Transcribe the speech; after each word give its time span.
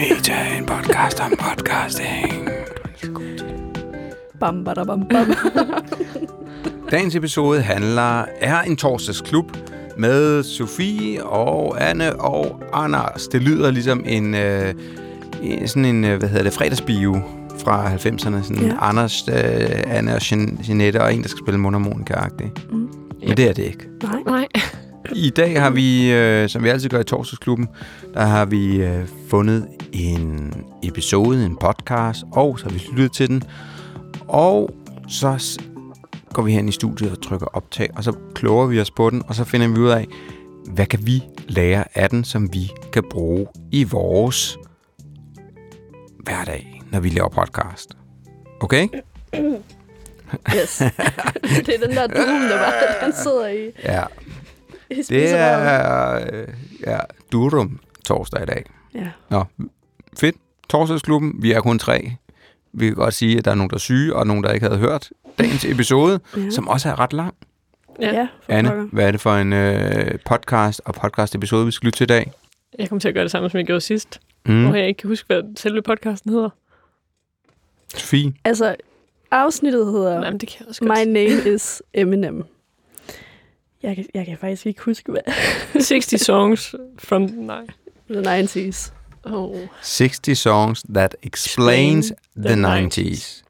Meta, 0.00 0.56
en 0.58 0.66
podcast 0.66 1.20
om 1.20 1.32
podcasting. 1.38 2.48
Bam, 4.40 4.64
bada, 4.64 4.84
bam, 4.84 5.00
bam. 5.08 5.26
Dagens 6.90 7.14
episode 7.14 7.60
handler 7.62 8.24
er 8.40 8.62
en 8.62 8.76
torsdagsklub 8.76 9.56
med 9.98 10.42
Sofie 10.42 11.24
og 11.24 11.88
Anne 11.90 12.16
og 12.20 12.62
Anders. 12.72 13.28
Det 13.28 13.42
lyder 13.42 13.70
ligesom 13.70 14.04
en, 14.06 14.34
øh, 14.34 14.74
en 15.42 15.68
sådan 15.68 15.84
en, 15.84 16.04
øh, 16.04 16.18
hvad 16.18 16.28
hedder 16.28 16.44
det, 16.44 16.52
fredagsbio 16.52 17.20
fra 17.58 17.94
90'erne. 17.94 18.42
Sådan 18.42 18.56
Ja. 18.60 18.66
ja. 18.66 18.74
Anders, 18.80 19.28
øh, 19.28 19.36
Anne 19.86 20.12
og 20.14 20.18
Jean- 20.22 20.68
Jeanette 20.68 21.02
og 21.02 21.14
en, 21.14 21.22
der 21.22 21.28
skal 21.28 21.42
spille 21.44 21.60
mundharmonika-agtigt. 21.60 22.72
Mm. 22.72 22.88
Men 23.28 23.36
det 23.36 23.48
er 23.48 23.52
det 23.52 23.62
ikke. 23.64 23.88
Nej. 24.02 24.19
I 25.14 25.30
dag 25.30 25.60
har 25.62 25.70
vi, 25.70 26.12
øh, 26.12 26.48
som 26.48 26.64
vi 26.64 26.68
altid 26.68 26.88
gør 26.88 27.00
i 27.00 27.04
torsdagsklubben, 27.04 27.68
der 28.14 28.24
har 28.24 28.44
vi 28.44 28.76
øh, 28.76 29.06
fundet 29.28 29.68
en 29.92 30.52
episode, 30.82 31.46
en 31.46 31.56
podcast, 31.56 32.24
og 32.32 32.58
så 32.58 32.64
har 32.64 32.72
vi 32.72 32.82
lyttet 32.92 33.12
til 33.12 33.28
den. 33.28 33.42
Og 34.28 34.70
så 35.08 35.58
går 36.32 36.42
vi 36.42 36.52
hen 36.52 36.68
i 36.68 36.72
studiet 36.72 37.10
og 37.10 37.22
trykker 37.22 37.46
optag, 37.46 37.88
og 37.96 38.04
så 38.04 38.12
kloger 38.34 38.66
vi 38.66 38.80
os 38.80 38.90
på 38.90 39.10
den, 39.10 39.22
og 39.28 39.34
så 39.34 39.44
finder 39.44 39.68
vi 39.68 39.78
ud 39.78 39.88
af, 39.88 40.06
hvad 40.74 40.86
kan 40.86 41.06
vi 41.06 41.22
lære 41.48 41.84
af 41.98 42.10
den, 42.10 42.24
som 42.24 42.52
vi 42.52 42.70
kan 42.92 43.02
bruge 43.10 43.46
i 43.72 43.84
vores 43.84 44.58
hverdag, 46.24 46.82
når 46.92 47.00
vi 47.00 47.08
laver 47.08 47.28
podcast. 47.28 47.90
Okay? 48.60 48.88
Yes. 50.56 50.78
det 51.66 51.68
er 51.74 51.86
den 51.86 51.96
der 51.96 52.06
doom, 52.06 52.40
der 52.40 52.58
bare 52.58 52.72
han 53.00 53.12
sidder 53.12 53.48
i, 53.48 53.70
Ja. 53.84 54.02
Det 55.08 55.30
er 55.34 56.14
øh, 56.32 56.48
ja, 56.86 56.98
Durum 57.32 57.80
torsdag 58.04 58.42
i 58.42 58.46
dag. 58.46 58.64
Ja. 58.94 59.08
Nå, 59.30 59.44
fedt. 60.20 60.36
Torsdagsklubben, 60.70 61.34
vi 61.38 61.52
er 61.52 61.60
kun 61.60 61.78
tre. 61.78 62.12
Vi 62.72 62.86
kan 62.86 62.94
godt 62.94 63.14
sige, 63.14 63.38
at 63.38 63.44
der 63.44 63.50
er 63.50 63.54
nogen, 63.54 63.70
der 63.70 63.76
er 63.76 63.80
syge, 63.80 64.16
og 64.16 64.26
nogen, 64.26 64.44
der 64.44 64.52
ikke 64.52 64.66
havde 64.66 64.78
hørt 64.80 65.10
dagens 65.38 65.64
episode, 65.64 66.20
Ja. 66.36 66.50
som 66.50 66.68
også 66.68 66.88
er 66.88 66.98
ret 67.00 67.12
lang. 67.12 67.34
Ja. 68.00 68.14
ja 68.14 68.28
for 68.42 68.52
Anne, 68.52 68.68
pokker. 68.68 68.84
hvad 68.92 69.06
er 69.06 69.10
det 69.10 69.20
for 69.20 69.34
en 69.34 69.52
øh, 69.52 70.18
podcast 70.24 70.80
og 70.84 70.94
podcast-episode, 70.94 71.66
vi 71.66 71.72
skal 71.72 71.86
lytte 71.86 71.96
til 71.96 72.04
i 72.04 72.06
dag? 72.06 72.32
Jeg 72.78 72.88
kommer 72.88 73.00
til 73.00 73.08
at 73.08 73.14
gøre 73.14 73.24
det 73.24 73.30
samme, 73.30 73.50
som 73.50 73.58
jeg 73.58 73.66
gjorde 73.66 73.80
sidst. 73.80 74.20
Mm. 74.46 74.66
Hvor 74.66 74.74
jeg 74.74 74.88
ikke 74.88 74.98
kan 74.98 75.08
huske, 75.08 75.26
hvad 75.26 75.42
selve 75.56 75.82
podcasten 75.82 76.32
hedder. 76.32 76.48
Sofie? 77.94 78.32
Altså, 78.44 78.76
afsnittet 79.30 79.86
hedder. 79.86 80.20
Nej, 80.20 80.30
det 80.30 80.48
kan 80.48 80.56
jeg 80.60 80.68
også 80.68 80.84
godt. 80.84 80.98
My 80.98 81.12
Name 81.12 81.54
is 81.54 81.82
Eminem. 81.94 82.44
Jeg 83.82 83.96
kan, 83.96 84.04
jeg 84.14 84.26
kan 84.26 84.38
faktisk 84.40 84.66
ikke 84.66 84.82
huske, 84.82 85.12
hvad 85.12 85.22
60 85.84 86.20
songs 86.20 86.74
from... 86.98 87.28
The 88.10 88.42
90s. 88.42 88.92
Oh. 89.24 89.56
60 89.82 90.38
songs 90.38 90.82
that 90.94 91.16
explains 91.22 92.10
Explain 92.10 92.56
the, 92.58 92.86
the 92.88 93.12
90s. 93.12 93.42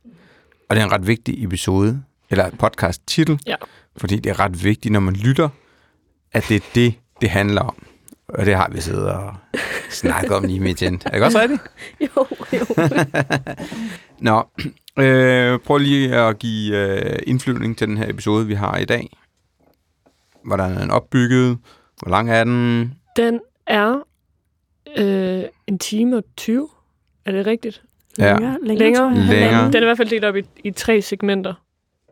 Og 0.68 0.76
det 0.76 0.82
er 0.82 0.86
en 0.86 0.92
ret 0.92 1.06
vigtig 1.06 1.44
episode, 1.44 2.02
eller 2.30 2.50
podcast-titel, 2.50 3.38
Ja. 3.46 3.54
fordi 3.96 4.16
det 4.16 4.30
er 4.30 4.40
ret 4.40 4.64
vigtigt, 4.64 4.92
når 4.92 5.00
man 5.00 5.14
lytter, 5.14 5.48
at 6.32 6.44
det 6.48 6.56
er 6.56 6.60
det, 6.74 6.94
det 7.20 7.30
handler 7.30 7.60
om. 7.60 7.86
Og 8.28 8.46
det 8.46 8.54
har 8.56 8.68
vi 8.72 8.80
siddet 8.80 9.08
og 9.08 9.34
snakket 9.90 10.32
om 10.32 10.44
lige 10.44 10.60
midt 10.60 10.82
Er 10.82 10.90
det 10.90 11.22
også 11.22 11.38
rigtigt? 11.40 11.60
Jo, 12.16 12.26
jo. 12.52 12.88
Nå, 14.30 14.42
øh, 15.04 15.58
prøv 15.58 15.78
lige 15.78 16.14
at 16.16 16.38
give 16.38 16.76
øh, 16.76 17.18
indflyvning 17.26 17.78
til 17.78 17.86
den 17.88 17.96
her 17.98 18.08
episode, 18.10 18.46
vi 18.46 18.54
har 18.54 18.76
i 18.76 18.84
dag. 18.84 19.16
Hvordan 20.44 20.72
er 20.72 20.80
den 20.80 20.90
opbygget? 20.90 21.58
Hvor 22.02 22.10
lang 22.10 22.30
er 22.30 22.44
den? 22.44 22.94
Den 23.16 23.40
er 23.66 24.00
øh, 24.98 25.44
en 25.66 25.78
time 25.78 26.16
og 26.16 26.24
20. 26.36 26.68
Er 27.24 27.32
det 27.32 27.46
rigtigt? 27.46 27.82
Ja. 28.18 28.32
Længere, 28.32 28.58
længere, 28.62 29.14
Længere. 29.14 29.66
Den 29.66 29.74
er 29.74 29.80
i 29.80 29.84
hvert 29.84 29.96
fald 29.96 30.08
delt 30.08 30.24
op 30.24 30.36
i, 30.36 30.42
i 30.64 30.70
tre 30.70 31.02
segmenter. 31.02 31.54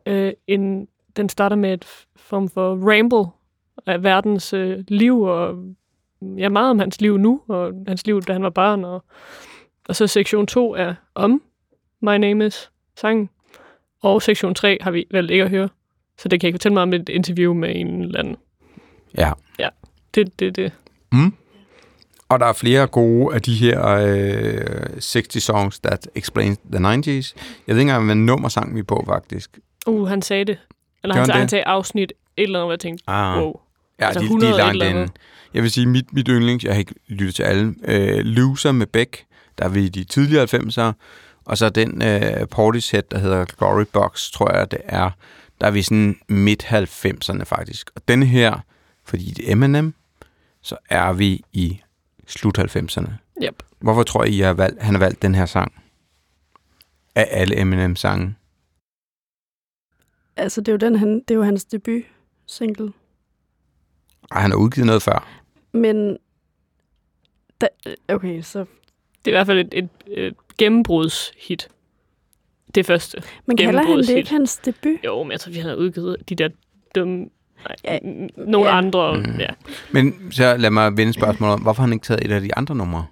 Øh, 0.06 0.32
en, 0.46 0.88
den 1.16 1.28
starter 1.28 1.56
med 1.56 1.72
et 1.72 1.84
form 2.16 2.48
for 2.48 2.76
ramble 2.90 3.32
af 3.86 4.02
verdens 4.02 4.52
øh, 4.52 4.84
liv, 4.88 5.22
og 5.22 5.64
ja, 6.22 6.48
meget 6.48 6.70
om 6.70 6.78
hans 6.78 7.00
liv 7.00 7.18
nu, 7.18 7.40
og 7.48 7.72
hans 7.88 8.06
liv, 8.06 8.22
da 8.22 8.32
han 8.32 8.42
var 8.42 8.50
barn. 8.50 8.84
Og, 8.84 9.04
og 9.88 9.96
så 9.96 10.06
sektion 10.06 10.46
2 10.46 10.74
er 10.74 10.94
om 11.14 11.42
My 12.00 12.16
Name 12.16 12.46
Is 12.46 12.70
sangen. 12.96 13.30
Og 14.02 14.22
sektion 14.22 14.54
3 14.54 14.78
har 14.80 14.90
vi 14.90 15.06
valgt 15.10 15.30
ikke 15.30 15.44
at 15.44 15.50
høre. 15.50 15.68
Så 16.18 16.28
det 16.28 16.40
kan 16.40 16.46
jeg 16.46 16.48
ikke 16.48 16.54
fortælle 16.58 16.74
mig 16.74 16.82
om 16.82 16.92
et 16.92 17.08
interview 17.08 17.54
med 17.54 17.76
en 17.76 18.02
eller 18.02 18.18
anden. 18.18 18.36
Ja. 19.18 19.32
Det 20.14 20.40
det, 20.40 20.56
det. 20.56 20.72
Mm. 21.12 21.34
Og 22.28 22.40
der 22.40 22.46
er 22.46 22.52
flere 22.52 22.86
gode 22.86 23.34
af 23.34 23.42
de 23.42 23.54
her 23.54 23.86
øh, 23.88 25.00
60 25.00 25.42
songs 25.42 25.78
that 25.80 26.08
explain 26.14 26.56
the 26.72 26.78
90s. 26.78 27.34
Jeg 27.66 27.74
ved 27.74 27.76
ikke 27.76 27.80
engang, 27.80 28.04
hvad 28.04 28.14
nummer 28.14 28.48
sang 28.48 28.76
vi 28.76 28.82
på, 28.82 29.04
faktisk. 29.08 29.58
Uh, 29.86 30.08
han 30.08 30.22
sagde 30.22 30.44
det. 30.44 30.58
Eller 31.02 31.14
han, 31.14 31.20
han 31.20 31.26
sagde, 31.26 31.38
han 31.38 31.48
sagde 31.48 31.64
afsnit 31.64 32.12
et 32.36 32.42
eller 32.42 32.58
andet, 32.58 32.66
hvor 32.66 32.72
jeg 32.72 32.80
tænkte, 32.80 33.04
Ah. 33.06 33.42
wow. 33.42 33.52
Ja, 34.00 34.06
Altså 34.06 34.20
de, 34.20 34.24
100 34.24 34.52
de 34.52 34.58
er 34.58 34.72
langt 34.72 34.84
inde. 34.84 35.08
Jeg 35.54 35.62
vil 35.62 35.70
sige, 35.70 35.86
mit, 35.86 36.12
mit 36.12 36.28
yndlings, 36.28 36.64
jeg 36.64 36.72
har 36.72 36.78
ikke 36.78 36.94
lyttet 37.08 37.34
til 37.34 37.42
alle, 37.42 37.74
øh, 37.84 38.18
Loser 38.18 38.72
med 38.72 38.86
Beck, 38.86 39.24
der 39.58 39.64
er 39.64 39.68
vi 39.68 39.84
i 39.84 39.88
de 39.88 40.04
tidligere 40.04 40.44
90'ere, 40.54 40.92
og 41.44 41.58
så 41.58 41.68
den 41.68 42.02
øh, 42.02 42.48
Portishead, 42.50 43.02
der 43.10 43.18
hedder 43.18 43.44
Glory 43.58 43.84
Box, 43.92 44.30
tror 44.30 44.56
jeg, 44.56 44.70
det 44.70 44.80
er, 44.84 45.10
der 45.60 45.66
er 45.66 45.70
vi 45.70 45.82
sådan 45.82 46.20
midt 46.28 46.64
90'erne 46.64 47.44
faktisk. 47.44 47.90
Og 47.94 48.08
den 48.08 48.22
her, 48.22 48.60
fordi 49.04 49.24
det 49.30 49.48
er 49.48 49.52
Eminem, 49.52 49.94
så 50.62 50.76
er 50.90 51.12
vi 51.12 51.42
i 51.52 51.80
slut 52.26 52.58
90'erne. 52.58 53.10
Yep. 53.42 53.62
Hvorfor 53.78 54.02
tror 54.02 54.24
I, 54.24 54.38
jeg 54.38 54.46
har 54.46 54.54
valgt, 54.54 54.82
han 54.82 54.94
har 54.94 54.98
valgt 54.98 55.22
den 55.22 55.34
her 55.34 55.46
sang? 55.46 55.82
Af 57.14 57.28
alle 57.30 57.60
Eminem-sange. 57.60 58.34
Altså, 60.36 60.60
det 60.60 60.68
er 60.68 60.72
jo, 60.72 60.76
den, 60.76 60.96
han, 60.96 61.14
det 61.14 61.30
er 61.30 61.34
jo 61.34 61.42
hans 61.42 61.64
debut 61.64 62.02
single. 62.46 62.92
Ej, 64.30 64.40
han 64.40 64.50
har 64.50 64.58
udgivet 64.58 64.86
noget 64.86 65.02
før. 65.02 65.28
Men, 65.72 66.18
da, 67.60 67.68
okay, 68.08 68.42
så... 68.42 68.58
Det 69.24 69.30
er 69.30 69.30
i 69.30 69.36
hvert 69.38 69.46
fald 69.46 69.58
et, 69.58 69.74
et, 69.74 69.88
et 70.06 70.34
gennembrudshit. 70.58 71.68
Det 72.74 72.86
første. 72.86 73.22
Men 73.46 73.56
kalder 73.56 73.82
han 73.82 73.98
det 73.98 74.08
ikke 74.08 74.30
hans 74.30 74.56
debut? 74.56 74.98
Jo, 75.04 75.22
men 75.22 75.32
jeg 75.32 75.40
tror, 75.40 75.52
vi 75.52 75.58
har 75.58 75.74
udgivet 75.74 76.16
de 76.28 76.34
der 76.34 76.48
dumme... 76.94 77.16
Nej, 77.16 77.74
Ja, 77.84 77.92
ja, 77.92 77.98
nogle 78.36 78.68
ja. 78.68 78.72
ja. 78.74 78.78
andre. 78.78 79.16
Mm. 79.18 79.38
Ja. 79.40 79.46
Men 79.92 80.32
så 80.32 80.56
lad 80.56 80.70
mig 80.70 80.96
vende 80.96 81.12
spørgsmålet 81.12 81.54
om, 81.54 81.60
hvorfor 81.62 81.82
har 81.82 81.86
han 81.86 81.92
ikke 81.92 82.04
taget 82.04 82.24
et 82.24 82.30
af 82.32 82.40
de 82.40 82.54
andre 82.54 82.74
numre? 82.74 83.06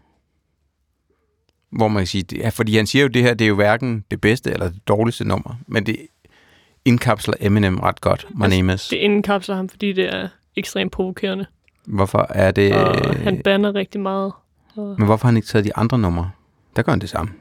Hvor 1.71 1.89
man 1.89 2.01
kan 2.01 2.07
sige, 2.07 2.43
er, 2.43 2.51
fordi 2.51 2.77
han 2.77 2.87
siger 2.87 3.03
jo, 3.03 3.09
det 3.09 3.23
her 3.23 3.35
det 3.35 3.45
er 3.45 3.49
jo 3.49 3.55
hverken 3.55 4.05
det 4.11 4.21
bedste 4.21 4.51
eller 4.51 4.69
det 4.69 4.89
dårligste 4.89 5.25
nummer, 5.29 5.55
men 5.67 5.87
det 5.87 5.97
indkapsler 6.85 7.35
Eminem 7.41 7.79
ret 7.79 8.01
godt. 8.01 8.27
My 8.35 8.43
Altså, 8.45 8.57
name 8.57 8.75
is. 8.75 8.89
Det 8.89 8.97
indkapsler 8.97 9.57
ham, 9.57 9.69
fordi 9.69 9.93
det 9.93 10.15
er 10.15 10.29
ekstremt 10.57 10.93
provokerende. 10.93 11.47
Hvorfor 11.87 12.27
er 12.31 12.51
det... 12.51 12.75
Og 12.75 13.15
han 13.17 13.41
banner 13.45 13.75
rigtig 13.75 14.01
meget. 14.01 14.33
Og, 14.77 14.95
Men 14.99 15.07
hvorfor 15.07 15.27
har 15.27 15.29
han 15.33 15.37
ikke 15.37 15.49
taget 15.49 15.65
de 15.65 15.77
andre 15.77 15.99
numre? 15.99 16.31
Der 16.77 16.83
gør 16.83 16.93
han 16.93 17.01
det 17.01 17.09
samme. 17.09 17.33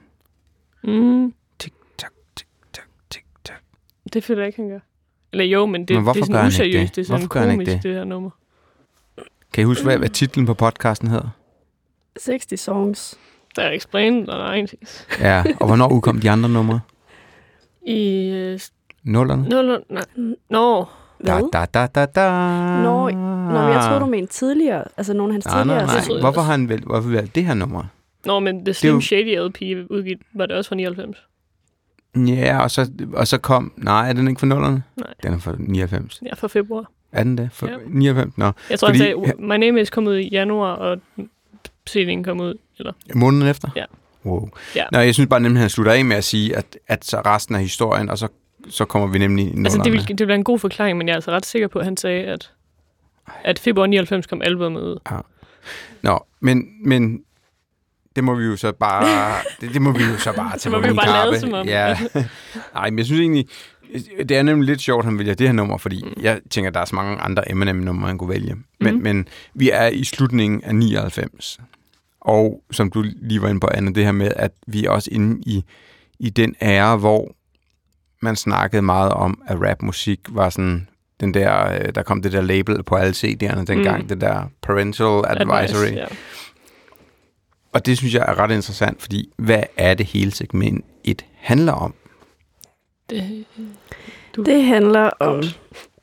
mm, 0.84 1.34
det 4.16 4.24
føler 4.24 4.42
jeg 4.42 4.48
ikke, 4.48 4.62
han 4.62 4.70
gør. 4.70 4.80
Eller 5.32 5.46
jo, 5.46 5.66
men 5.66 5.86
det, 5.86 5.96
Men 5.96 6.04
hvorfor 6.04 6.14
det 6.22 6.30
er 6.30 6.34
sådan 6.34 6.48
useriøst. 6.48 6.88
det? 6.88 6.96
Det 6.96 7.02
er 7.02 7.06
sådan 7.06 7.28
Hvorfor 7.28 7.46
komisk, 7.56 7.72
det? 7.72 7.84
det 7.84 7.94
her 7.94 8.04
nummer. 8.04 8.30
Kan 9.54 9.62
I 9.62 9.66
huske, 9.66 9.84
hvad, 9.84 9.98
hvad 9.98 10.10
titlen 10.10 10.46
på 10.46 10.54
podcasten 10.54 11.08
hedder? 11.08 11.30
60 12.26 12.60
songs. 12.60 13.20
Der 13.56 13.62
er 13.62 13.72
explained 13.72 14.28
og 14.28 14.58
90's. 14.58 15.06
Ja, 15.24 15.44
og 15.60 15.68
hvornår 15.68 15.94
udkom 15.94 16.20
de 16.20 16.30
andre 16.30 16.50
numre? 16.50 16.80
I... 17.88 18.28
Øh, 18.30 18.60
Nullerne? 19.04 19.50
nå, 19.50 19.62
nå, 19.62 19.78
nej. 19.90 20.04
Nå, 20.50 20.86
Da, 21.28 21.42
da, 21.54 21.66
da, 21.74 21.86
da, 21.88 22.06
da. 22.06 22.30
Nå, 22.84 23.10
Nå, 23.10 23.16
men 23.62 23.74
jeg 23.74 23.84
troede, 23.86 24.00
du 24.00 24.06
mente 24.06 24.34
tidligere. 24.34 24.84
Altså, 24.98 25.14
nogle 25.14 25.32
af 25.32 25.34
hans 25.34 25.46
Nej, 25.46 25.64
nej, 25.64 25.64
tidligere. 25.64 25.86
nej. 26.08 26.14
jeg 26.16 26.20
Hvorfor 26.22 26.42
har 26.42 26.52
han 26.52 26.70
valgt, 26.70 26.86
hvorfor 26.86 27.10
valgt 27.10 27.36
det 27.36 27.46
her 27.46 27.54
nummer? 27.54 27.84
Nå, 28.26 28.40
men 28.40 28.60
The 28.66 28.70
er 28.70 28.74
Slim 28.74 28.94
jo- 28.94 29.02
Shady 29.02 29.40
LP 29.40 29.62
udgivet, 29.90 30.22
var 30.34 30.46
det 30.46 30.56
også 30.56 30.68
fra 30.68 30.76
99? 30.76 31.18
Ja, 32.16 32.60
og 32.64 32.72
så, 32.72 32.92
og 33.14 33.28
så 33.28 33.38
kom... 33.38 33.74
Nej, 33.78 34.10
er 34.10 34.14
den 34.14 34.28
ikke 34.28 34.40
for 34.40 34.46
nullerne? 34.46 34.84
Nej. 34.98 35.08
Den 35.24 35.34
er 35.34 35.38
for 35.40 35.56
99. 35.60 36.22
Ja, 36.26 36.34
fra 36.34 36.48
februar. 36.48 36.92
Er 37.12 37.24
den 37.24 37.38
det? 37.38 37.50
For 37.54 37.68
Ja. 37.68 37.74
99? 37.88 38.38
Nå. 38.38 38.52
Jeg 38.70 38.80
tror, 38.80 38.88
Fordi- 38.88 39.00
han 39.00 39.24
sagde, 39.26 39.34
My 39.40 39.56
Name 39.56 39.82
Is 39.82 39.90
kom 39.90 40.08
ud 40.08 40.16
i 40.18 40.30
januar, 40.32 40.72
og 40.74 40.98
CD'en 41.90 42.24
kom 42.24 42.40
ud. 42.40 42.54
Eller, 42.80 42.94
Måneden 43.16 43.48
efter? 43.48 43.70
Ja. 43.76 43.84
Wow. 44.26 44.50
Ja. 44.76 44.84
Nå, 44.92 45.00
jeg 45.00 45.14
synes 45.14 45.30
bare 45.30 45.40
nemlig, 45.40 45.58
at 45.58 45.62
han 45.62 45.70
slutter 45.70 45.92
af 45.94 46.06
med 46.06 46.16
at 46.16 46.24
sige, 46.24 46.56
at, 46.56 46.78
at 46.88 47.06
så 47.06 47.22
resten 47.26 47.56
af 47.56 47.62
historien, 47.62 48.10
og 48.10 48.18
så, 48.18 48.28
så 48.70 48.86
kommer 48.86 49.08
vi 49.08 49.18
nemlig 49.20 49.46
i 49.46 49.58
altså, 49.58 49.82
det 49.84 49.92
ville, 49.92 50.06
det 50.08 50.20
ville 50.20 50.28
være 50.28 50.36
en 50.38 50.44
god 50.44 50.60
forklaring, 50.60 50.98
men 50.98 51.08
jeg 51.08 51.14
er 51.14 51.18
altså 51.18 51.32
ret 51.32 51.46
sikker 51.46 51.68
på, 51.68 51.80
at 51.80 51.86
han 51.86 51.98
sagde, 51.98 52.24
at, 52.24 52.52
at 53.44 53.60
februar 53.60 53.88
99 53.88 54.26
kom 54.26 54.42
albumet 54.42 54.82
ud. 54.82 54.98
Nå, 56.02 56.26
men, 56.40 56.68
men 56.86 57.22
det 58.16 58.24
må 58.24 58.36
vi 58.36 58.46
jo 58.46 58.56
så 58.58 58.72
bare... 58.72 59.36
det, 59.62 59.74
det 59.74 59.82
må 59.82 59.92
vi 59.92 60.04
jo 60.04 60.18
så 60.18 60.34
bare 60.36 60.58
tage 60.58 60.72
må 60.76 60.82
på 60.82 60.88
min 60.88 60.98
kappe. 60.98 61.58
Ja. 61.66 61.98
Nej, 62.76 62.90
men 62.90 62.98
jeg 62.98 63.06
synes 63.06 63.20
egentlig... 63.22 63.46
Det 64.30 64.32
er 64.32 64.44
nemlig 64.44 64.66
lidt 64.68 64.82
sjovt, 64.82 65.00
at 65.00 65.06
han 65.06 65.20
vælger 65.20 65.34
det 65.34 65.48
her 65.48 65.54
nummer, 65.54 65.78
fordi 65.78 66.04
Mm. 66.04 66.22
jeg 66.24 66.40
tænker, 66.50 66.72
der 66.72 66.80
er 66.80 66.86
så 66.86 66.96
mange 66.96 67.18
andre 67.18 67.52
Eminem-numre, 67.52 68.08
han 68.08 68.18
kunne 68.18 68.30
vælge. 68.30 68.56
Men, 68.80 68.94
Mhm. 68.94 69.04
men 69.04 69.28
vi 69.54 69.70
er 69.70 69.88
i 69.88 70.04
slutningen 70.04 70.64
af 70.64 70.76
99. 70.76 71.60
Og 72.22 72.62
som 72.72 72.92
du 72.92 73.04
lige 73.22 73.42
var 73.42 73.48
inde 73.50 73.60
på, 73.60 73.68
Anne, 73.74 73.94
det 73.94 74.06
her 74.06 74.12
med, 74.12 74.32
at 74.36 74.52
vi 74.68 74.86
er 74.86 74.90
også 74.90 75.10
inde 75.12 75.42
i, 75.46 75.64
i 76.20 76.30
den 76.30 76.56
ære, 76.62 76.98
hvor 76.98 77.36
man 78.22 78.36
snakkede 78.36 78.82
meget 78.82 79.12
om, 79.12 79.42
at 79.48 79.58
rapmusik 79.62 80.20
var 80.30 80.50
sådan 80.50 80.88
den 81.20 81.34
der, 81.34 81.72
øh, 81.72 81.96
der 81.96 82.04
kom 82.04 82.22
det 82.22 82.32
der 82.32 82.42
label 82.42 82.84
på 82.84 82.96
alle 82.96 83.14
CD'erne 83.14 83.64
dengang, 83.66 84.02
mm. 84.02 84.08
det 84.08 84.22
der 84.22 84.44
Parental 84.62 85.24
Advisory. 85.28 85.86
Advice, 85.86 85.94
ja. 85.96 86.06
Og 87.76 87.86
det 87.86 87.98
synes 87.98 88.14
jeg 88.14 88.26
er 88.28 88.40
ret 88.40 88.52
interessant, 88.52 89.02
fordi 89.02 89.30
hvad 89.36 89.64
er 89.78 89.94
det 89.94 90.06
hele 90.06 90.32
segment 90.32 90.86
1 91.04 91.26
handler 91.34 91.74
om? 91.74 91.94
Det, 93.10 93.46
Det 94.36 94.64
handler 94.64 95.10
om, 95.20 95.44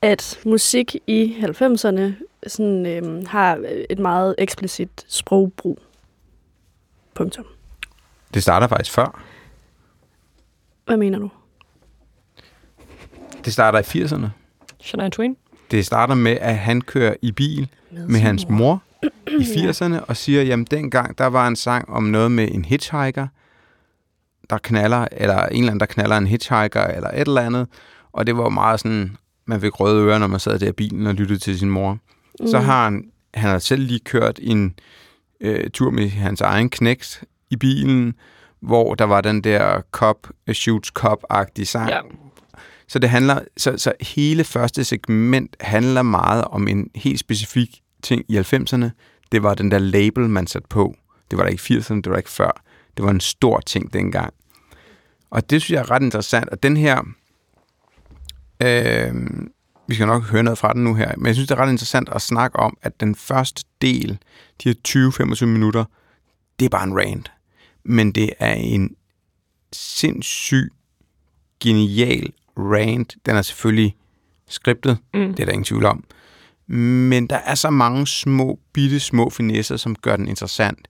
at 0.01 0.39
musik 0.45 0.95
i 1.07 1.37
90'erne 1.39 2.01
sådan, 2.47 2.85
øhm, 2.85 3.25
har 3.25 3.63
et 3.89 3.99
meget 3.99 4.35
eksplicit 4.37 5.05
sprogbrug. 5.07 5.79
Punktum. 7.13 7.45
Det 8.33 8.43
starter 8.43 8.67
faktisk 8.67 8.91
før. 8.91 9.23
Hvad 10.85 10.97
mener 10.97 11.19
du? 11.19 11.29
Det 13.45 13.53
starter 13.53 13.79
i 13.79 14.03
80'erne. 14.03 14.27
Shania 14.81 15.09
Twain. 15.09 15.37
Det 15.71 15.85
starter 15.85 16.15
med, 16.15 16.37
at 16.41 16.57
han 16.57 16.81
kører 16.81 17.15
i 17.21 17.31
bil 17.31 17.67
med 17.91 18.19
hans 18.19 18.49
mor 18.49 18.81
i 19.27 19.43
80'erne 19.43 20.05
og 20.07 20.17
siger, 20.17 20.43
jamen 20.43 20.65
dengang, 20.71 21.17
der 21.17 21.25
var 21.25 21.47
en 21.47 21.55
sang 21.55 21.89
om 21.89 22.03
noget 22.03 22.31
med 22.31 22.47
en 22.51 22.65
hitchhiker, 22.65 23.27
der 24.49 24.57
knaller, 24.57 25.07
eller 25.11 25.45
en 25.45 25.57
eller 25.57 25.71
anden, 25.71 25.79
der 25.79 25.85
knaller 25.85 26.17
en 26.17 26.27
hitchhiker, 26.27 26.83
eller 26.83 27.09
et 27.09 27.27
eller 27.27 27.41
andet. 27.41 27.67
Og 28.11 28.27
det 28.27 28.37
var 28.37 28.49
meget 28.49 28.79
sådan, 28.79 29.17
man 29.45 29.61
fik 29.61 29.79
røde 29.79 30.05
ører, 30.05 30.17
når 30.17 30.27
man 30.27 30.39
sad 30.39 30.59
der 30.59 30.69
i 30.69 30.71
bilen 30.71 31.07
og 31.07 31.13
lyttede 31.13 31.39
til 31.39 31.59
sin 31.59 31.69
mor. 31.69 31.97
Mm. 32.39 32.47
Så 32.47 32.59
har 32.59 32.83
han, 32.83 33.05
han 33.33 33.49
har 33.49 33.59
selv 33.59 33.81
lige 33.81 33.99
kørt 33.99 34.39
en 34.41 34.75
øh, 35.41 35.69
tur 35.69 35.91
med 35.91 36.09
hans 36.09 36.41
egen 36.41 36.69
knægt 36.69 37.23
i 37.49 37.55
bilen, 37.55 38.13
hvor 38.61 38.95
der 38.95 39.05
var 39.05 39.21
den 39.21 39.41
der 39.41 39.81
cop, 39.91 40.27
shoots 40.53 40.91
cop-agtige 40.99 41.65
sang. 41.65 41.89
Ja. 41.89 41.99
Så 42.87 42.99
det 42.99 43.09
handler, 43.09 43.39
så, 43.57 43.77
så 43.77 43.93
hele 44.01 44.43
første 44.43 44.83
segment 44.83 45.55
handler 45.59 46.01
meget 46.01 46.43
om 46.43 46.67
en 46.67 46.89
helt 46.95 47.19
specifik 47.19 47.82
ting 48.03 48.25
i 48.29 48.37
90'erne. 48.37 48.89
Det 49.31 49.43
var 49.43 49.53
den 49.53 49.71
der 49.71 49.79
label, 49.79 50.29
man 50.29 50.47
satte 50.47 50.67
på. 50.67 50.95
Det 51.31 51.37
var 51.37 51.43
der 51.43 51.51
ikke 51.51 51.63
i 51.73 51.77
80'erne, 51.77 51.95
det 51.95 52.05
var 52.05 52.11
der 52.11 52.17
ikke 52.17 52.29
før. 52.29 52.63
Det 52.97 53.05
var 53.05 53.11
en 53.11 53.19
stor 53.19 53.59
ting 53.59 53.93
dengang. 53.93 54.33
Og 55.29 55.49
det 55.49 55.61
synes 55.61 55.75
jeg 55.75 55.79
er 55.79 55.91
ret 55.91 56.03
interessant. 56.03 56.49
Og 56.49 56.63
den 56.63 56.77
her, 56.77 57.01
øh, 58.63 59.13
vi 59.87 59.95
skal 59.95 60.07
nok 60.07 60.23
høre 60.23 60.43
noget 60.43 60.57
fra 60.57 60.73
den 60.73 60.83
nu 60.83 60.93
her, 60.95 61.11
men 61.17 61.25
jeg 61.25 61.35
synes, 61.35 61.47
det 61.47 61.57
er 61.57 61.61
ret 61.61 61.71
interessant 61.71 62.09
at 62.09 62.21
snakke 62.21 62.59
om, 62.59 62.77
at 62.81 62.99
den 62.99 63.15
første 63.15 63.63
del, 63.81 64.17
de 64.63 64.69
her 64.69 64.75
20-25 65.41 65.45
minutter, 65.45 65.85
det 66.59 66.65
er 66.65 66.69
bare 66.69 66.83
en 66.83 66.97
rant. 66.97 67.31
Men 67.85 68.11
det 68.11 68.29
er 68.39 68.53
en 68.53 68.95
sindssyg, 69.73 70.71
genial 71.63 72.33
rant. 72.57 73.15
Den 73.25 73.35
er 73.35 73.41
selvfølgelig 73.41 73.95
skriptet, 74.47 74.97
Mm. 75.13 75.33
det 75.33 75.39
er 75.39 75.45
der 75.45 75.51
ingen 75.51 75.63
tvivl 75.65 75.85
om. 75.85 76.03
Men 76.67 77.27
der 77.27 77.35
er 77.35 77.55
så 77.55 77.69
mange 77.69 78.07
små, 78.07 78.59
bitte 78.73 78.99
små 78.99 79.29
finesser, 79.29 79.77
som 79.77 79.95
gør 79.95 80.15
den 80.15 80.27
interessant. 80.27 80.87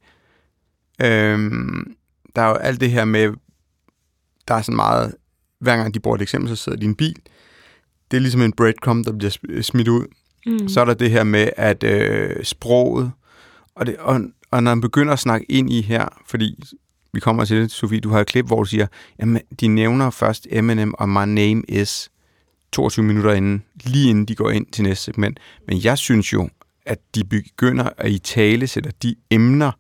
Øhm, 1.02 1.96
der 2.36 2.42
er 2.42 2.50
jo 2.50 2.56
alt 2.56 2.80
det 2.80 2.92
her 2.92 3.06
med, 3.06 3.34
der 4.48 4.54
er 4.54 4.62
sådan 4.62 4.76
meget, 4.76 5.16
hver 5.60 5.78
gang 5.78 5.94
de 5.94 6.00
bruger 6.00 6.16
et 6.16 6.22
eksempel, 6.22 6.50
så 6.50 6.56
sidder 6.56 6.78
de 6.78 6.86
i 6.86 6.88
en 6.88 6.96
bil. 6.96 7.16
Det 8.12 8.18
er 8.18 8.22
ligesom 8.22 8.42
en 8.42 8.54
breadcrumb, 8.54 9.06
der 9.06 9.12
bliver 9.12 9.32
sm- 9.32 9.62
smidt 9.62 9.88
ud. 9.88 10.06
Mm. 10.46 10.68
Så 10.68 10.82
er 10.82 10.86
der 10.86 10.94
det 10.94 11.12
her 11.12 11.24
med, 11.24 11.50
at 11.58 11.84
øh, 11.84 12.44
sproget, 12.44 13.12
og, 13.76 13.86
det, 13.86 13.98
og, 13.98 14.22
og 14.52 14.64
når 14.64 14.72
man 14.72 14.82
begynder 14.82 15.14
at 15.14 15.20
snakke 15.20 15.52
ind 15.52 15.74
i 15.74 15.82
her, 15.82 16.08
fordi 16.28 16.64
vi 17.14 17.20
kommer 17.20 17.46
til 17.46 17.62
det, 17.62 17.72
Sofie, 17.72 18.00
du 18.00 18.10
har 18.10 18.20
et 18.20 18.28
klip, 18.28 18.46
hvor 18.46 18.64
du 18.64 18.70
siger, 18.70 18.88
jamen, 19.20 19.42
de 19.60 19.68
nævner 19.68 20.10
først 20.10 20.48
Eminem 20.50 20.94
og 20.94 21.10
My 21.10 21.26
Name 21.26 21.64
Is 21.70 22.12
22 22.74 23.06
minutter 23.06 23.34
inden, 23.34 23.64
lige 23.84 24.10
inden 24.10 24.26
de 24.26 24.36
går 24.36 24.50
ind 24.50 24.66
til 24.66 24.84
næste 24.84 25.04
segment. 25.04 25.40
Men 25.68 25.84
jeg 25.84 25.98
synes 25.98 26.34
jo, 26.34 26.50
at 26.86 27.00
de 27.16 27.24
begynder 27.24 27.90
at 27.98 28.12
i 28.12 28.20
tale 28.20 28.68
sætter 28.68 28.92
de 29.04 29.16
emner, 29.30 29.72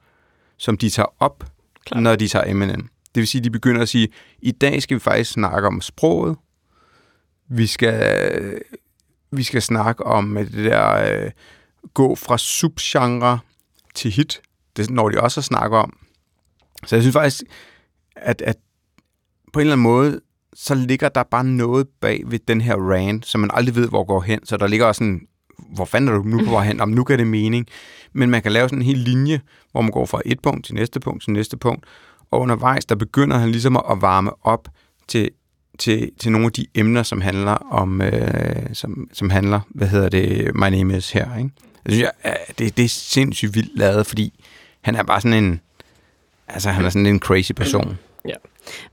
som 0.58 0.78
de 0.78 0.90
tager 0.90 1.14
op. 1.20 1.44
Klar. 1.86 2.00
når 2.00 2.16
de 2.16 2.28
tager 2.28 2.52
Eminem. 2.52 2.90
Det 3.16 3.22
vil 3.22 3.28
sige, 3.28 3.40
at 3.40 3.44
de 3.44 3.50
begynder 3.50 3.82
at 3.82 3.90
sige, 3.90 4.08
i 4.40 4.52
dag 4.52 4.82
skal 4.82 4.96
vi 4.96 5.00
faktisk 5.00 5.32
snakke 5.32 5.68
om 5.68 5.82
sproget. 5.82 6.38
Vi 7.50 7.68
skal, 7.68 8.62
vi 9.32 9.44
skal 9.44 9.62
snakke 9.62 10.04
om 10.06 10.36
det 10.36 10.66
der 10.66 11.24
øh, 11.24 11.32
gå 11.94 12.16
fra 12.16 12.38
subgenre 12.38 13.40
til 13.96 14.12
hit. 14.12 14.42
Det 14.78 14.90
når 14.90 15.10
de 15.10 15.22
også 15.22 15.40
at 15.40 15.44
snakke 15.44 15.78
om. 15.78 15.98
Så 16.86 16.96
jeg 16.96 17.04
synes 17.04 17.14
faktisk, 17.14 17.44
at, 18.16 18.42
at 18.42 18.58
på 19.54 19.60
en 19.60 19.62
eller 19.62 19.74
anden 19.74 19.84
måde, 19.84 20.22
så 20.56 20.76
ligger 20.76 21.10
der 21.10 21.24
bare 21.24 21.44
noget 21.44 21.88
bag 22.02 22.24
ved 22.26 22.40
den 22.48 22.62
her 22.62 22.76
rant, 22.76 23.26
som 23.26 23.42
man 23.42 23.50
aldrig 23.54 23.76
ved, 23.76 23.90
hvor 23.90 24.04
går 24.04 24.22
hen. 24.22 24.46
Så 24.46 24.58
der 24.58 24.68
ligger 24.68 24.86
også 24.86 25.00
sådan, 25.00 25.22
hvor 25.76 25.86
fanden 25.86 26.10
er 26.10 26.18
du 26.18 26.24
nu 26.24 26.46
på 26.46 26.52
vej 26.52 26.66
hen? 26.66 26.82
Om 26.82 26.90
nu 26.90 27.04
gør 27.04 27.18
det 27.18 27.28
mening. 27.28 27.68
Men 28.14 28.30
man 28.30 28.42
kan 28.42 28.52
lave 28.52 28.70
sådan 28.70 28.80
en 28.80 28.86
hel 28.86 28.98
linje, 28.98 29.42
hvor 29.72 29.82
man 29.82 29.92
går 29.92 30.06
fra 30.06 30.22
et 30.26 30.40
punkt 30.40 30.66
til 30.66 30.76
næste 30.76 31.00
punkt 31.00 31.24
til 31.24 31.34
næste 31.34 31.58
punkt. 31.58 31.86
Og 32.32 32.40
undervejs, 32.40 32.86
der 32.86 32.96
begynder 32.96 33.38
han 33.38 33.50
ligesom 33.50 33.78
at 33.78 34.02
varme 34.02 34.32
op 34.46 34.68
til, 35.08 35.30
til, 35.80 36.12
til 36.20 36.32
nogle 36.32 36.46
af 36.46 36.52
de 36.52 36.66
emner, 36.76 37.04
som 37.04 37.22
handler 37.22 37.52
om, 37.52 38.02
øh, 38.02 38.74
som, 38.74 39.10
som 39.14 39.30
handler, 39.30 39.60
hvad 39.70 39.88
hedder 39.88 40.10
det, 40.10 40.56
My 40.56 40.70
Name 40.70 40.98
Is 40.98 41.12
her, 41.12 41.38
ikke? 41.38 41.50
Jeg 41.86 41.94
synes, 41.94 42.02
jeg, 42.02 42.12
øh, 42.26 42.56
det, 42.60 42.78
det 42.78 42.86
er 42.86 42.90
sindssygt 42.90 43.56
vildt 43.56 43.78
lavet, 43.78 44.08
fordi 44.08 44.40
han 44.82 44.96
er 44.96 45.04
bare 45.04 45.22
sådan 45.22 45.44
en, 45.44 45.60
altså 46.48 46.70
han 46.70 46.86
er 46.86 46.90
sådan 46.90 47.06
en 47.06 47.20
crazy 47.20 47.52
person. 47.52 47.98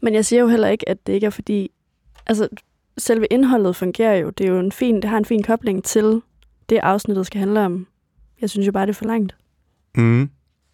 Men 0.00 0.14
jeg 0.14 0.25
siger 0.25 0.40
jo 0.40 0.49
heller 0.49 0.69
ikke, 0.69 0.88
at 0.88 1.06
det 1.06 1.12
ikke 1.12 1.26
er 1.26 1.31
fordi... 1.31 1.70
Altså, 2.26 2.49
selve 2.99 3.26
indholdet 3.26 3.76
fungerer 3.76 4.14
jo. 4.14 4.31
Det, 4.31 4.46
er 4.46 4.50
jo 4.50 4.58
en 4.61 4.72
fin, 4.72 4.96
det 4.96 5.05
har 5.05 5.17
en 5.17 5.25
fin 5.25 5.43
kobling 5.43 5.84
til 5.84 6.22
det, 6.69 6.78
afsnittet 6.82 7.26
skal 7.26 7.38
handle 7.38 7.61
om. 7.61 7.87
Jeg 8.40 8.50
synes 8.50 8.67
jo 8.67 8.72
bare, 8.72 8.87
det 8.87 8.90
er 8.90 8.94
for 8.94 9.05
langt. 9.05 9.34
Mm. 9.94 10.31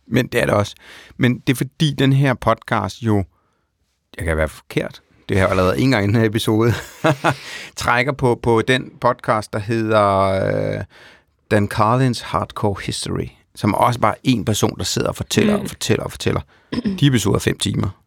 Men 0.07 0.27
det 0.27 0.41
er 0.43 0.47
det 0.47 0.55
også. 0.55 0.75
Men 1.17 1.39
det 1.39 1.53
er 1.53 1.57
fordi, 1.57 1.93
den 1.99 2.13
her 2.13 2.35
podcast 2.35 3.03
jo, 3.03 3.25
jeg 4.17 4.25
kan 4.27 4.37
være 4.37 4.49
forkert, 4.49 5.03
det 5.29 5.37
har 5.37 5.45
jeg 5.45 5.51
allerede 5.51 5.79
en 5.79 5.91
gang 5.91 6.05
i 6.05 6.07
den 6.07 6.17
her 6.17 6.25
episode, 6.25 6.73
trækker 7.77 8.13
på, 8.13 8.35
på 8.43 8.63
den 8.63 8.91
podcast, 9.01 9.53
der 9.53 9.59
hedder 9.59 10.19
øh, 10.79 10.85
Dan 11.51 11.69
Carlins 11.69 12.21
Hardcore 12.21 12.77
History, 12.85 13.29
som 13.55 13.75
også 13.75 14.01
bare 14.01 14.15
en 14.23 14.45
person, 14.45 14.79
der 14.79 14.85
sidder 14.85 15.09
og 15.09 15.17
fortæller 15.17 15.57
Mm. 15.57 15.63
og 15.63 15.69
fortæller 15.69 16.05
og 16.05 16.11
fortæller. 16.11 16.41
De 17.01 17.07
episoder 17.07 17.37
er 17.37 17.41
fem 17.41 17.59
timer. 17.59 18.03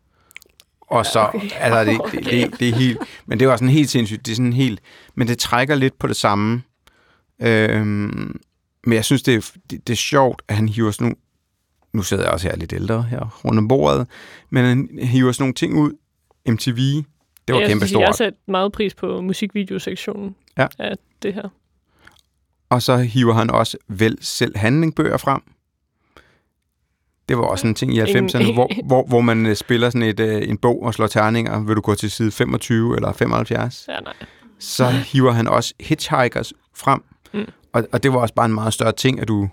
Og 0.91 1.05
så, 1.05 1.19
Okay. 1.19 1.38
okay. 1.38 1.50
altså, 1.60 1.84
det, 1.86 2.12
det, 2.25 2.31
det, 2.51 2.60
det 2.60 2.69
er 2.69 2.75
helt, 2.75 2.98
men 3.25 3.39
det 3.39 3.48
også 3.48 3.62
sådan 3.62 3.74
helt 3.74 3.89
sindssygt, 3.89 4.25
det 4.25 4.31
er 4.31 4.36
sådan 4.36 4.53
helt, 4.53 4.81
men 5.15 5.27
det 5.27 5.38
trækker 5.38 5.75
lidt 5.75 6.00
på 6.00 6.08
det 6.08 6.15
samme. 6.15 6.62
Øhm, 7.41 8.41
men 8.86 8.93
jeg 8.93 9.05
synes, 9.05 9.24
det 9.24 9.36
er, 9.36 9.51
det, 9.72 9.88
det 9.88 9.93
er 9.93 9.98
sjovt, 9.98 10.41
at 10.48 10.55
han 10.55 10.69
hiver 10.69 10.91
sådan 10.91 11.05
nogle, 11.05 11.15
nu 11.93 12.01
sidder 12.01 12.24
jeg 12.24 12.31
også 12.34 12.48
her 12.48 12.55
lidt 12.55 12.74
ældre 12.74 13.03
her 13.03 13.41
rundt 13.46 13.58
om 13.60 13.67
bordet, 13.67 14.08
men 14.50 14.65
han 14.65 14.89
hiver 15.01 15.31
sådan 15.31 15.43
nogle 15.43 15.53
ting 15.53 15.77
ud. 15.77 15.91
MTV, 16.48 16.75
det 16.77 17.03
var 17.55 17.60
jeg 17.60 17.69
kæmpe 17.69 17.88
synes, 17.88 18.00
Jeg 18.00 18.08
har 18.08 18.13
stort. 18.13 18.17
sat 18.17 18.34
meget 18.48 18.72
pris 18.72 18.96
på 18.96 19.22
musikvideosektionen 19.22 20.36
Ja. 20.58 20.67
af 20.79 20.96
det 21.22 21.34
her. 21.34 21.50
Og 22.69 22.81
så 22.81 22.98
hiver 22.98 23.34
han 23.34 23.50
også 23.50 23.77
vel 23.88 24.17
selv 24.22 24.58
handlingbøger 24.58 25.17
frem. 25.17 25.41
Det 27.29 27.38
var 27.38 27.43
også 27.43 27.67
en 27.67 27.75
ting 27.75 27.93
i 27.95 28.01
90'erne, 28.01 28.53
hvor, 28.53 28.69
hvor, 28.88 29.05
hvor 29.07 29.21
man 29.21 29.45
øh, 29.45 29.55
spiller 29.55 29.89
sådan 29.89 30.03
et, 30.03 30.19
øh, 30.19 30.50
en 30.50 30.57
bog 30.57 30.83
og 30.83 30.93
slår 30.93 31.07
terninger. 31.07 31.59
Vil 31.59 31.75
du 31.75 31.81
gå 31.81 31.95
til 31.95 32.12
side 32.12 32.31
25 32.31 32.95
eller 32.95 33.13
75? 33.13 33.86
Ja, 33.89 34.00
nej. 34.00 34.13
Så 34.59 34.89
hiver 34.89 35.31
han 35.31 35.48
også 35.48 35.74
Hitchhikers 35.79 36.53
frem. 36.75 37.03
Mm. 37.33 37.45
Og, 37.74 37.88
og 37.91 38.03
det 38.03 38.13
var 38.13 38.19
også 38.19 38.33
bare 38.33 38.45
en 38.45 38.53
meget 38.53 38.74
større 38.74 38.91
ting, 38.91 39.19
at 39.21 39.27
du 39.27 39.50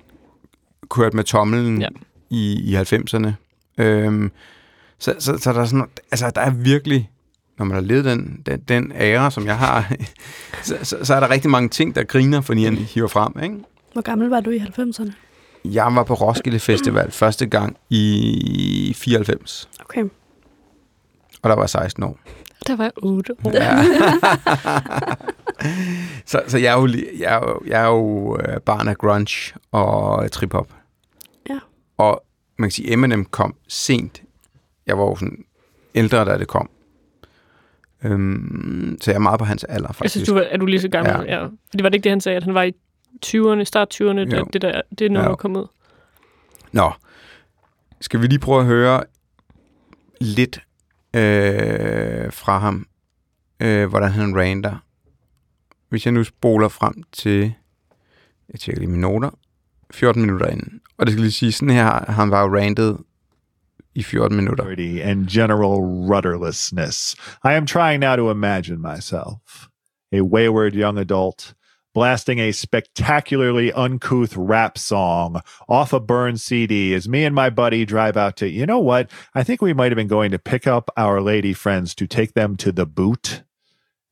kørte 0.90 1.16
med 1.16 1.24
tommelen 1.24 1.80
Ja. 1.80 1.88
i, 2.30 2.52
i 2.72 2.76
90'erne. 2.76 3.28
Øhm, 3.78 4.30
så, 4.98 5.14
så, 5.18 5.38
så 5.38 5.52
der 5.52 5.60
er 5.60 5.64
sådan, 5.64 5.86
altså 6.10 6.30
der 6.34 6.40
er 6.40 6.50
virkelig, 6.50 7.10
når 7.58 7.64
man 7.64 7.74
har 7.74 7.82
levet 7.82 8.04
den, 8.04 8.42
den, 8.46 8.60
den 8.60 8.92
ære, 8.94 9.30
som 9.30 9.46
jeg 9.46 9.58
har, 9.58 9.92
så, 10.62 10.76
så, 10.82 10.96
så 11.02 11.14
er 11.14 11.20
der 11.20 11.30
rigtig 11.30 11.50
mange 11.50 11.68
ting, 11.68 11.94
der 11.94 12.04
griner, 12.04 12.40
fordi 12.40 12.64
han 12.64 12.76
hiver 12.76 13.08
frem, 13.08 13.32
ikke? 13.42 13.56
Hvor 13.92 14.02
gammel 14.02 14.28
var 14.28 14.40
du 14.40 14.50
i 14.50 14.58
90'erne? 14.58 15.12
Jeg 15.72 15.94
var 15.94 16.04
på 16.04 16.14
Roskilde 16.14 16.58
Festival 16.58 17.10
første 17.10 17.46
gang 17.46 17.76
i 17.90 18.92
94, 18.96 19.68
Okay. 19.80 20.02
og 21.42 21.50
der 21.50 21.54
var 21.54 21.62
jeg 21.62 21.70
16 21.70 22.02
år. 22.02 22.18
Der 22.66 22.76
var 22.76 22.84
jeg 22.84 22.92
8 22.96 23.32
år. 23.44 23.50
Ja. 23.52 23.76
så, 26.26 26.42
så 26.46 26.58
jeg 26.58 26.74
er 26.74 26.80
jo, 26.80 26.88
jeg 27.18 27.34
er 27.34 27.38
jo, 27.38 27.60
jeg 27.66 27.82
er 27.82 27.86
jo 27.86 28.38
barn 28.64 28.88
af 28.88 28.98
grunge 28.98 29.54
og 29.72 30.32
trip-hop. 30.32 30.72
Ja. 31.50 31.58
Og 31.98 32.22
man 32.58 32.68
kan 32.68 32.72
sige, 32.72 32.92
Eminem 32.92 33.24
kom 33.24 33.54
sent. 33.68 34.22
Jeg 34.86 34.98
var 34.98 35.04
jo 35.04 35.16
sådan 35.16 35.44
ældre, 35.94 36.24
da 36.24 36.38
det 36.38 36.48
kom. 36.48 36.70
Øhm, 38.04 38.98
så 39.00 39.10
jeg 39.10 39.16
er 39.16 39.20
meget 39.20 39.38
på 39.38 39.44
hans 39.44 39.64
alder, 39.64 39.88
Jeg 39.88 39.94
faktisk. 39.94 40.12
synes, 40.14 40.28
du 40.28 40.36
er 40.50 40.56
du 40.56 40.66
lige 40.66 40.80
så 40.80 40.88
gammel? 40.88 41.12
Ja. 41.12 41.22
Ja. 41.34 41.40
ja. 41.42 41.46
Fordi 41.70 41.82
var 41.82 41.88
det 41.88 41.94
ikke 41.94 42.04
det, 42.04 42.12
han 42.12 42.20
sagde, 42.20 42.36
at 42.36 42.42
han 42.44 42.54
var 42.54 42.62
i 42.62 42.72
20'erne, 43.26 43.64
start 43.64 43.94
20'erne, 43.94 44.30
da 44.30 44.42
det, 44.52 44.62
der, 44.62 44.82
det 44.98 45.12
nummer 45.12 45.30
Ja. 45.30 45.36
kom 45.36 45.56
ud? 45.56 45.66
Nå. 46.72 46.92
skal 48.00 48.22
vi 48.22 48.26
lige 48.26 48.38
prøve 48.38 48.60
at 48.60 48.66
høre 48.66 49.04
lidt 50.20 50.60
øh, 51.16 52.32
fra 52.32 52.58
ham, 52.58 52.86
øh, 53.60 53.88
hvordan 53.88 54.10
han 54.10 54.36
ranter. 54.40 54.76
Hvis 55.88 56.06
jeg 56.06 56.12
nu 56.12 56.24
spoler 56.24 56.68
frem 56.68 57.02
til, 57.12 57.52
jeg 58.52 58.60
tjekker 58.60 58.80
lige 58.80 58.90
mine 58.90 59.00
noter, 59.00 59.30
14 59.90 60.22
minutter 60.22 60.46
inden. 60.46 60.80
Og 60.98 61.06
det 61.06 61.12
skal 61.12 61.20
lige 61.22 61.32
sige, 61.32 61.52
sådan 61.52 61.74
her 61.74 61.84
har 61.84 62.12
han 62.12 62.30
var 62.30 62.42
jo 62.42 62.56
rantet 62.56 62.98
i 63.94 64.02
14 64.02 64.36
minutter. 64.36 64.64
And 65.04 65.26
general 65.28 65.80
rudderlessness. 66.14 67.16
I 67.44 67.48
am 67.52 67.66
trying 67.66 68.00
now 68.00 68.16
to 68.16 68.30
imagine 68.30 68.78
myself 68.78 69.66
a 70.12 70.20
wayward 70.22 70.72
young 70.74 70.98
adult 70.98 71.54
blasting 71.96 72.38
a 72.38 72.52
spectacularly 72.52 73.72
uncouth 73.72 74.36
rap 74.36 74.76
song 74.76 75.40
off 75.66 75.94
a 75.94 75.98
burned 75.98 76.38
CD 76.38 76.92
as 76.92 77.08
me 77.08 77.24
and 77.24 77.34
my 77.34 77.48
buddy 77.48 77.86
drive 77.86 78.18
out 78.18 78.36
to, 78.36 78.46
you 78.46 78.66
know 78.66 78.78
what? 78.78 79.10
I 79.34 79.42
think 79.42 79.62
we 79.62 79.72
might 79.72 79.92
have 79.92 79.96
been 79.96 80.06
going 80.06 80.30
to 80.32 80.38
pick 80.38 80.66
up 80.66 80.90
our 80.98 81.22
lady 81.22 81.54
friends 81.54 81.94
to 81.94 82.06
take 82.06 82.34
them 82.34 82.54
to 82.58 82.70
the 82.70 82.84
boot, 82.84 83.44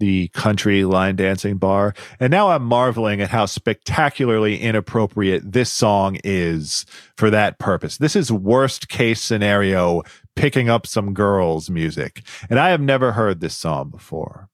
the 0.00 0.28
country 0.28 0.86
line 0.86 1.16
dancing 1.16 1.58
bar. 1.58 1.92
And 2.18 2.30
now 2.30 2.52
I'm 2.52 2.64
marveling 2.64 3.20
at 3.20 3.28
how 3.28 3.44
spectacularly 3.44 4.62
inappropriate 4.62 5.52
this 5.52 5.70
song 5.70 6.16
is 6.24 6.86
for 7.18 7.28
that 7.28 7.58
purpose. 7.58 7.98
This 7.98 8.16
is 8.16 8.32
worst 8.32 8.88
case 8.88 9.20
scenario 9.20 10.04
picking 10.36 10.70
up 10.70 10.86
some 10.86 11.12
girls 11.12 11.68
music. 11.68 12.22
And 12.48 12.58
I 12.58 12.70
have 12.70 12.80
never 12.80 13.12
heard 13.12 13.40
this 13.40 13.54
song 13.54 13.90
before. 13.90 14.48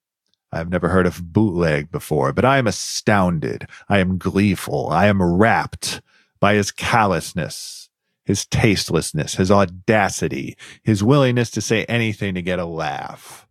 I've 0.53 0.71
never 0.71 0.89
heard 0.89 1.07
of 1.07 1.33
bootleg 1.33 1.91
before, 1.91 2.33
but 2.33 2.45
I 2.45 2.59
am 2.59 2.67
astounded. 2.67 3.67
I 3.89 4.01
am 4.01 4.19
gleeful. 4.19 4.89
I 4.91 5.07
am 5.07 5.23
rapt 5.23 6.01
by 6.41 6.55
his 6.55 6.73
callousness, 6.73 7.89
his 8.27 8.47
tastelessness, 8.47 9.35
his 9.35 9.51
audacity, 9.51 10.57
his 10.85 11.05
willingness 11.05 11.51
to 11.51 11.61
say 11.61 11.85
anything 11.89 12.35
to 12.35 12.43
get 12.43 12.59
a 12.59 12.67
laugh. 12.67 13.47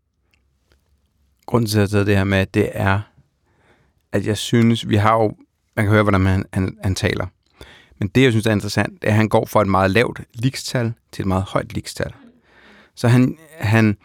Grunden 1.45 1.69
til, 1.69 1.79
at 1.79 1.93
jeg 1.93 2.05
det 2.05 2.17
her 2.17 2.23
med, 2.23 2.45
det 2.45 2.69
er, 2.73 3.01
at 4.11 4.27
jeg 4.27 4.37
synes, 4.37 4.89
vi 4.89 4.95
har 4.95 5.13
jo, 5.13 5.35
man 5.75 5.85
kan 5.85 5.91
høre, 5.91 6.03
hvordan 6.03 6.25
han, 6.25 6.45
han, 6.53 6.77
han 6.83 6.95
taler. 6.95 7.27
Men 7.99 8.07
det, 8.07 8.23
jeg 8.23 8.31
synes 8.31 8.45
er 8.45 8.51
interessant, 8.51 9.01
det 9.01 9.07
er, 9.07 9.11
at 9.11 9.15
han 9.15 9.29
går 9.29 9.45
fra 9.45 9.61
et 9.61 9.67
meget 9.67 9.91
lavt 9.91 10.21
likstal 10.33 10.93
til 11.11 11.23
et 11.23 11.27
meget 11.27 11.43
højt 11.43 11.73
likstal. 11.73 12.13
Så 12.95 13.07
han, 13.07 13.37
han, 13.57 13.97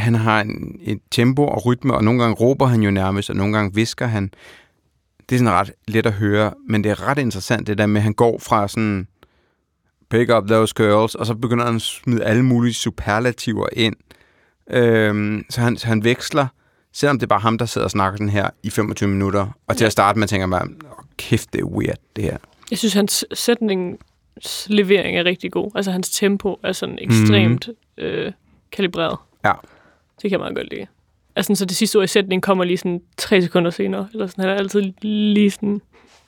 han 0.00 0.14
har 0.14 0.40
en, 0.40 0.80
et 0.82 1.00
tempo 1.10 1.42
og 1.44 1.66
rytme, 1.66 1.94
og 1.94 2.04
nogle 2.04 2.22
gange 2.22 2.34
råber 2.34 2.66
han 2.66 2.82
jo 2.82 2.90
nærmest, 2.90 3.30
og 3.30 3.36
nogle 3.36 3.52
gange 3.52 3.74
visker 3.74 4.06
han. 4.06 4.30
Det 5.28 5.36
er 5.36 5.38
sådan 5.38 5.52
ret 5.52 5.72
let 5.88 6.06
at 6.06 6.12
høre, 6.12 6.52
men 6.68 6.84
det 6.84 6.90
er 6.90 7.08
ret 7.08 7.18
interessant, 7.18 7.66
det 7.66 7.78
der 7.78 7.86
med, 7.86 7.96
at 7.96 8.02
han 8.02 8.14
går 8.14 8.38
fra 8.38 8.68
sådan, 8.68 9.06
pick 10.10 10.30
up 10.30 10.48
those 10.48 10.74
girls, 10.76 11.14
og 11.14 11.26
så 11.26 11.34
begynder 11.34 11.64
han 11.64 11.76
at 11.76 11.82
smide 11.82 12.24
alle 12.24 12.42
mulige 12.44 12.74
superlativer 12.74 13.66
ind. 13.72 13.96
Øhm, 14.70 15.44
så, 15.50 15.60
han, 15.60 15.76
han 15.82 16.04
veksler, 16.04 16.46
selvom 16.92 17.18
det 17.18 17.22
er 17.22 17.28
bare 17.28 17.40
ham, 17.40 17.58
der 17.58 17.66
sidder 17.66 17.84
og 17.84 17.90
snakker 17.90 18.16
den 18.16 18.28
her 18.28 18.50
i 18.62 18.70
25 18.70 19.08
minutter, 19.08 19.46
og 19.66 19.76
til 19.76 19.84
at 19.84 19.92
starte 19.92 20.18
med 20.18 20.28
tænker 20.28 20.46
man, 20.46 20.80
oh, 20.84 21.04
kæft, 21.16 21.52
det 21.52 21.60
er 21.60 21.64
weird, 21.64 21.98
det 22.16 22.24
her. 22.24 22.36
Jeg 22.70 22.78
synes, 22.78 22.94
hans 22.94 23.24
sætningslevering 23.34 25.16
er 25.16 25.24
rigtig 25.24 25.52
god. 25.52 25.70
Altså, 25.74 25.90
hans 25.90 26.10
tempo 26.10 26.56
er 26.62 26.72
sådan 26.72 26.98
ekstremt 27.00 27.68
mm. 27.98 28.04
øh, 28.04 28.32
kalibreret. 28.72 29.18
Ja. 29.44 29.52
Det 30.22 30.30
kan 30.30 30.30
jeg 30.30 30.38
meget 30.38 30.54
godt 30.56 30.70
lide. 30.70 30.86
Altså, 31.36 31.54
så 31.54 31.64
det 31.64 31.76
sidste 31.76 31.96
ord 31.96 32.04
i 32.04 32.06
sætningen 32.06 32.40
kommer 32.40 32.64
lige 32.64 32.76
sådan 32.78 33.02
tre 33.16 33.42
sekunder 33.42 33.70
senere. 33.70 34.08
Eller 34.12 34.26
sådan, 34.26 34.44
han 34.44 34.50
er 34.54 34.58
altid 34.58 34.92
lige 35.02 35.50
sådan... 35.50 35.80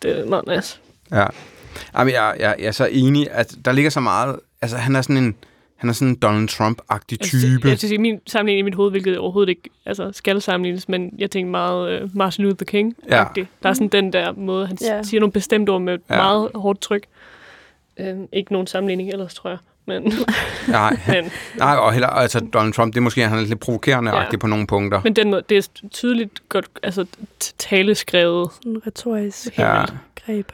Det 0.03 0.21
er 0.21 0.27
meget 0.27 0.45
nice. 0.57 0.79
Ja. 1.11 1.27
Jamen, 1.99 2.15
jeg, 2.15 2.37
jeg, 2.39 2.57
jeg 2.59 2.67
er 2.67 2.71
så 2.73 2.87
enig, 2.93 3.31
at 3.31 3.55
der 3.65 3.73
ligger 3.73 3.91
så 3.91 4.01
meget... 4.01 4.37
Altså, 4.63 4.77
han 4.77 4.97
er 4.97 5.03
sådan 5.03 5.17
en, 5.17 5.35
han 5.77 5.91
er 5.91 5.95
sådan 5.95 6.09
en 6.09 6.15
Donald 6.15 6.49
Trump-agtig 6.49 7.17
Altså, 7.21 7.39
type. 7.41 7.61
Jeg, 7.65 7.71
jeg 7.71 7.79
sige, 7.79 7.99
min 7.99 8.21
sammenligning 8.27 8.59
i 8.59 8.63
mit 8.71 8.75
hoved, 8.75 8.91
hvilket 8.91 9.19
overhovedet 9.19 9.49
ikke 9.51 9.71
altså, 9.87 10.11
skal 10.13 10.41
sammenlignes, 10.43 10.89
men 10.89 11.11
jeg 11.19 11.31
tænker 11.31 11.51
meget 11.51 12.03
uh, 12.03 12.17
Martin 12.17 12.45
Luther 12.45 12.65
king 12.65 12.97
Ja. 13.11 13.25
Der 13.63 13.69
er 13.69 13.73
sådan 13.73 13.89
den 13.89 14.13
der 14.13 14.33
måde, 14.33 14.67
han 14.67 14.79
Ja. 14.81 14.95
yeah. 14.95 15.05
siger 15.05 15.21
nogle 15.21 15.33
bestemte 15.33 15.71
ord 15.71 15.83
med 15.83 15.95
et 15.95 16.01
Ja. 16.11 16.17
meget 16.17 16.51
hårdt 16.55 16.81
tryk. 16.81 17.03
Uh, 18.01 18.07
ikke 18.33 18.53
nogen 18.53 18.67
sammenligning 18.67 19.11
ellers, 19.11 19.35
tror 19.35 19.51
jeg. 19.51 19.59
Men, 19.87 20.03
Nej, 20.69 20.97
men, 21.09 21.25
nej, 21.59 21.75
og 21.77 21.93
heller, 21.93 22.09
altså 22.09 22.41
Donald 22.41 22.73
Trump, 22.73 22.93
det 22.95 22.99
er 22.99 23.03
måske, 23.03 23.29
han 23.29 23.39
er 23.39 23.43
lidt 23.43 23.61
provokerende 23.61 24.11
Ja. 24.17 24.23
ja. 24.33 24.37
på 24.37 24.47
nogle 24.47 24.67
punkter. 24.67 25.01
men 25.05 25.17
den 25.17 25.31
måde, 25.31 25.43
det 25.49 25.57
er 25.57 25.89
tydeligt 25.91 26.49
godt 26.49 26.67
altså, 26.83 27.07
taleskrevet. 27.59 28.51
Sådan 28.55 28.87
retorisk 28.87 29.59
Ja. 29.59 29.85
greb. 30.27 30.53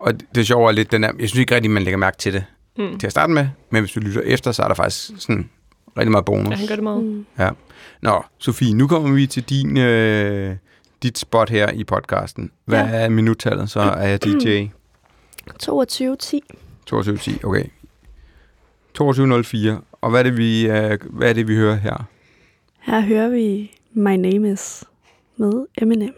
Og 0.00 0.12
det, 0.20 0.26
det 0.34 0.46
sjove 0.46 0.68
er 0.68 0.72
lidt 0.72 0.92
den 0.92 1.02
der, 1.02 1.08
jeg 1.18 1.28
synes 1.28 1.40
ikke 1.40 1.54
rigtig, 1.54 1.70
man 1.70 1.82
lægger 1.82 1.98
mærke 1.98 2.16
til 2.16 2.32
det 2.32 2.44
Mm. 2.78 2.98
til 2.98 3.06
at 3.06 3.10
starte 3.10 3.32
med, 3.32 3.48
men 3.70 3.82
hvis 3.82 3.92
du 3.92 4.00
lytter 4.00 4.20
efter, 4.20 4.52
så 4.52 4.62
er 4.62 4.68
der 4.68 4.74
faktisk 4.74 5.10
sådan 5.18 5.50
rigtig 5.98 6.10
meget 6.10 6.24
bonus. 6.24 6.50
Ja, 6.50 6.54
han 6.56 6.66
gør 6.66 6.74
det 6.74 6.84
meget. 6.84 7.02
Mm. 7.04 7.26
Nå, 8.02 8.22
Sofie, 8.38 8.74
nu 8.74 8.86
kommer 8.88 9.14
vi 9.14 9.26
til 9.26 9.42
din, 9.42 9.76
øh, 9.76 10.56
dit 11.02 11.18
spot 11.18 11.50
her 11.50 11.70
i 11.70 11.84
podcasten. 11.84 12.50
Hvad 12.64 12.78
Ja. 12.84 12.90
er 12.96 13.08
minuttallet, 13.08 13.70
så 13.70 13.80
er 13.80 14.08
jeg 14.08 14.24
DJ 14.24 14.66
22.10. 15.62 16.40
22.10, 16.86 17.44
okay. 17.44 17.64
22.04. 19.00 19.98
Og 20.00 20.10
hvad 20.10 20.20
er, 20.20 20.22
det, 20.22 20.36
vi, 20.36 20.66
øh, 20.66 20.98
hvad 21.10 21.28
er 21.28 21.32
det, 21.32 21.48
vi 21.48 21.54
hører 21.54 21.74
her? 21.74 22.08
Her 22.80 23.00
hører 23.00 23.28
vi 23.28 23.70
My 23.92 24.16
Name 24.16 24.52
Is 24.52 24.84
med 25.36 25.66
Eminem. 25.82 26.14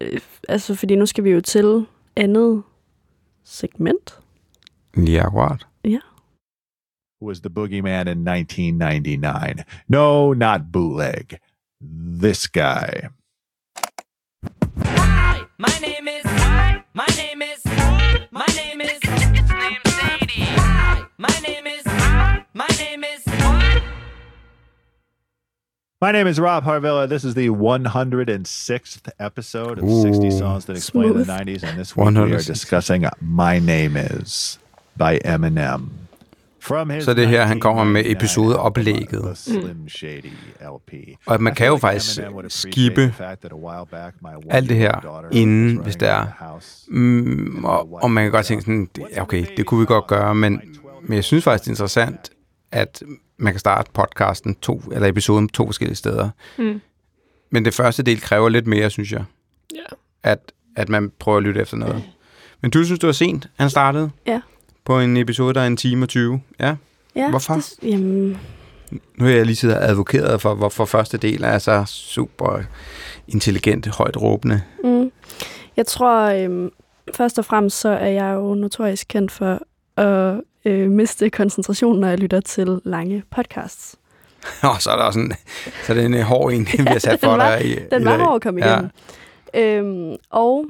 Øh, 0.00 0.20
altså, 0.48 0.74
fordi 0.74 0.96
nu 0.96 1.06
skal 1.06 1.24
vi 1.24 1.30
jo 1.30 1.40
til 1.40 1.86
andet 2.16 2.62
segment. 3.44 4.18
Lige 4.94 5.22
akkurat. 5.22 5.66
Was 7.22 7.40
the 7.40 7.50
boogeyman 7.50 8.06
in 8.08 8.28
1999? 8.28 9.64
No, 9.88 10.34
not 10.34 10.72
bootleg. 10.72 11.38
This 12.20 12.46
guy. 12.46 13.08
My 15.58 15.72
name 15.80 16.08
is. 16.08 16.43
My 26.04 26.12
name 26.12 26.26
is 26.26 26.38
Rob 26.38 26.64
Harvilla. 26.64 27.08
This 27.08 27.24
is 27.24 27.32
the 27.32 27.48
106th 27.48 29.08
episode 29.18 29.78
of 29.78 29.90
60 30.02 30.26
Ooh. 30.26 30.30
Songs 30.30 30.66
That 30.66 30.76
Explain 30.76 31.14
the 31.14 31.24
Smooth. 31.24 31.46
90s. 31.46 31.62
And 31.62 31.78
this 31.78 31.96
week 31.96 32.04
we 32.04 32.16
are 32.16 32.28
106. 32.28 32.46
discussing 32.46 33.06
My 33.22 33.58
Name 33.58 33.96
Is 33.96 34.58
by 34.98 35.18
Eminem. 35.24 35.88
From 36.60 36.90
his 36.90 37.04
Så 37.04 37.14
det 37.14 37.24
er 37.24 37.28
her, 37.28 37.44
han 37.44 37.60
kommer 37.60 37.84
med 37.84 38.00
1999 38.00 38.16
episodeoplægget. 38.16 39.22
The 39.24 39.34
Slim 39.34 39.88
Shady 39.88 40.32
LP. 40.60 40.92
Og 41.26 41.42
man 41.42 41.54
kan 41.54 41.66
jo 41.66 41.76
faktisk 41.76 42.20
skippe 42.48 43.14
the 43.42 43.50
alt 44.50 44.68
det 44.68 44.76
her 44.76 45.28
inden, 45.32 45.76
hvis 45.76 45.96
det 45.96 46.08
er. 46.08 46.26
the. 46.40 46.98
Mm, 46.98 47.64
og, 47.64 48.02
og 48.02 48.10
man 48.10 48.24
kan 48.24 48.32
godt 48.32 48.46
tænke 48.46 48.64
sådan, 48.64 48.88
okay, 49.20 49.46
det 49.56 49.66
kunne 49.66 49.80
vi 49.80 49.86
godt 49.86 50.06
gøre, 50.06 50.34
men, 50.34 50.60
men 51.02 51.16
jeg 51.16 51.24
synes 51.24 51.44
faktisk, 51.44 51.64
det 51.64 51.68
er 51.68 51.72
interessant, 51.72 52.30
at 52.74 53.02
man 53.36 53.52
kan 53.52 53.60
starte 53.60 53.90
podcasten 53.92 54.54
to, 54.54 54.82
eller 54.92 55.08
episoden 55.08 55.48
to 55.48 55.66
forskellige 55.66 55.96
steder. 55.96 56.30
Mm. 56.58 56.80
Men 57.50 57.64
det 57.64 57.74
første 57.74 58.02
del 58.02 58.20
kræver 58.20 58.48
lidt 58.48 58.66
mere, 58.66 58.90
synes 58.90 59.12
jeg, 59.12 59.24
Ja. 59.74 59.78
at, 60.22 60.52
at 60.76 60.88
man 60.88 61.12
prøver 61.18 61.36
at 61.38 61.42
lytte 61.44 61.60
efter 61.60 61.76
noget. 61.76 62.02
Men 62.60 62.70
du 62.70 62.84
synes, 62.84 63.00
det 63.00 63.06
var 63.06 63.12
sent, 63.12 63.48
han 63.58 63.70
startede? 63.70 64.10
Ja. 64.26 64.40
På 64.84 65.00
en 65.00 65.16
episode, 65.16 65.54
der 65.54 65.60
er 65.60 65.66
en 65.66 65.76
time 65.76 66.04
og 66.04 66.08
20. 66.08 66.40
Ja. 66.60 66.76
Ja, 67.16 67.30
Hvorfor? 67.30 67.54
Det, 67.54 67.78
jamen, 67.82 68.38
Nu 69.18 69.24
har 69.24 69.32
jeg 69.32 69.46
lige 69.46 69.56
siddet 69.56 69.76
og 69.76 69.84
advokeret 69.84 70.40
for, 70.42 70.54
hvorfor 70.54 70.84
første 70.84 71.16
del 71.18 71.42
er 71.44 71.58
så 71.58 71.84
super 71.86 72.62
intelligent, 73.28 73.86
højt 73.88 74.16
råbende. 74.22 74.62
mm, 74.84 75.10
jeg 75.76 75.86
tror, 75.86 76.20
øhm, 76.20 76.70
først 77.14 77.38
og 77.38 77.44
fremmest 77.44 77.80
så 77.80 77.88
er 77.88 78.08
jeg 78.08 78.34
jo 78.34 78.54
notorisk 78.54 79.06
kendt 79.08 79.32
for 79.32 79.60
at 80.00 80.40
øh, 80.64 80.90
miste 80.90 81.30
koncentrationen, 81.30 82.00
når 82.00 82.08
jeg 82.08 82.18
lytter 82.18 82.40
til 82.40 82.80
lange 82.84 83.22
podcasts. 83.30 83.96
Og 84.62 84.82
så 84.82 84.90
er 84.90 84.96
der 84.96 85.02
også 85.04 85.18
en, 85.20 85.32
så 85.86 85.92
er 85.92 85.96
det 85.96 86.04
en 86.04 86.14
øh, 86.14 86.20
hård 86.20 86.52
en, 86.52 86.66
vi 86.78 86.82
har 86.86 86.98
sat 86.98 87.10
den 87.10 87.18
for 87.18 87.36
var- 87.36 87.56
dig 87.58 87.66
i, 87.66 87.74
Den 87.90 88.02
i 88.02 88.04
var 88.04 88.18
hård 88.18 88.34
at 88.34 88.42
komme 88.42 88.64
Ja. 88.66 88.72
igennem. 88.74 88.90
Øhm, 89.54 90.16
og 90.30 90.66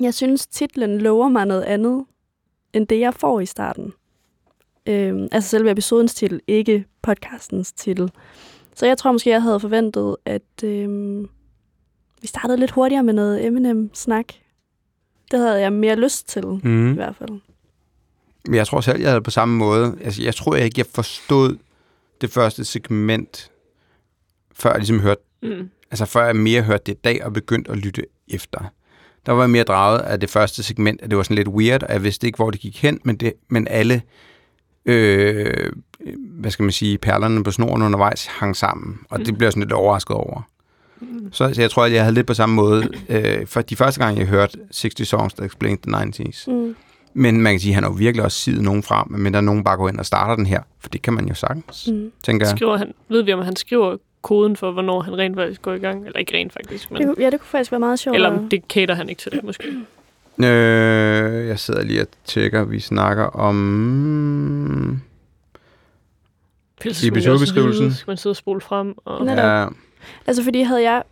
jeg 0.00 0.14
synes, 0.14 0.46
titlen 0.46 0.98
lover 1.00 1.28
mig 1.28 1.46
noget 1.46 1.62
andet, 1.62 2.04
end 2.72 2.86
det, 2.86 3.00
jeg 3.00 3.14
får 3.14 3.40
i 3.40 3.46
starten. 3.46 3.92
Øhm, 4.86 5.28
altså 5.32 5.48
selve 5.50 5.70
episodens 5.70 6.14
titel, 6.14 6.40
ikke 6.46 6.84
podcastens 7.02 7.72
titel. 7.72 8.10
Så 8.74 8.86
jeg 8.86 8.98
tror 8.98 9.12
måske, 9.12 9.30
jeg 9.30 9.42
havde 9.42 9.60
forventet, 9.60 10.16
at 10.24 10.64
øhm, 10.64 11.28
vi 12.22 12.26
startede 12.26 12.56
lidt 12.58 12.70
hurtigere 12.70 13.02
med 13.02 13.14
noget 13.14 13.46
Eminem-snak. 13.46 14.26
Det 15.30 15.38
havde 15.40 15.60
jeg 15.60 15.72
mere 15.72 15.96
lyst 15.96 16.28
til, 16.28 16.46
mm. 16.62 16.92
i 16.92 16.94
hvert 16.94 17.16
fald. 17.16 17.40
Men 18.48 18.54
jeg 18.54 18.66
tror 18.66 18.80
selv, 18.80 18.98
jeg 19.00 19.08
havde 19.08 19.16
det 19.16 19.24
på 19.24 19.30
samme 19.30 19.56
måde. 19.56 19.96
Altså, 20.04 20.22
jeg 20.22 20.34
tror 20.34 20.56
ikke, 20.56 20.74
jeg 20.78 20.86
forstod 20.94 21.56
det 22.20 22.30
første 22.30 22.64
segment, 22.64 23.50
før 24.52 24.70
jeg 24.70 24.78
ligesom 24.78 25.00
hørte, 25.00 25.20
Mm. 25.42 25.68
altså 25.90 26.04
før 26.04 26.24
jeg 26.26 26.36
mere 26.36 26.62
hørte 26.62 26.82
det 26.86 26.92
i 26.92 27.00
dag 27.04 27.24
og 27.24 27.32
begyndte 27.32 27.70
at 27.70 27.76
lytte 27.76 28.02
efter. 28.28 28.58
der 29.26 29.32
var 29.32 29.42
jeg 29.42 29.50
mere 29.50 29.64
draget 29.64 30.00
af 30.00 30.20
det 30.20 30.30
første 30.30 30.62
segment, 30.62 31.02
at 31.02 31.10
det 31.10 31.16
var 31.16 31.22
sådan 31.22 31.34
lidt 31.36 31.48
weird, 31.48 31.82
og 31.82 31.92
jeg 31.92 32.04
vidste 32.04 32.26
ikke, 32.26 32.36
hvor 32.36 32.50
det 32.50 32.60
gik 32.60 32.82
hen, 32.82 33.00
men, 33.04 33.16
det, 33.16 33.32
men 33.48 33.68
alle, 33.68 34.02
øh, 34.86 35.72
hvad 36.14 36.50
skal 36.50 36.62
man 36.62 36.72
sige, 36.72 36.98
perlerne 36.98 37.44
på 37.44 37.50
snoren 37.50 37.82
undervejs 37.82 38.26
hang 38.26 38.56
sammen, 38.56 38.98
og 39.10 39.18
det 39.18 39.38
blev 39.38 39.46
jeg 39.46 39.52
sådan 39.52 39.62
lidt 39.62 39.72
overrasket 39.72 40.16
over. 40.16 40.42
Så, 41.32 41.54
så 41.54 41.60
jeg 41.60 41.70
tror, 41.70 41.84
at 41.84 41.92
jeg 41.92 42.02
havde 42.02 42.14
lidt 42.14 42.26
på 42.26 42.34
samme 42.34 42.54
måde, 42.54 42.88
øh, 43.08 43.46
for 43.46 43.60
de 43.62 43.76
første 43.76 44.04
gang, 44.04 44.18
jeg 44.18 44.26
hørte 44.26 44.58
60 44.72 45.08
Songs 45.08 45.34
That 45.34 45.46
Explain 45.46 45.78
the 45.78 45.96
90s. 45.96 46.50
Mm. 46.50 46.76
Men 47.18 47.40
man 47.42 47.52
kan 47.52 47.60
sige, 47.60 47.70
at 47.70 47.74
han 47.74 47.82
har 47.82 47.90
jo 47.90 47.96
virkelig 47.96 48.24
også 48.24 48.38
sidet 48.38 48.62
nogen 48.62 48.82
frem, 48.82 49.10
men 49.10 49.32
der 49.32 49.36
er 49.38 49.42
nogen 49.42 49.64
bare 49.64 49.76
går 49.76 49.88
ind 49.88 49.98
og 49.98 50.06
starter 50.06 50.36
den 50.36 50.46
her, 50.46 50.60
for 50.80 50.88
det 50.88 51.02
kan 51.02 51.12
man 51.12 51.28
jo 51.28 51.34
sagtens, 51.34 51.88
Mm. 51.92 52.12
tænker 52.24 52.46
jeg. 52.46 52.56
Skriver 52.56 52.76
han, 52.76 52.94
ved 53.08 53.22
vi, 53.22 53.32
om 53.32 53.40
han 53.40 53.56
skriver 53.56 53.96
koden 54.22 54.56
for, 54.56 54.70
hvornår 54.72 55.00
han 55.02 55.18
rent 55.18 55.36
faktisk 55.36 55.62
går 55.62 55.72
i 55.72 55.78
gang? 55.78 56.06
Eller 56.06 56.18
ikke 56.18 56.36
rent 56.36 56.52
faktisk, 56.52 56.90
men... 56.90 57.02
Det, 57.08 57.14
ja, 57.18 57.30
det 57.30 57.40
kunne 57.40 57.46
faktisk 57.48 57.72
være 57.72 57.78
meget 57.78 57.98
sjovt. 57.98 58.14
Eller 58.14 58.30
om 58.30 58.48
det 58.48 58.62
cater 58.68 58.94
han 58.94 59.08
ikke 59.08 59.20
til 59.22 59.32
det, 59.32 59.44
måske. 59.44 59.64
Øh, 60.44 61.46
jeg 61.48 61.58
sidder 61.58 61.82
lige 61.82 62.00
og 62.00 62.06
tjekker, 62.24 62.64
vi 62.64 62.80
snakker 62.80 63.24
om... 63.24 65.00
Ellers 66.80 66.96
skulle 66.96 67.10
man 67.10 67.16
episodebeskrivelsen. 67.18 67.70
også 67.70 67.82
vide, 67.82 67.94
Skal 67.94 68.10
man 68.10 68.16
sidde 68.16 68.32
og 68.32 68.36
spole 68.36 68.60
frem? 68.60 68.94
Og... 69.04 69.26
Ja, 69.26 69.66
Altså, 70.26 70.44
fordi 70.44 70.60
havde 70.62 70.82
jeg 70.82 71.02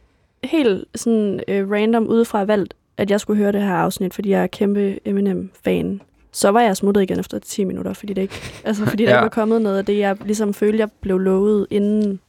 helt 0.44 0.84
sådan 0.94 1.40
øh, 1.48 1.70
random 1.70 2.06
udefra 2.06 2.44
valgt, 2.44 2.74
at 2.98 3.10
jeg 3.10 3.20
skulle 3.20 3.38
høre 3.38 3.52
det 3.52 3.62
her 3.62 3.74
afsnit, 3.74 4.14
fordi 4.14 4.30
jeg 4.30 4.42
er 4.42 4.46
kæmpe 4.46 4.98
Eminem-fan, 5.08 6.00
så 6.32 6.48
var 6.48 6.60
jeg 6.60 6.76
smuttet 6.76 7.02
igen 7.02 7.18
efter 7.20 7.38
10 7.38 7.64
minutter, 7.64 7.92
fordi 7.92 8.12
det 8.12 8.22
ikke, 8.22 8.34
altså, 8.64 8.86
fordi 8.86 9.04
der 9.04 9.10
Ja. 9.10 9.16
ikke 9.16 9.22
var 9.22 9.28
kommet 9.28 9.62
noget 9.62 9.78
af 9.78 9.84
det, 9.84 9.98
jeg 9.98 10.16
ligesom 10.24 10.54
følte, 10.54 10.78
jeg 10.78 10.88
blev 11.00 11.18
lovet 11.18 11.66
inden. 11.70 12.20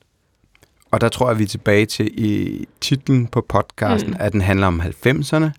og 0.92 1.02
der 1.02 1.10
tror 1.10 1.30
jeg, 1.30 1.38
vi 1.40 1.44
er 1.44 1.48
tilbage 1.48 1.86
til 1.86 2.26
i 2.26 2.66
titlen 2.82 3.28
på 3.28 3.42
podcasten, 3.42 4.10
Mm. 4.12 4.18
at 4.20 4.34
den 4.34 4.42
handler 4.42 4.68
om 4.68 4.82
90'erne, 4.82 5.50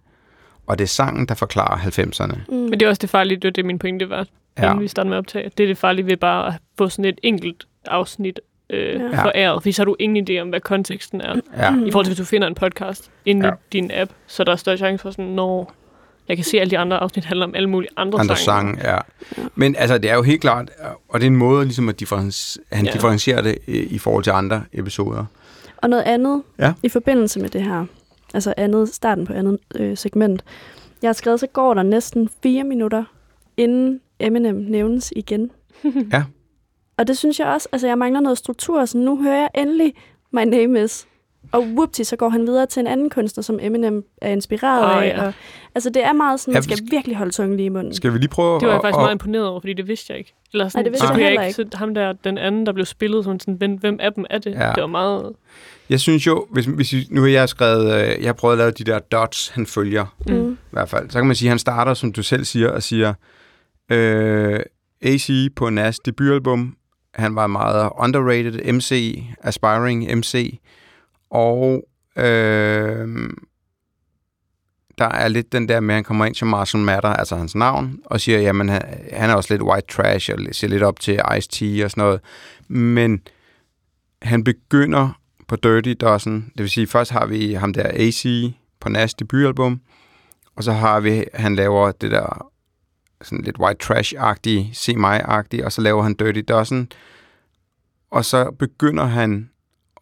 og 0.67 0.79
det 0.79 0.85
er 0.85 0.89
sangen, 0.89 1.27
der 1.27 1.35
forklarer 1.35 1.79
90'erne. 1.79 2.39
Mm. 2.49 2.55
Men 2.57 2.73
det 2.73 2.83
er 2.83 2.89
også 2.89 3.01
det 3.01 3.11
farlige, 3.11 3.37
det 3.37 3.45
var 3.45 3.51
det, 3.51 3.65
min 3.65 3.79
pointe 3.79 4.11
var. 4.11 4.27
Ja. 4.59 4.65
inden 4.71 4.81
vi 4.83 4.89
startede 4.89 5.09
med 5.09 5.17
at 5.17 5.19
optage. 5.19 5.51
Det 5.59 5.65
er 5.65 5.67
det 5.69 5.79
farlige 5.79 6.07
ved 6.07 6.17
bare 6.17 6.47
at 6.47 6.55
få 6.79 6.89
sådan 6.89 7.05
et 7.05 7.19
enkelt 7.23 7.67
afsnit 7.87 8.41
øh, 8.71 9.01
Ja. 9.01 9.25
foræret, 9.25 9.63
fordi 9.63 9.73
så 9.73 9.83
har 9.83 9.85
du 9.85 9.97
ingen 9.99 10.29
idé 10.31 10.41
om, 10.43 10.49
hvad 10.49 10.61
konteksten 10.61 11.21
er. 11.21 11.35
Ja. 11.57 11.75
I 11.87 11.91
forhold 11.91 12.05
til, 12.07 12.11
hvis 12.15 12.19
du 12.19 12.25
finder 12.25 12.49
en 12.49 12.55
podcast 12.55 13.11
inde 13.27 13.47
ja. 13.47 13.53
I 13.53 13.57
din 13.73 13.91
app, 13.95 14.11
så 14.27 14.43
er 14.43 14.45
der 14.45 14.57
større 14.57 14.77
chance 14.77 15.03
for 15.03 15.11
sådan, 15.11 15.25
når 15.25 15.75
jeg 16.29 16.37
kan 16.37 16.45
se, 16.45 16.57
at 16.57 16.61
alle 16.61 16.71
de 16.71 16.79
andre 16.79 16.97
afsnit 16.97 17.25
handler 17.25 17.47
om 17.47 17.55
alle 17.55 17.69
mulige 17.69 17.91
andre, 17.97 18.19
Andre 18.21 18.37
sange. 18.37 18.77
sange, 18.79 18.93
ja. 18.93 18.99
Men 19.55 19.77
altså, 19.79 19.99
det 19.99 20.11
er 20.11 20.15
jo 20.15 20.23
helt 20.23 20.41
klart, 20.41 20.71
og 21.09 21.21
det 21.21 21.27
er 21.27 21.31
en 21.31 21.37
måde 21.37 21.65
ligesom 21.65 21.89
at 21.89 22.01
differentiere, 22.01 22.65
han 22.73 22.85
Ja. 22.87 22.93
differentierer 22.93 23.43
det 23.43 23.59
i, 23.67 23.73
i 23.79 23.99
forhold 23.99 24.25
til 24.25 24.31
andre 24.31 24.63
episoder. 24.73 25.25
Og 25.77 25.91
noget 25.91 26.03
andet 26.03 26.43
Ja. 26.59 26.73
i 26.83 26.89
forbindelse 26.89 27.41
med 27.41 27.49
det 27.49 27.63
her, 27.63 27.85
altså 28.35 28.55
andet, 28.57 28.89
starten 28.95 29.27
på 29.27 29.33
andet 29.33 29.59
øh, 29.75 29.97
segment. 29.97 30.45
Jeg 31.03 31.09
har 31.09 31.13
skrevet, 31.13 31.41
så 31.41 31.47
går 31.47 31.75
der 31.75 31.83
næsten 31.83 32.29
fire 32.43 32.65
minutter, 32.65 33.05
inden 33.57 34.01
Eminem 34.21 34.55
nævnes 34.55 35.13
igen. 35.17 35.51
Ja. 36.13 36.25
Og 36.99 37.07
det 37.09 37.19
synes 37.19 37.39
jeg 37.41 37.47
også, 37.47 37.69
altså 37.73 37.87
jeg 37.87 37.99
mangler 37.99 38.21
noget 38.21 38.39
struktur, 38.39 38.85
så 38.85 38.99
nu 38.99 39.23
hører 39.23 39.37
jeg 39.41 39.49
endelig 39.55 39.95
My 40.33 40.41
Name 40.45 40.85
Is. 40.85 41.07
Og 41.53 41.63
whoopty, 41.63 42.03
så 42.03 42.17
går 42.17 42.29
han 42.29 42.47
videre 42.47 42.67
til 42.67 42.81
en 42.81 42.87
anden 42.87 43.11
kunstner, 43.11 43.43
som 43.43 43.59
Eminem 43.63 44.05
er 44.23 44.31
inspireret 44.31 44.85
Åh, 44.85 45.03
af. 45.03 45.07
ja. 45.09 45.27
Og, 45.27 45.33
altså 45.75 45.91
det 45.91 46.05
er 46.05 46.13
meget 46.13 46.41
sådan, 46.41 46.53
Ja, 46.53 46.57
man 46.57 46.63
skal 46.63 46.79
virkelig 46.91 47.17
holde 47.17 47.33
tungen 47.33 47.57
lige 47.57 47.67
i 47.67 47.69
munden. 47.69 47.95
Skal 47.95 48.13
vi 48.13 48.19
lige 48.19 48.29
prøve 48.29 48.55
Det 48.61 48.67
var 48.67 48.73
jeg 48.73 48.77
at- 48.77 48.83
faktisk 48.83 48.97
at- 48.99 49.03
meget 49.03 49.13
imponeret 49.15 49.47
over, 49.47 49.61
fordi 49.61 49.73
det 49.73 49.89
vidste 49.89 50.07
jeg 50.13 50.19
ikke. 50.19 50.35
Eller 50.53 50.69
sådan, 50.69 50.85
det 50.85 50.93
vidste 50.93 51.07
så 51.07 51.13
jeg 51.15 51.25
heller 51.25 51.43
ikke. 51.43 51.55
Så 51.55 51.65
ham 51.75 51.95
der, 51.95 52.13
den 52.13 52.39
anden, 52.39 52.67
der 52.67 52.73
blev 52.73 52.87
spillet, 52.87 53.25
som 53.25 53.41
sådan, 53.41 53.55
hvem, 53.55 53.73
hvem 53.73 53.97
af 54.01 54.13
dem 54.13 54.25
er 54.31 54.39
det? 54.39 54.51
Ja. 54.51 54.73
Det 54.75 54.81
var 54.81 54.87
meget... 54.87 55.33
Jeg 55.91 56.01
synes 56.01 56.27
jo, 56.27 56.47
hvis, 56.51 56.65
hvis 56.65 56.93
I- 56.93 57.07
nu 57.11 57.21
har 57.21 57.29
jeg 57.29 57.49
skrevet, 57.49 57.95
øh, 57.95 58.09
jeg 58.21 58.29
har 58.29 58.33
prøvet 58.33 58.53
at 58.55 58.59
lave 58.59 58.71
de 58.71 58.85
der 58.85 58.99
dots, 58.99 59.49
han 59.49 59.67
følger, 59.67 60.07
Mm. 60.29 60.53
i 60.53 60.57
hvert 60.71 60.89
fald. 60.89 61.11
Så 61.11 61.19
kan 61.19 61.27
man 61.27 61.37
sige, 61.37 61.49
at 61.49 61.51
han 61.51 61.59
starter, 61.59 61.95
som 61.95 62.13
du 62.13 62.23
selv 62.23 62.45
siger, 62.45 62.71
og 62.71 62.83
siger, 62.83 63.15
øh, 63.91 64.61
AC 65.03 65.31
på 65.57 65.71
Nas 65.71 65.99
debutalbum, 65.99 66.75
han 67.19 67.37
var 67.37 67.47
meget 67.47 67.91
underrated 67.99 68.73
MC, 68.73 69.23
aspiring 69.43 70.17
MC, 70.19 70.59
og 71.31 71.83
øh, 72.17 73.31
der 74.99 75.09
er 75.09 75.29
lidt 75.29 75.53
den 75.53 75.69
der 75.69 75.81
med, 75.81 75.95
at 75.95 75.97
han 75.97 76.05
kommer 76.05 76.25
ind 76.25 76.35
til 76.35 76.47
Marshall 76.47 76.85
Matter, 76.85 77.09
altså 77.09 77.37
hans 77.37 77.55
navn, 77.55 77.99
og 78.05 78.21
siger, 78.21 78.41
jamen 78.41 78.69
han, 78.69 78.83
han 79.13 79.31
er 79.31 79.35
også 79.35 79.55
lidt 79.55 79.63
white 79.63 79.87
trash, 79.87 80.31
og 80.33 80.39
ser 80.53 80.69
lidt 80.69 80.83
op 80.83 81.01
til 81.01 81.21
Ice-T 81.21 81.85
og 81.85 81.91
sådan 81.91 82.05
noget, 82.05 82.21
men 82.69 83.21
han 84.23 84.45
begynder 84.45 85.19
på 85.49 85.57
Dirty 85.57 85.95
Dozen, 86.01 86.53
det 86.57 86.63
vil 86.63 86.71
sige, 86.71 86.87
først 86.87 87.11
har 87.11 87.27
vi 87.27 87.53
ham 87.53 87.73
der 87.73 87.91
AC 87.95 88.53
på 88.81 88.89
Nas 88.89 89.15
debutalbum, 89.15 89.81
og 90.57 90.65
så 90.65 90.73
har 90.73 91.01
vi, 91.01 91.25
han 91.35 91.57
laver 91.57 91.93
det 91.93 92.11
der 92.11 92.51
sådan 93.23 93.45
lidt 93.45 93.59
white 93.59 93.85
trash-agtige, 93.85 94.71
se 94.73 94.97
mig-agtige, 94.97 95.65
og 95.65 95.73
så 95.73 95.81
laver 95.81 96.03
han 96.03 96.15
Dirty 96.15 96.41
Dozen, 96.49 96.93
og 98.11 98.25
så 98.25 98.51
begynder 98.59 99.05
han 99.05 99.51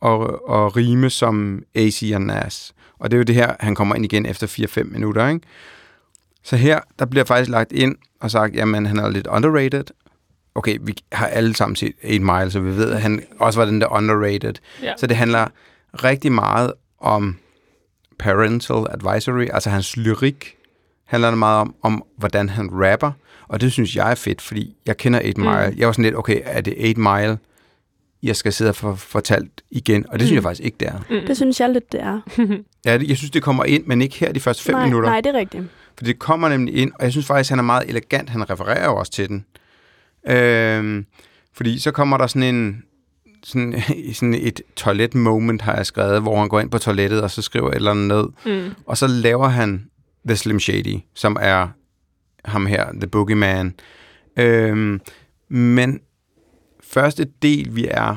at, 0.05 0.21
at 0.51 0.77
rime 0.77 1.11
som 1.11 1.63
AC 1.75 2.11
og 2.15 2.23
Nas. 2.23 2.75
Og 2.99 3.11
det 3.11 3.17
er 3.17 3.19
jo 3.19 3.25
det 3.25 3.35
her, 3.35 3.57
han 3.61 3.75
kommer 3.75 3.95
ind 3.95 4.05
igen 4.05 4.27
efter 4.27 4.47
4-5 4.47 4.83
minutter, 4.83 5.29
ikke? 5.29 5.47
Så 6.43 6.57
her, 6.57 6.81
der 6.99 7.07
bliver 7.07 7.25
faktisk 7.25 7.51
lagt 7.51 7.73
ind 7.73 7.97
og 8.21 8.31
sagt, 8.31 8.55
jamen 8.55 8.87
han 8.87 8.99
er 8.99 9.09
lidt 9.09 9.27
underrated. 9.27 9.85
Okay, 10.55 10.79
vi 10.81 10.95
har 11.13 11.27
alle 11.27 11.55
sammen 11.55 11.77
set 11.77 11.93
8 12.05 12.19
Mile, 12.19 12.51
så 12.51 12.61
vi 12.61 12.77
ved, 12.77 12.93
at 12.93 13.03
han 13.03 13.23
også 13.39 13.61
var 13.61 13.67
den 13.67 13.81
der 13.81 13.93
underrated. 13.93 14.55
Ja. 14.83 14.93
Så 14.97 15.07
det 15.07 15.17
handler 15.17 15.47
rigtig 15.95 16.33
meget 16.33 16.73
om 16.99 17.39
parental 18.19 18.87
advisory, 18.91 19.47
altså 19.53 19.71
hans 19.71 19.97
lyrik 19.97 20.57
handler 21.07 21.29
det 21.31 21.39
meget 21.39 21.61
om, 21.61 21.75
om 21.83 22.03
hvordan 22.19 22.49
han 22.49 22.69
rapper, 22.73 23.13
og 23.49 23.61
det 23.61 23.73
synes 23.73 23.97
jeg 23.97 24.11
er 24.11 24.15
fedt, 24.15 24.41
fordi 24.41 24.77
jeg 24.87 24.97
kender 24.97 25.21
8 25.27 25.41
Mile. 25.41 25.51
Mm. 25.71 25.79
Jeg 25.79 25.87
var 25.87 25.93
sådan 25.93 26.03
lidt, 26.05 26.17
okay, 26.17 26.41
er 26.45 26.61
det 26.61 26.75
8 26.89 27.01
Mile, 27.01 27.39
jeg 28.23 28.37
skal 28.37 28.53
sidde 28.53 28.69
og 28.69 28.77
få 28.77 28.95
fortalt 28.95 29.63
igen, 29.71 30.05
og 30.09 30.19
det 30.19 30.29
synes 30.29 30.31
Mm. 30.33 30.35
jeg 30.35 30.43
faktisk 30.43 30.65
ikke, 30.67 30.77
det 30.81 30.89
er. 30.89 30.99
Mm. 31.21 31.27
Det 31.27 31.37
synes 31.37 31.61
jeg 31.61 31.71
lidt, 31.71 31.93
det 31.93 32.01
er. 32.03 32.21
Ja, 32.85 32.99
det- 32.99 33.09
jeg 33.09 33.17
synes, 33.17 33.31
det 33.31 33.43
kommer 33.43 33.65
ind, 33.65 33.85
men 33.87 34.03
ikke 34.03 34.17
her 34.19 34.33
de 34.33 34.41
første 34.41 34.65
fem 34.65 34.75
nej, 34.75 34.85
minutter. 34.85 35.09
Nej, 35.11 35.21
det 35.21 35.35
er 35.35 35.39
rigtigt. 35.39 35.65
For 35.99 36.05
det 36.05 36.19
kommer 36.19 36.49
nemlig 36.49 36.75
ind, 36.75 36.93
og 36.99 37.05
jeg 37.05 37.13
synes 37.13 37.27
faktisk, 37.27 37.51
han 37.51 37.59
er 37.59 37.63
meget 37.63 37.89
elegant. 37.89 38.31
Han 38.31 38.51
refererer 38.51 38.85
jo 38.85 38.97
også 38.97 39.13
til 39.13 39.29
den. 39.29 39.45
Øhm, 40.29 41.07
fordi 41.55 41.79
så 41.79 41.91
kommer 41.91 42.17
der 42.17 42.27
sådan 42.27 42.55
en 42.55 42.83
sådan, 43.45 43.83
sådan 44.15 44.35
et 44.35 44.61
toilet-moment, 44.77 45.63
har 45.63 45.77
jeg 45.77 45.87
skrevet, 45.87 46.23
hvor 46.23 46.39
han 46.41 46.49
går 46.49 46.61
ind 46.61 46.71
på 46.71 46.79
toilettet, 46.79 47.23
og 47.23 47.31
så 47.31 47.43
skriver 47.43 47.69
et 47.71 47.75
eller 47.75 47.91
andet 47.91 48.09
ned. 48.09 48.57
Mm. 48.63 48.71
Og 48.87 48.97
så 48.99 49.07
laver 49.07 49.49
han 49.49 49.87
The 50.27 50.37
Slim 50.37 50.61
Shady, 50.61 50.99
som 51.15 51.37
er 51.41 51.69
ham 52.45 52.67
her, 52.67 52.93
The 52.93 53.07
Boogeyman. 53.07 53.75
Øhm, 54.37 55.01
men 55.49 56.01
første 56.85 57.27
del, 57.43 57.77
vi 57.77 57.87
er, 57.91 58.17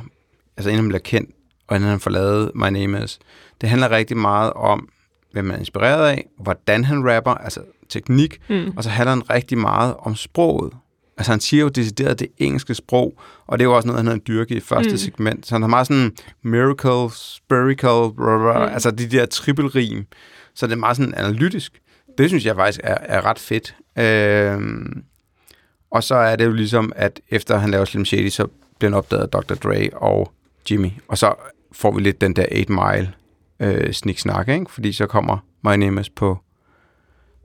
altså 0.58 0.70
inden 0.70 0.84
han 0.84 0.88
bliver 0.90 1.00
kendt, 1.02 1.30
og 1.68 1.76
inden 1.76 1.90
han 1.90 2.00
får 2.00 2.12
lavet 2.12 2.52
My 2.56 2.66
Name 2.70 3.04
Is, 3.04 3.20
det 3.62 3.70
handler 3.70 3.92
rigtig 3.92 4.18
meget 4.18 4.54
om, 4.54 4.90
hvem 5.32 5.46
man 5.46 5.56
er 5.56 5.60
inspireret 5.60 6.08
af, 6.10 6.26
hvordan 6.40 6.84
han 6.86 7.10
rapper, 7.16 7.32
altså 7.32 7.62
teknik, 7.90 8.40
Mm. 8.50 8.74
og 8.78 8.84
så 8.84 8.90
handler 8.90 9.14
den 9.16 9.30
rigtig 9.30 9.58
meget 9.58 9.96
om 10.00 10.16
sproget. 10.16 10.74
Altså 11.18 11.32
han 11.32 11.40
siger 11.40 11.62
jo 11.64 11.70
decideret 11.70 12.20
det 12.20 12.28
engelske 12.38 12.76
sprog, 12.76 13.20
og 13.48 13.60
det 13.60 13.66
er 13.66 13.70
jo 13.70 13.76
også 13.76 13.88
noget, 13.88 14.00
han 14.04 14.08
har 14.12 14.18
dyrket 14.18 14.56
i 14.56 14.60
første 14.60 14.92
Mm. 14.92 14.98
segment. 14.98 15.48
Så 15.48 15.56
han 15.56 15.62
har 15.62 15.70
meget 15.70 15.88
sådan 15.88 16.12
miracle, 16.44 17.16
spiritual, 17.16 18.14
blah, 18.16 18.40
blah, 18.40 18.68
mm. 18.68 18.74
altså 18.74 18.92
de 18.92 19.08
der 19.08 19.26
trippelrim. 19.26 20.06
Så 20.56 20.68
det 20.68 20.74
er 20.74 20.78
meget 20.78 20.98
sådan 20.98 21.14
analytisk. 21.14 21.82
Det 22.20 22.30
synes 22.30 22.46
jeg 22.46 22.56
faktisk 22.56 22.80
er, 22.84 22.98
er 23.02 23.26
ret 23.26 23.40
fedt. 23.40 23.76
Øhm, 23.98 25.04
og 25.92 26.04
så 26.04 26.16
er 26.16 26.36
det 26.36 26.46
jo 26.46 26.52
ligesom, 26.52 26.94
at 26.96 27.22
efter 27.30 27.58
han 27.58 27.72
laver 27.72 27.86
Slim 27.86 28.06
Shady, 28.06 28.30
så 28.30 28.48
bliver 28.80 28.90
han 28.92 28.98
opdaget 28.98 29.22
af 29.24 29.30
Dr. 29.30 29.54
Dre 29.56 29.90
og 29.94 30.32
Jimmy. 30.72 30.90
Og 31.08 31.18
så 31.18 31.34
får 31.72 31.92
vi 31.92 32.02
lidt 32.02 32.22
den 32.22 32.34
der 32.36 32.46
8 32.60 32.72
Mile 32.74 33.14
øh, 33.60 33.94
sniksnak, 33.94 34.48
ikke? 34.48 34.66
Fordi 34.70 34.94
så 34.94 35.08
kommer 35.08 35.38
My 35.64 35.76
Name 35.76 36.02
Is 36.02 36.10
på 36.10 36.38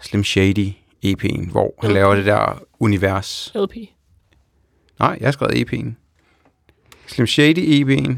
Slim 0.01 0.25
Shady 0.25 0.69
EP'en, 1.07 1.51
hvor 1.51 1.75
han 1.81 1.91
Okay. 1.91 1.95
laver 1.95 2.15
det 2.15 2.27
der 2.27 2.63
univers. 2.81 3.53
LP. 3.55 3.75
Nej, 4.99 5.17
jeg 5.21 5.27
har 5.27 5.33
skrevet 5.33 5.55
EP'en. 5.73 5.87
Slim 7.07 7.27
Shady 7.27 7.83
EP'en. 7.85 8.13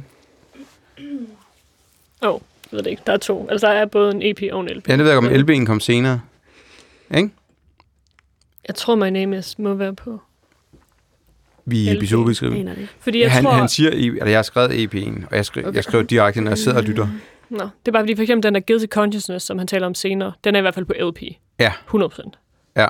Åh, 2.22 2.28
oh, 2.34 2.40
jeg 2.72 2.76
ved 2.76 2.82
det 2.82 2.90
ikke. 2.90 3.02
Der 3.06 3.12
er 3.12 3.16
to. 3.16 3.48
Altså, 3.50 3.66
der 3.66 3.72
er 3.72 3.86
både 3.86 4.10
en 4.14 4.22
EP 4.22 4.52
og 4.52 4.60
en 4.60 4.68
LP. 4.68 4.88
Ja, 4.88 4.92
det 4.96 5.04
ved 5.04 5.10
jeg 5.12 5.18
ikke, 5.24 5.28
om 5.28 5.48
Ja. 5.48 5.60
LB'en 5.60 5.66
kom 5.66 5.80
senere. 5.80 6.20
Ikke? 7.14 7.30
Jeg 8.68 8.74
tror, 8.74 8.94
My 8.94 9.08
Name 9.08 9.38
Is 9.38 9.58
må 9.58 9.74
være 9.74 9.94
på. 9.94 10.20
Vi 11.64 11.88
LB'en. 11.88 11.96
episodebeskrivelsen. 11.96 12.66
Det. 12.66 12.88
Fordi 13.00 13.20
jeg 13.22 13.32
Han, 13.32 13.44
tror... 13.44 13.52
han 13.52 13.68
siger, 13.68 13.90
eller 13.90 14.26
jeg 14.26 14.38
har 14.38 14.42
skrevet 14.42 14.70
EP'en, 14.70 15.26
og 15.30 15.36
jeg, 15.36 15.44
skrev, 15.46 15.66
Okay. 15.66 15.76
jeg 15.76 15.84
skrev 15.84 16.04
direkte, 16.06 16.40
når 16.40 16.50
jeg 16.50 16.58
sidder 16.58 16.78
og 16.78 16.84
lytter. 16.84 17.08
Nå, 17.50 17.58
det 17.58 17.88
er 17.88 17.92
bare 17.92 18.02
fordi, 18.02 18.14
for 18.14 18.22
eksempel 18.22 18.42
den 18.42 18.54
der 18.54 18.60
Guilty 18.60 18.86
Consciousness, 18.86 19.46
som 19.46 19.58
han 19.58 19.66
taler 19.66 19.86
om 19.86 19.94
senere, 19.94 20.32
den 20.44 20.54
er 20.54 20.58
i 20.58 20.62
hvert 20.62 20.74
fald 20.74 20.84
på 20.84 20.92
LP. 21.00 21.22
Ja. 21.58 21.72
100 21.86 22.08
procent. 22.10 22.38
Ja, 22.76 22.86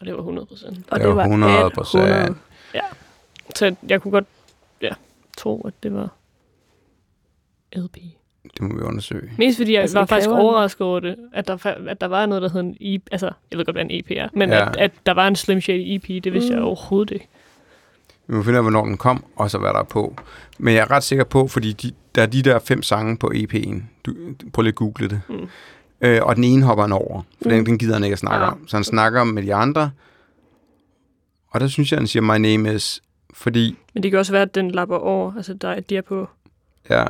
Og 0.00 0.06
det 0.06 0.12
var 0.14 0.20
100 0.20 0.46
procent. 0.46 0.78
Og 0.90 1.00
Det 1.00 1.08
var 1.08 1.24
100%. 1.24 1.28
100. 1.98 2.34
Så 3.54 3.74
jeg 3.88 4.02
kunne 4.02 4.12
godt 4.12 4.24
ja, 4.82 4.90
tro, 5.36 5.60
at 5.66 5.74
det 5.82 5.94
var 5.94 6.08
LP. 7.76 7.96
Det 8.52 8.60
må 8.60 8.74
vi 8.74 8.80
undersøge. 8.82 9.30
Mest 9.38 9.56
fordi 9.58 9.72
jeg 9.72 9.80
Altså, 9.80 9.98
var 9.98 10.06
faktisk 10.06 10.30
overrasket 10.30 10.80
over 10.86 11.00
det, 11.00 11.16
at 11.32 11.48
der, 11.48 11.56
at 11.88 12.00
der 12.00 12.06
var 12.06 12.26
noget, 12.26 12.42
der 12.42 12.48
hed 12.48 12.60
en 12.60 12.76
EP. 12.80 13.02
Altså, 13.12 13.30
jeg 13.50 13.58
ved 13.58 13.64
godt, 13.64 13.76
hvad 13.76 13.84
en 13.84 13.90
EP 13.90 14.06
er, 14.10 14.28
men 14.34 14.48
Ja. 14.50 14.68
at, 14.68 14.76
at 14.76 14.90
der 15.06 15.12
var 15.14 15.28
en 15.28 15.36
Slim 15.36 15.60
Shady 15.60 15.82
EP, 15.94 16.24
det 16.24 16.32
vidste 16.32 16.50
mm. 16.50 16.56
jeg 16.56 16.64
overhovedet 16.64 17.10
ikke. 17.14 17.28
Vi 18.26 18.34
må 18.34 18.42
finde 18.42 18.52
ud 18.52 18.56
af, 18.56 18.62
hvornår 18.64 18.84
den 18.84 18.96
kom, 18.96 19.24
og 19.36 19.50
så 19.50 19.58
hvad 19.58 19.70
der 19.70 19.78
er 19.78 19.82
på. 19.84 20.16
Men 20.58 20.74
jeg 20.74 20.80
er 20.80 20.90
ret 20.90 21.02
sikker 21.02 21.24
på, 21.24 21.46
fordi 21.48 21.72
de, 21.72 21.92
der 22.14 22.22
er 22.22 22.26
de 22.26 22.42
der 22.42 22.58
fem 22.58 22.82
sange 22.82 23.16
på 23.16 23.32
EP'en. 23.34 23.82
Du, 24.06 24.14
prøv 24.52 24.62
lige 24.62 24.68
at 24.72 24.74
google 24.74 25.08
det. 25.08 25.20
Mm. 25.28 25.48
Øh, 26.00 26.20
og 26.22 26.36
den 26.36 26.44
ene 26.44 26.62
hopper 26.64 26.84
han 26.84 26.92
over, 26.92 27.22
for 27.42 27.48
mm. 27.48 27.50
den, 27.50 27.66
den 27.66 27.78
gider 27.78 27.94
han 27.94 28.04
ikke 28.04 28.12
at 28.14 28.18
snakke 28.18 28.44
Ja. 28.44 28.50
om. 28.50 28.68
Så 28.68 28.76
han 28.76 28.84
snakker 28.84 29.24
med 29.24 29.42
de 29.42 29.54
andre. 29.54 29.90
Og 31.50 31.60
der 31.60 31.66
synes 31.66 31.92
jeg, 31.92 31.98
han 31.98 32.06
siger, 32.06 32.22
my 32.22 32.38
name 32.42 32.74
is, 32.74 33.02
fordi, 33.34 33.76
Men 33.94 34.02
det 34.02 34.10
kan 34.10 34.18
også 34.20 34.32
være, 34.32 34.42
at 34.42 34.54
den 34.54 34.70
lapper 34.70 34.96
over. 34.96 35.32
Altså, 35.36 35.54
der, 35.54 35.80
de 35.80 35.96
er 35.96 36.02
på... 36.02 36.28
ja, 36.90 37.04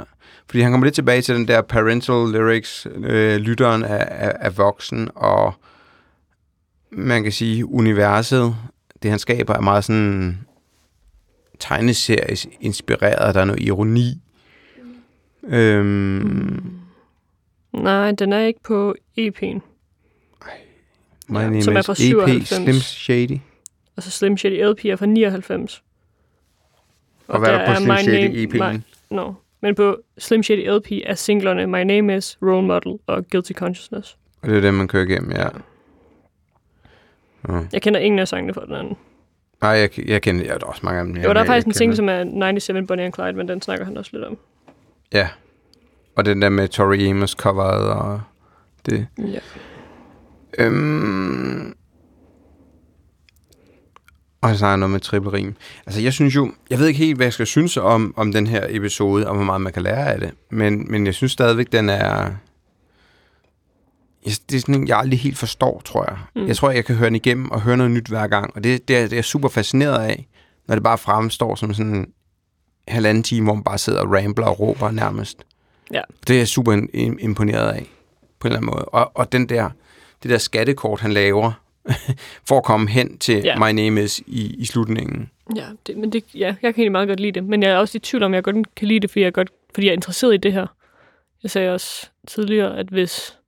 fordi 0.46 0.60
han 0.60 0.70
kommer 0.72 0.86
lidt 0.86 0.94
tilbage 0.94 1.22
til 1.22 1.34
den 1.34 1.48
der 1.48 1.62
parental 1.62 2.28
lyrics, 2.32 2.86
øh, 2.94 3.36
lytteren 3.36 3.82
er, 3.82 3.88
er, 3.96 4.32
er 4.40 4.50
voksen, 4.50 5.10
og 5.14 5.54
man 6.90 7.22
kan 7.22 7.32
sige, 7.32 7.66
universet, 7.66 8.56
det 9.02 9.10
han 9.10 9.18
skaber, 9.18 9.54
er 9.54 9.60
meget 9.60 9.84
sådan 9.84 10.38
tegneseries 11.58 12.46
inspireret. 12.60 13.34
Der 13.34 13.40
er 13.40 13.44
noget 13.44 13.62
ironi. 13.62 14.20
Øhm, 15.44 15.86
mm. 15.86 16.80
Nej, 17.82 18.12
den 18.12 18.32
er 18.32 18.40
ikke 18.40 18.60
på 18.62 18.94
EP'en. 19.18 19.60
My 21.28 21.38
Ja, 21.38 21.42
name 21.48 21.62
som 21.62 21.76
er 21.76 21.82
fra 21.82 21.92
EP 21.92 21.96
97. 21.96 22.48
Slim 22.48 22.74
Shady. 22.74 23.38
Altså 23.96 24.10
Slim 24.10 24.36
Shady 24.36 24.64
LP 24.64 24.84
er 24.84 24.96
fra 24.96 25.06
99. 25.06 25.82
Og, 27.28 27.38
hvad 27.38 27.48
er 27.50 27.58
der 27.58 27.74
på 27.74 27.80
Slim 27.80 27.96
Shady 27.96 28.14
E 28.14 28.46
Name- 28.46 28.72
EP'en? 28.72 28.72
My, 28.72 28.80
no. 29.16 29.32
Men 29.64 29.74
på 29.74 29.96
Slim 30.18 30.42
Shady 30.42 30.70
LP 30.70 30.86
er 31.06 31.14
singlerne 31.14 31.66
My 31.66 31.82
Name 31.82 32.16
Is, 32.16 32.38
Role 32.42 32.66
Model 32.66 32.98
og 33.06 33.24
Guilty 33.30 33.52
Consciousness. 33.52 34.16
Og 34.42 34.48
det 34.48 34.56
er 34.56 34.60
det, 34.60 34.74
man 34.74 34.88
kører 34.88 35.04
igennem, 35.04 35.30
ja. 35.30 35.48
ja. 37.48 37.60
Jeg 37.72 37.82
kender 37.82 38.00
ingen 38.00 38.18
af 38.18 38.28
sangene 38.28 38.54
fra 38.54 38.66
den 38.66 38.74
anden. 38.74 38.96
Nej, 39.62 39.70
jeg, 39.70 40.08
jeg 40.08 40.22
kender 40.22 40.44
jeg, 40.44 40.60
der 40.60 40.66
er 40.66 40.70
også 40.70 40.80
mange 40.84 41.00
af 41.00 41.06
dem. 41.06 41.16
Jo, 41.16 41.22
der 41.22 41.28
er 41.28 41.34
jeg 41.34 41.46
faktisk 41.46 41.66
en 41.66 41.72
single, 41.72 41.96
som 41.96 42.08
er 42.08 42.24
97 42.24 42.86
Bonnie 42.88 43.04
and 43.04 43.14
Clyde, 43.14 43.32
men 43.32 43.48
den 43.48 43.62
snakker 43.62 43.84
han 43.84 43.96
også 43.96 44.10
lidt 44.12 44.24
om. 44.24 44.38
Ja. 45.12 45.28
Og 46.16 46.24
den 46.24 46.42
der 46.42 46.48
med 46.48 46.68
Tori 46.68 47.08
Amos 47.08 47.30
coveret 47.30 47.90
og 47.90 48.20
det. 48.86 49.06
Ja. 49.18 49.38
Øhm, 50.58 51.74
og 54.44 54.50
så 54.50 54.58
snakker 54.58 54.76
noget 54.76 54.90
med 54.90 55.00
triple 55.00 55.32
rim. 55.32 55.54
Altså, 55.86 56.00
jeg 56.00 56.12
synes 56.12 56.36
jo, 56.36 56.52
jeg 56.70 56.78
ved 56.78 56.86
ikke 56.86 56.98
helt, 56.98 57.16
hvad 57.16 57.26
jeg 57.26 57.32
skal 57.32 57.46
synes 57.46 57.76
om, 57.76 58.14
om 58.16 58.32
den 58.32 58.46
her 58.46 58.66
episode, 58.68 59.28
og 59.28 59.34
hvor 59.34 59.44
meget 59.44 59.60
man 59.60 59.72
kan 59.72 59.82
lære 59.82 60.12
af 60.12 60.20
det. 60.20 60.30
Men, 60.50 60.90
men 60.90 61.06
jeg 61.06 61.14
synes 61.14 61.32
stadigvæk, 61.32 61.72
den 61.72 61.88
er... 61.88 62.30
Jeg, 64.26 64.32
det 64.50 64.56
er 64.56 64.60
sådan 64.60 64.74
en, 64.74 64.88
jeg 64.88 64.98
aldrig 64.98 65.20
helt 65.20 65.38
forstår, 65.38 65.82
tror 65.84 66.04
jeg. 66.08 66.18
Mm. 66.36 66.46
Jeg 66.46 66.56
tror, 66.56 66.70
jeg 66.70 66.84
kan 66.84 66.96
høre 66.96 67.06
den 67.06 67.14
igennem 67.14 67.50
og 67.50 67.60
høre 67.60 67.76
noget 67.76 67.92
nyt 67.92 68.06
hver 68.06 68.26
gang. 68.26 68.56
Og 68.56 68.64
det, 68.64 68.88
det, 68.88 68.96
er, 68.96 69.02
det 69.02 69.12
er 69.12 69.16
jeg 69.16 69.24
super 69.24 69.48
fascineret 69.48 70.04
af, 70.04 70.26
når 70.68 70.74
det 70.74 70.84
bare 70.84 70.98
fremstår 70.98 71.54
som 71.54 71.74
sådan 71.74 71.94
en 71.94 72.06
halvanden 72.88 73.22
time, 73.22 73.44
hvor 73.44 73.54
man 73.54 73.64
bare 73.64 73.78
sidder 73.78 74.00
og 74.00 74.12
rambler 74.12 74.46
og 74.46 74.60
råber 74.60 74.90
nærmest. 74.90 75.38
Ja. 75.92 76.00
Det 76.26 76.34
er 76.34 76.38
jeg 76.40 76.48
super 76.48 76.76
im- 76.76 76.96
im- 76.96 77.16
imponeret 77.18 77.68
af, 77.72 77.86
på 78.40 78.48
en 78.48 78.52
eller 78.52 78.56
anden 78.56 78.70
måde. 78.74 78.84
Og, 78.84 79.10
og 79.14 79.32
den 79.32 79.48
der, 79.48 79.70
det 80.22 80.30
der 80.30 80.38
skattekort, 80.38 81.00
han 81.00 81.12
laver, 81.12 81.52
for 82.48 82.56
at 82.56 82.64
komme 82.64 82.90
hen 82.90 83.18
til 83.18 83.42
Ja. 83.44 83.58
My 83.58 83.72
Name 83.72 84.02
Is 84.02 84.22
i, 84.26 84.54
i 84.58 84.64
slutningen. 84.64 85.30
Ja, 85.56 85.64
det, 85.86 85.96
men 85.96 86.12
det, 86.12 86.24
ja, 86.34 86.46
jeg 86.46 86.56
kan 86.60 86.68
egentlig 86.68 86.92
meget 86.92 87.08
godt 87.08 87.20
lide 87.20 87.32
det. 87.32 87.44
Men 87.44 87.62
jeg 87.62 87.70
er 87.70 87.76
også 87.76 87.98
i 87.98 88.00
tvivl 88.00 88.22
om, 88.22 88.34
jeg 88.34 88.42
godt 88.44 88.74
kan 88.76 88.88
lide 88.88 89.00
det, 89.00 89.10
fordi 89.10 89.22
jeg, 89.22 89.32
godt, 89.32 89.50
fordi 89.74 89.86
jeg 89.86 89.90
er 89.92 89.96
interesseret 89.96 90.34
i 90.34 90.36
det 90.36 90.52
her. 90.52 90.66
Jeg 91.42 91.50
sagde 91.50 91.74
også 91.74 92.10
tidligere, 92.26 92.78
at 92.78 92.86
hvis 92.86 93.38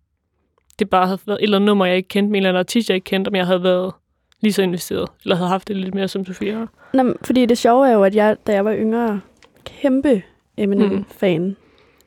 det 0.78 0.90
bare 0.90 1.06
havde 1.06 1.20
været 1.26 1.38
et 1.38 1.42
eller 1.42 1.56
andet 1.56 1.66
nummer, 1.66 1.86
jeg 1.86 1.96
ikke 1.96 2.08
kendte, 2.08 2.30
med 2.30 2.38
en 2.38 2.42
eller 2.42 2.48
anden 2.48 2.58
artist, 2.58 2.88
jeg 2.88 2.94
ikke 2.94 3.04
kendte, 3.04 3.28
om 3.28 3.34
jeg 3.34 3.46
havde 3.46 3.62
været 3.62 3.92
lige 4.40 4.52
så 4.52 4.62
investeret, 4.62 5.08
eller 5.24 5.36
havde 5.36 5.48
haft 5.48 5.68
det 5.68 5.76
lidt 5.76 5.94
mere 5.94 6.08
som 6.08 6.24
Sofia 6.24 6.54
har. 6.54 6.68
Nå, 6.94 7.14
fordi 7.22 7.46
det 7.46 7.58
sjove 7.58 7.88
er 7.88 7.92
jo, 7.92 8.04
at 8.04 8.14
jeg, 8.14 8.36
da 8.46 8.52
jeg 8.52 8.64
var 8.64 8.74
yngre, 8.74 9.20
kæmpe 9.64 10.22
Eminem-fan. 10.56 11.56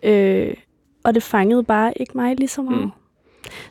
Øh, 0.04 0.54
og 1.04 1.13
det 1.15 1.24
fangede 1.24 1.63
bare 1.63 1.94
ikke 1.96 2.12
mig 2.15 2.36
lige 2.36 2.48
så 2.48 2.62
meget. 2.62 2.82
Mm. 2.82 2.92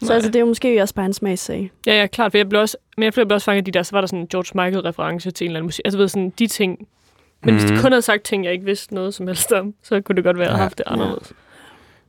Så 0.01 0.07
Nej. 0.07 0.15
altså, 0.15 0.29
det 0.31 0.37
er 0.37 0.41
jo 0.41 0.47
måske 0.47 0.83
også 0.83 0.95
bare 0.95 1.07
en 1.07 1.13
smagsag. 1.13 1.71
Ja, 1.87 2.01
ja, 2.01 2.07
klart, 2.07 2.33
for 2.33 2.39
jeg 2.39 2.49
blev 2.49 2.61
også, 2.61 2.77
men 2.97 3.05
jeg 3.05 3.13
blev 3.13 3.27
også 3.31 3.45
fanget 3.45 3.59
af 3.61 3.65
de 3.65 3.71
der, 3.71 3.83
så 3.83 3.91
var 3.93 4.01
der 4.01 4.07
sådan 4.09 4.19
en 4.19 4.29
George 4.29 4.65
Michael-reference 4.67 5.31
til 5.31 5.45
en 5.45 5.51
eller 5.51 5.59
anden 5.61 5.67
musik. 5.67 5.83
Altså, 5.85 5.99
ved, 5.99 6.09
sådan 6.09 6.33
de 6.39 6.47
ting. 6.47 6.79
Men 7.43 7.55
mm. 7.55 7.59
hvis 7.61 7.69
de 7.69 7.75
Mhm. 7.75 7.83
kun 7.83 7.93
havde 7.93 8.03
sagt 8.03 8.23
ting, 8.23 8.45
jeg 8.45 8.53
ikke 8.53 8.65
vidste 8.65 8.95
noget 8.95 9.15
som 9.15 9.27
helst 9.27 9.53
om, 9.53 9.75
så 9.83 10.01
kunne 10.01 10.17
det 10.17 10.25
godt 10.25 10.39
være, 10.39 10.47
at 10.47 10.51
jeg 10.53 10.57
Ja. 10.59 10.63
haft 10.63 10.79
det 10.79 10.85
anderledes. 10.87 11.33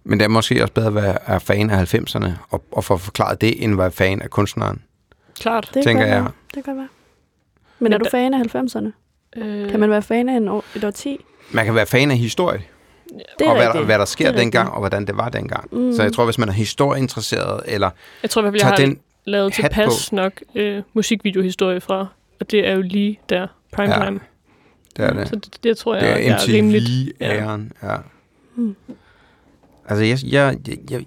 Men 0.04 0.20
det 0.20 0.26
er 0.26 0.30
måske 0.30 0.62
også 0.62 0.74
bedre 0.74 0.88
at 0.88 0.96
være 0.96 1.40
fan 1.40 1.70
af 1.70 1.78
90'erne, 1.96 2.30
og, 2.50 2.64
og 2.72 2.84
få 2.84 2.98
forklaret 2.98 3.42
det, 3.42 3.64
end 3.64 3.72
at 3.74 3.78
være 3.78 3.92
fan 3.92 4.22
af 4.22 4.30
kunstneren. 4.30 4.82
Klart. 5.40 5.70
Det 5.74 5.84
Tænker 5.84 6.04
kan 6.06 6.14
jeg. 6.14 6.22
Være. 6.24 6.32
Det 6.56 6.64
kan 6.64 6.64
godt 6.64 6.78
være. 6.78 6.88
Men, 7.80 7.84
Men 7.86 7.94
er 7.94 7.98
du 7.98 8.04
der- 8.04 8.10
fan 8.10 8.34
af 8.34 8.40
90'erne? 8.40 8.92
Øh, 9.38 9.70
Kan 9.72 9.80
man 9.80 9.90
være 9.90 10.02
fan 10.02 10.30
af 10.30 10.34
en 10.38 10.48
år, 10.48 10.64
et 10.76 10.84
årti? 10.84 11.26
Man 11.52 11.66
kan 11.66 11.76
være 11.76 11.86
fan 11.86 12.12
af 12.12 12.18
historie, 12.18 12.62
Det 13.40 13.46
er 13.46 13.50
og 13.50 13.56
hvad, 13.56 13.68
rigtigt. 13.68 13.86
hvad 13.86 14.00
der 14.00 14.06
sker 14.06 14.32
Det 14.32 14.40
dengang, 14.40 14.66
rigtigt. 14.68 14.74
og 14.74 14.80
hvordan 14.80 15.08
det 15.08 15.18
var 15.18 15.30
dengang. 15.30 15.68
Mm. 15.76 15.94
Så 15.96 16.04
jeg 16.04 16.14
tror, 16.14 16.26
hvis 16.26 16.38
man 16.38 16.50
er 16.50 16.54
historieinteresseret, 16.54 17.62
eller 17.66 17.90
Jeg 18.24 18.30
tror 18.30 18.42
i 18.42 18.44
hvert 18.44 18.54
fald, 18.54 18.62
jeg 18.62 18.70
har 18.70 18.76
den... 18.76 19.00
lavet 19.26 19.54
tilpas 19.54 20.12
nok 20.12 20.34
øh, 20.56 20.84
musikvideohistorie 20.94 21.82
fra, 21.82 22.08
og 22.40 22.52
det 22.52 22.68
er 22.68 22.74
jo 22.74 22.82
lige 22.82 23.20
der, 23.30 23.48
prime 23.74 23.94
Ja, 23.94 24.06
time. 24.06 24.20
Det 24.98 25.06
er 25.06 25.14
det. 25.14 25.28
Så 25.30 25.36
det, 25.36 25.64
det 25.64 25.78
tror 25.78 25.96
jeg, 25.96 26.04
Det 26.18 26.28
er 26.30 26.34
er 26.34 26.48
rimeligt. 26.48 27.12
MTV-æren, 27.20 27.72
ja. 27.84 27.96
Mm. 28.56 28.76
Altså, 29.90 30.04
jeg, 30.04 30.18
jeg, 30.24 30.58
jeg, 30.68 30.78
jeg, 30.92 31.00
jeg 31.00 31.06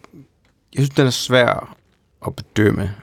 synes, 0.75 0.91
den 0.91 1.07
er 1.07 1.11
svær 1.11 1.77
at 2.27 2.37
bedømme. 2.37 2.95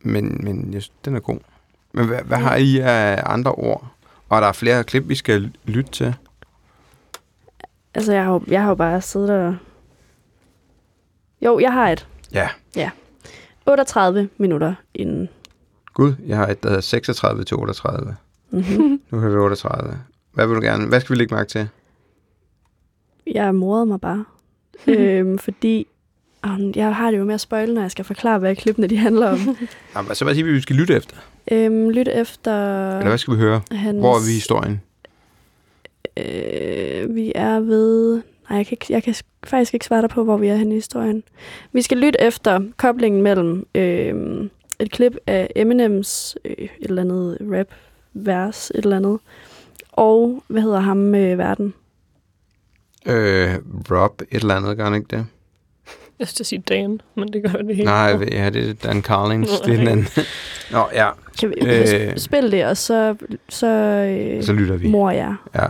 Men, 0.00 0.40
men 0.44 0.74
jeg 0.74 0.82
synes, 0.82 0.92
den 1.04 1.16
er 1.16 1.20
god. 1.20 1.38
Men 1.92 2.06
hvad, 2.06 2.18
hvad 2.24 2.38
har 2.38 2.56
I 2.56 2.78
af 2.78 3.22
andre 3.26 3.52
ord? 3.52 3.86
Og 4.28 4.42
der 4.42 4.48
er 4.48 4.52
flere 4.52 4.84
klip, 4.84 5.08
vi 5.08 5.14
skal 5.14 5.52
lytte 5.64 5.90
til. 5.90 6.14
Altså, 7.94 8.12
jeg 8.12 8.24
har, 8.24 8.32
jo- 8.32 8.44
jeg 8.48 8.62
har 8.62 8.68
jo 8.68 8.74
bare 8.74 9.00
siddet 9.00 9.30
og... 9.30 9.56
Jo, 11.42 11.58
jeg 11.58 11.72
har 11.72 11.90
et. 11.90 12.06
Ja. 12.32 12.48
38 13.66 14.28
minutter 14.38 14.74
inden. 14.94 15.28
Gud, 15.94 16.12
jeg 16.26 16.36
har 16.36 16.46
et, 16.46 16.62
der 16.62 16.68
hedder 16.68 16.80
36 16.80 17.44
til 17.44 17.56
38. 17.56 18.16
Mm-hmm. 18.50 19.00
Nu 19.10 19.18
har 19.18 19.28
vi 19.28 19.36
38. 19.36 19.98
Hvad 20.32 20.46
vil 20.46 20.56
du 20.56 20.60
gerne? 20.60 20.86
Hvad 20.86 21.00
skal 21.00 21.14
vi 21.14 21.18
lægge 21.18 21.34
mærke 21.34 21.48
til? 21.48 21.68
jeg 23.26 23.54
morede 23.54 23.86
mig 23.86 24.00
bare. 24.00 24.24
øhm, 24.88 25.38
fordi 25.38 25.86
um, 26.46 26.72
jeg 26.76 26.94
har 26.94 27.10
det 27.10 27.18
jo 27.18 27.24
med 27.24 27.34
at 27.34 27.40
spoile, 27.40 27.74
når 27.74 27.80
jeg 27.82 27.90
skal 27.90 28.04
forklare, 28.04 28.38
hvad 28.38 28.56
klippene 28.56 28.86
de 28.86 28.96
handler 28.96 29.28
om. 29.30 29.38
Jamen, 29.96 30.14
så 30.14 30.24
hvad 30.24 30.34
siger 30.34 30.44
vi, 30.44 30.52
vi 30.52 30.60
skal 30.60 30.76
lytte 30.76 30.94
efter? 30.94 31.16
øhm, 31.52 31.88
lyt 31.90 32.08
efter 32.08 32.52
Eller 32.96 33.08
hvad 33.08 33.18
skal 33.18 33.34
vi 33.34 33.38
høre? 33.38 33.60
hans... 33.72 33.98
Hvor 33.98 34.14
er 34.16 34.20
vi 34.26 34.30
i 34.30 34.34
historien? 34.34 34.80
Øh, 36.16 37.14
vi 37.14 37.32
er 37.34 37.60
ved... 37.60 38.14
Nej, 38.50 38.56
jeg 38.56 38.66
kan, 38.66 38.72
ikke, 38.74 38.86
jeg 38.92 39.02
kan 39.02 39.14
sk- 39.14 39.46
faktisk 39.46 39.74
ikke 39.74 39.86
svare 39.86 40.02
dig 40.02 40.10
på, 40.10 40.24
hvor 40.24 40.36
vi 40.36 40.48
er 40.48 40.56
henne 40.56 40.72
i 40.74 40.78
historien. 40.78 41.22
Vi 41.72 41.82
skal 41.82 41.98
lytte 41.98 42.20
efter 42.22 42.60
koblingen 42.76 43.22
mellem 43.22 43.66
øh, 43.74 44.14
et 44.78 44.90
klip 44.90 45.16
af 45.26 45.50
Eminems 45.56 46.36
øh, 46.44 46.54
et 46.58 46.70
eller 46.80 47.02
andet 47.02 47.38
rap-vers, 47.40 48.70
et 48.70 48.84
eller 48.84 48.96
andet, 48.96 49.18
og, 49.92 50.42
hvad 50.48 50.62
hedder 50.62 50.80
ham 50.80 50.96
med 50.96 51.36
verden? 51.36 51.74
Øh, 53.06 53.54
Rob, 53.90 54.22
et 54.22 54.26
eller 54.42 54.54
andet, 54.54 54.76
gør 54.76 54.84
han 54.84 54.94
ikke 54.94 55.16
det? 55.16 55.26
Jeg 56.18 56.28
skal 56.28 56.46
sige 56.46 56.62
Dan, 56.68 57.00
men 57.14 57.32
det 57.32 57.42
gør 57.42 57.62
det 57.62 57.76
helt. 57.76 57.84
Nej, 57.88 58.18
ja, 58.32 58.50
det 58.50 58.68
er 58.68 58.72
Dan 58.74 59.02
Carlins. 59.02 59.48
Nå, 59.50 59.56
Det 59.66 59.72
er 59.74 59.78
den 59.78 59.88
anden. 59.88 60.06
Nå, 60.70 60.88
ja, 60.92 61.10
Kan 61.40 61.48
vi 61.50 61.54
Øh. 61.62 62.08
øh, 62.08 62.18
spille 62.18 62.50
det, 62.50 62.64
og 62.66 62.76
så, 62.76 63.16
så, 63.48 63.66
øh, 63.66 64.42
så 64.44 64.52
lytter 64.52 64.76
vi. 64.76 64.88
mor. 64.88 65.10
Ja. 65.10 65.34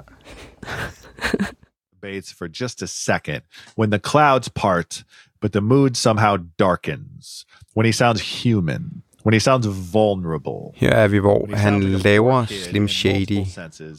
debates 2.03 2.35
for 2.39 2.47
just 2.61 2.83
a 2.83 2.87
second 2.87 3.43
when 3.79 3.91
the 3.91 3.99
clouds 3.99 4.49
part, 4.55 5.05
but 5.41 5.53
the 5.53 5.61
mood 5.61 5.97
somehow 5.97 6.37
darkens. 6.59 7.47
When 7.77 7.87
he 7.87 7.93
sounds 7.93 8.43
human. 8.45 9.03
When 9.27 9.33
he 9.33 9.41
sounds 9.41 9.67
vulnerable. 9.93 10.73
Her 10.77 10.91
er 10.91 11.09
vi, 11.09 11.19
hvor 11.19 11.49
han 11.57 11.83
laver 11.83 12.45
Slim 12.47 12.89
Shady 12.89 13.39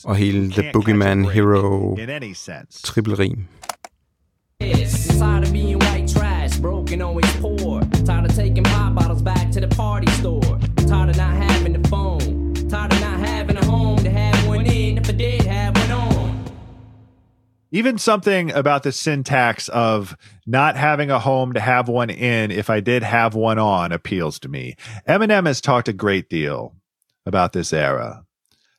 og 0.04 0.16
hele 0.16 0.52
The 0.52 0.72
Boogeyman 0.74 1.30
Hero 1.32 1.98
triple 2.84 3.16
rim. 3.20 3.48
Tired 4.60 5.44
of 5.44 5.52
being 5.52 5.78
white 5.84 6.08
trash, 6.08 6.62
broken, 6.62 7.02
always 7.02 7.36
poor. 7.42 7.82
Tired 8.06 8.26
of 8.30 8.36
taking 8.36 8.64
pop 8.66 8.94
bottles 8.96 9.22
back 9.24 9.52
to 9.54 9.60
the 9.60 9.68
party 9.76 10.08
store. 10.12 10.75
Tired 10.88 11.10
of 11.10 11.18
not 11.18 11.34
having 11.36 11.84
phone. 11.86 12.54
Tired 12.70 12.94
of 12.94 13.02
not 13.02 13.20
having 13.20 13.58
a 13.58 13.66
home 13.66 13.98
to 14.04 14.10
have 14.10 14.48
one 14.48 14.66
in 14.66 14.98
if 14.98 15.10
I 15.10 15.14
did 15.14 15.42
have 15.42 15.76
one 15.76 15.92
on. 15.92 16.46
Even 17.72 17.98
something 17.98 18.52
about 18.52 18.84
the 18.84 18.92
syntax 18.92 19.68
of 19.70 20.16
not 20.46 20.76
having 20.76 21.10
a 21.10 21.20
home 21.20 21.54
to 21.54 21.60
have 21.60 21.88
one 21.88 22.10
in 22.10 22.52
if 22.52 22.70
I 22.70 22.80
did 22.80 23.04
have 23.04 23.36
one 23.36 23.60
on 23.60 23.92
appeals 23.92 24.40
to 24.40 24.50
me. 24.50 24.76
Eminem 25.08 25.48
has 25.48 25.62
talked 25.62 25.88
a 25.88 25.94
great 25.94 26.30
deal 26.30 26.76
about 27.26 27.54
this 27.54 27.74
era, 27.74 28.25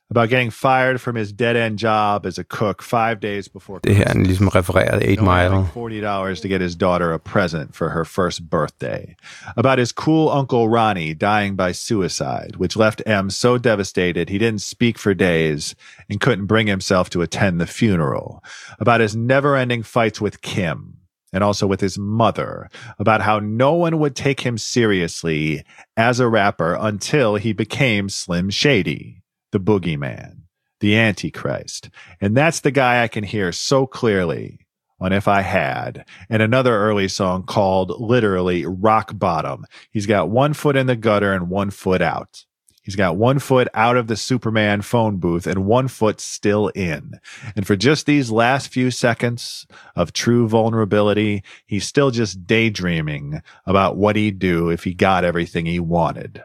about 0.09 0.29
getting 0.29 0.49
fired 0.49 1.01
from 1.01 1.15
his 1.15 1.33
dead 1.33 1.55
end 1.55 1.77
job 1.77 2.25
as 2.25 2.37
a 2.37 2.43
cook 2.43 2.81
five 2.81 3.19
days 3.19 3.47
before 3.47 3.79
her 3.85 3.91
er 3.91 4.13
ligesom 4.15 4.49
refereret 4.49 5.01
8 5.01 5.21
Mile. 5.21 5.65
forty 5.73 6.01
dollars 6.01 6.41
to 6.41 6.47
get 6.47 6.61
his 6.61 6.75
daughter 6.75 7.13
a 7.13 7.19
present 7.19 7.75
for 7.75 7.89
her 7.89 8.05
first 8.05 8.49
birthday. 8.49 9.15
About 9.55 9.79
his 9.79 9.91
cool 9.91 10.29
uncle 10.29 10.69
Ronnie 10.69 11.13
dying 11.13 11.55
by 11.55 11.73
suicide, 11.73 12.55
which 12.57 12.77
left 12.77 13.01
M 13.05 13.29
so 13.29 13.57
devastated 13.57 14.29
he 14.29 14.37
didn't 14.37 14.61
speak 14.61 14.97
for 14.97 15.13
days 15.13 15.75
and 16.09 16.21
couldn't 16.21 16.47
bring 16.47 16.67
himself 16.67 17.09
to 17.09 17.21
attend 17.21 17.59
the 17.59 17.67
funeral. 17.67 18.43
About 18.79 19.01
his 19.01 19.15
never-ending 19.15 19.83
fights 19.83 20.21
with 20.21 20.41
Kim 20.41 20.97
and 21.33 21.43
also 21.43 21.67
with 21.67 21.81
his 21.81 21.97
mother. 21.97 22.69
About 22.99 23.21
how 23.21 23.39
no 23.39 23.73
one 23.73 23.99
would 23.99 24.15
take 24.15 24.41
him 24.41 24.57
seriously 24.57 25.63
as 25.95 26.19
a 26.19 26.27
rapper 26.27 26.77
until 26.79 27.35
he 27.35 27.53
became 27.53 28.09
Slim 28.09 28.49
Shady, 28.49 29.21
the 29.57 29.79
boogeyman, 29.79 30.41
the 30.79 30.95
Antichrist. 30.97 31.89
And 32.21 32.35
that's 32.35 32.59
the 32.59 32.71
guy 32.71 33.03
I 33.03 33.07
can 33.07 33.23
hear 33.23 33.51
so 33.51 33.87
clearly 33.87 34.59
on 34.99 35.13
If 35.13 35.27
I 35.27 35.41
Had, 35.41 36.05
and 36.29 36.41
another 36.41 36.75
early 36.75 37.07
song 37.07 37.43
called 37.43 37.99
literally 38.01 38.65
Rock 38.65 39.11
Bottom. 39.17 39.65
He's 39.91 40.07
got 40.07 40.29
one 40.29 40.53
foot 40.53 40.75
in 40.75 40.87
the 40.87 40.95
gutter 40.95 41.33
and 41.33 41.49
one 41.49 41.69
foot 41.69 42.01
out. 42.01 42.45
He's 42.81 42.95
got 42.95 43.17
one 43.17 43.37
foot 43.37 43.67
out 43.73 43.97
of 43.97 44.07
the 44.07 44.15
Superman 44.15 44.81
phone 44.81 45.17
booth 45.17 45.45
and 45.45 45.65
one 45.65 45.87
foot 45.87 46.21
still 46.21 46.69
in. 46.69 47.19
And 47.55 47.67
for 47.67 47.75
just 47.75 48.05
these 48.05 48.31
last 48.31 48.69
few 48.69 48.91
seconds 48.91 49.67
of 49.95 50.13
true 50.13 50.47
vulnerability, 50.47 51.43
he's 51.65 51.85
still 51.85 52.11
just 52.11 52.47
daydreaming 52.47 53.41
about 53.65 53.97
what 53.97 54.15
he'd 54.15 54.39
do 54.39 54.69
if 54.69 54.85
he 54.85 54.93
got 54.93 55.25
everything 55.25 55.65
he 55.65 55.81
wanted. 55.81 56.43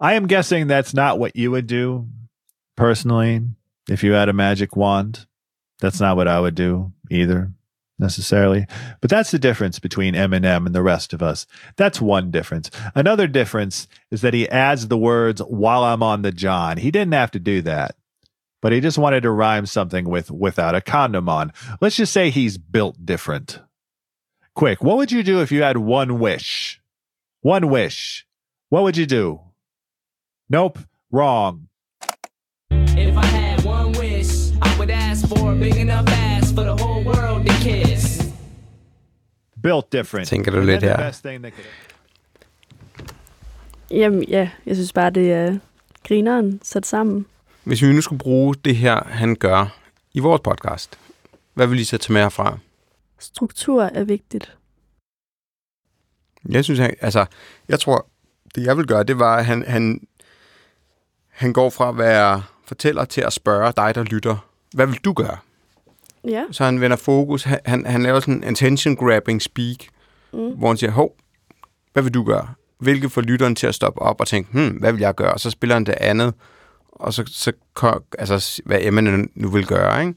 I 0.00 0.14
am 0.14 0.26
guessing 0.26 0.66
that's 0.66 0.94
not 0.94 1.18
what 1.18 1.36
you 1.36 1.50
would 1.50 1.66
do 1.66 2.08
personally 2.76 3.42
if 3.88 4.02
you 4.02 4.12
had 4.12 4.30
a 4.30 4.32
magic 4.32 4.74
wand. 4.74 5.26
That's 5.80 6.00
not 6.00 6.16
what 6.16 6.28
I 6.28 6.40
would 6.40 6.54
do 6.54 6.92
either 7.10 7.52
necessarily. 7.98 8.66
But 9.02 9.10
that's 9.10 9.30
the 9.30 9.38
difference 9.38 9.78
between 9.78 10.14
Eminem 10.14 10.64
and 10.64 10.74
the 10.74 10.82
rest 10.82 11.12
of 11.12 11.22
us. 11.22 11.46
That's 11.76 12.00
one 12.00 12.30
difference. 12.30 12.70
Another 12.94 13.26
difference 13.26 13.86
is 14.10 14.22
that 14.22 14.34
he 14.34 14.48
adds 14.48 14.88
the 14.88 14.98
words 14.98 15.42
while 15.42 15.84
I'm 15.84 16.02
on 16.02 16.22
the 16.22 16.32
John. 16.32 16.78
He 16.78 16.90
didn't 16.90 17.12
have 17.12 17.30
to 17.32 17.38
do 17.38 17.60
that. 17.62 17.94
But 18.62 18.72
he 18.72 18.80
just 18.80 18.98
wanted 18.98 19.22
to 19.22 19.30
rhyme 19.30 19.66
something 19.66 20.08
with 20.08 20.30
without 20.30 20.74
a 20.74 20.80
condom 20.80 21.28
on. 21.28 21.52
Let's 21.80 21.96
just 21.96 22.12
say 22.12 22.30
he's 22.30 22.58
built 22.58 23.04
different. 23.04 23.60
Quick, 24.54 24.82
what 24.82 24.96
would 24.96 25.12
you 25.12 25.22
do 25.22 25.40
if 25.40 25.52
you 25.52 25.62
had 25.62 25.78
one 25.78 26.18
wish? 26.18 26.80
One 27.40 27.68
wish. 27.68 28.26
What 28.68 28.82
would 28.82 28.96
you 28.96 29.06
do? 29.06 29.40
Nope, 30.52 30.80
wrong. 31.12 31.68
If 32.72 33.16
I 33.16 33.24
had 33.24 33.64
one 33.64 33.92
wish, 33.92 34.50
I 34.62 34.78
would 34.78 34.90
ask 34.90 35.28
for 35.28 35.52
a 35.52 35.54
big 35.54 35.76
enough 35.76 36.08
ass 36.08 36.52
for 36.52 36.62
the 36.62 36.74
whole 36.82 37.04
world 37.04 37.46
to 37.46 37.52
kiss. 37.52 38.22
Built 39.62 39.92
different. 39.92 40.28
Tænker 40.28 40.50
du 40.50 40.60
lidt 40.60 40.82
her? 40.82 41.12
Jamen 43.90 44.24
ja, 44.24 44.50
jeg 44.66 44.76
synes 44.76 44.92
bare, 44.92 45.10
det 45.10 45.32
er 45.32 45.58
grineren 46.08 46.60
sat 46.62 46.86
sammen. 46.86 47.26
Hvis 47.64 47.82
vi 47.82 47.92
nu 47.92 48.00
skulle 48.00 48.18
bruge 48.18 48.54
det 48.54 48.76
her, 48.76 49.04
han 49.04 49.36
gør 49.36 49.78
i 50.14 50.18
vores 50.18 50.40
podcast, 50.44 50.98
hvad 51.54 51.66
vil 51.66 51.80
I 51.80 51.84
så 51.84 51.98
tage 51.98 52.12
med 52.12 52.22
herfra? 52.22 52.58
Struktur 53.18 53.82
er 53.82 54.04
vigtigt. 54.04 54.56
Jeg 56.48 56.64
synes, 56.64 56.80
han, 56.80 56.94
altså, 57.00 57.26
jeg 57.68 57.80
tror, 57.80 58.06
det 58.54 58.64
jeg 58.66 58.76
vil 58.76 58.86
gøre, 58.86 59.02
det 59.02 59.18
var, 59.18 59.36
at 59.36 59.46
han, 59.46 59.64
han, 59.68 60.00
han 61.40 61.52
går 61.52 61.70
fra 61.70 61.88
at 61.88 61.98
være 61.98 62.42
fortæller 62.64 63.04
til 63.04 63.20
at 63.20 63.32
spørge 63.32 63.72
dig, 63.76 63.94
der 63.94 64.02
lytter, 64.02 64.36
hvad 64.74 64.86
vil 64.86 64.98
du 65.04 65.12
gøre? 65.12 65.36
Ja. 66.24 66.44
Så 66.50 66.64
han 66.64 66.80
vender 66.80 66.96
fokus, 66.96 67.42
han, 67.42 67.86
han, 67.86 68.02
laver 68.02 68.20
sådan 68.20 68.34
en 68.34 68.44
attention 68.44 68.96
grabbing 68.96 69.42
speak, 69.42 69.76
Mm. 70.32 70.38
hvor 70.58 70.68
han 70.68 70.76
siger, 70.76 70.90
hov, 70.90 71.16
hvad 71.92 72.02
vil 72.02 72.14
du 72.14 72.24
gøre? 72.24 72.48
Hvilket 72.78 73.12
får 73.12 73.20
lytteren 73.20 73.54
til 73.56 73.66
at 73.66 73.74
stoppe 73.74 74.02
op 74.02 74.20
og 74.20 74.26
tænke, 74.26 74.50
hmm, 74.52 74.68
hvad 74.68 74.92
vil 74.92 75.00
jeg 75.00 75.14
gøre? 75.14 75.32
Og 75.32 75.40
så 75.40 75.50
spiller 75.50 75.76
han 75.76 75.86
det 75.86 75.94
andet, 76.00 76.34
og 76.92 77.14
så, 77.14 77.24
så 77.26 77.52
altså, 78.18 78.62
hvad 78.64 78.78
Emma 78.80 79.00
nu 79.34 79.48
vil 79.48 79.66
gøre, 79.66 80.00
ikke? 80.06 80.14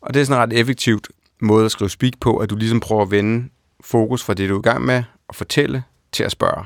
Og 0.00 0.14
det 0.14 0.20
er 0.20 0.24
sådan 0.24 0.38
en 0.38 0.42
ret 0.42 0.60
effektivt 0.60 1.08
måde 1.40 1.64
at 1.64 1.70
skrive 1.70 1.90
speak 1.90 2.12
på, 2.20 2.36
at 2.36 2.50
du 2.50 2.56
ligesom 2.56 2.80
prøver 2.80 3.02
at 3.02 3.10
vende 3.10 3.48
fokus 3.80 4.24
fra 4.24 4.34
det, 4.34 4.48
du 4.48 4.54
er 4.54 4.58
i 4.58 4.62
gang 4.62 4.84
med 4.84 5.02
at 5.28 5.34
fortælle, 5.36 5.82
til 6.12 6.24
at 6.24 6.30
spørge. 6.32 6.64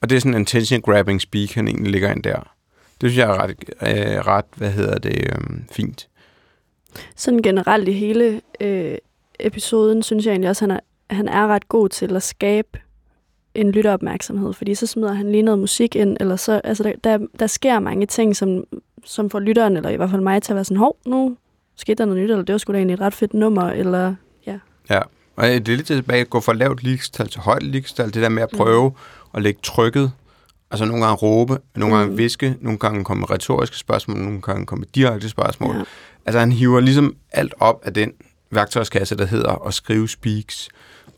Og 0.00 0.10
det 0.10 0.16
er 0.16 0.20
sådan 0.20 0.34
en 0.34 0.42
attention 0.42 0.80
grabbing 0.80 1.20
speak, 1.20 1.50
han 1.52 1.68
egentlig 1.68 1.92
ligger 1.92 2.12
ind 2.12 2.22
der. 2.22 2.52
Det 3.02 3.10
synes 3.10 3.18
jeg 3.18 3.30
er 3.30 3.42
ret, 3.42 3.50
øh, 3.82 4.26
ret 4.26 4.44
hvad 4.56 4.70
hedder 4.70 4.98
det, 4.98 5.18
øh, 5.18 5.60
fint. 5.70 6.08
Sådan 7.16 7.42
generelt 7.42 7.88
i 7.88 7.92
hele 7.92 8.40
øh, 8.60 8.98
episoden, 9.40 10.02
synes 10.02 10.26
jeg 10.26 10.32
egentlig 10.32 10.50
også, 10.50 10.64
han 10.64 10.70
er, 10.70 10.80
han 11.10 11.28
er 11.28 11.46
ret 11.46 11.68
god 11.68 11.88
til 11.88 12.16
at 12.16 12.22
skabe 12.22 12.78
en 13.54 13.70
lytteopmærksomhed, 13.70 14.52
fordi 14.52 14.74
så 14.74 14.86
smider 14.86 15.12
han 15.12 15.32
lige 15.32 15.42
noget 15.42 15.58
musik 15.58 15.96
ind, 15.96 16.16
eller 16.20 16.36
så, 16.36 16.60
altså 16.64 16.82
der, 16.82 16.92
der, 17.04 17.26
der 17.38 17.46
sker 17.46 17.78
mange 17.78 18.06
ting, 18.06 18.36
som, 18.36 18.64
som 19.04 19.30
får 19.30 19.38
lytteren, 19.38 19.76
eller 19.76 19.90
i 19.90 19.96
hvert 19.96 20.10
fald 20.10 20.22
mig, 20.22 20.42
til 20.42 20.52
at 20.52 20.54
være 20.54 20.64
sådan, 20.64 20.76
hov, 20.76 20.96
nu 21.06 21.36
skete 21.76 21.94
der 21.94 22.04
noget 22.04 22.22
nyt, 22.22 22.30
eller 22.30 22.44
det 22.44 22.52
var 22.52 22.58
sgu 22.58 22.72
da 22.72 22.78
egentlig 22.78 22.94
et 22.94 23.00
ret 23.00 23.14
fedt 23.14 23.34
nummer, 23.34 23.70
eller 23.70 24.14
Ja, 24.90 25.00
og 25.36 25.44
det 25.44 25.68
er 25.68 25.76
lidt 25.76 25.86
tilbage 25.86 26.20
at 26.20 26.30
gå 26.30 26.40
fra 26.40 26.52
lavt 26.52 26.82
ligestal 26.82 27.28
til 27.28 27.40
højt 27.40 27.62
ligestal. 27.62 28.14
Det 28.14 28.22
der 28.22 28.28
med 28.28 28.42
at 28.42 28.50
prøve 28.56 28.88
mm. 28.88 28.96
at 29.34 29.42
lægge 29.42 29.60
trykket, 29.62 30.12
altså 30.72 30.84
nogle 30.84 31.04
gange 31.04 31.16
råbe, 31.16 31.58
nogle 31.76 31.96
gange 31.96 32.10
Mm. 32.10 32.18
viske, 32.18 32.56
nogle 32.60 32.78
gange 32.78 33.04
komme 33.04 33.20
med 33.20 33.30
retoriske 33.30 33.76
spørgsmål, 33.76 34.18
nogle 34.18 34.40
gange 34.40 34.66
komme 34.66 34.80
med 34.80 34.88
direkte 34.94 35.28
spørgsmål. 35.28 35.76
Ja. 35.76 35.82
Altså 36.26 36.38
han 36.38 36.52
hiver 36.52 36.80
ligesom 36.80 37.16
alt 37.32 37.54
op 37.60 37.80
af 37.84 37.94
den 37.94 38.12
værktøjskasse, 38.50 39.16
der 39.16 39.26
hedder 39.26 39.66
at 39.66 39.74
skrive 39.74 40.08
speaks, 40.08 40.68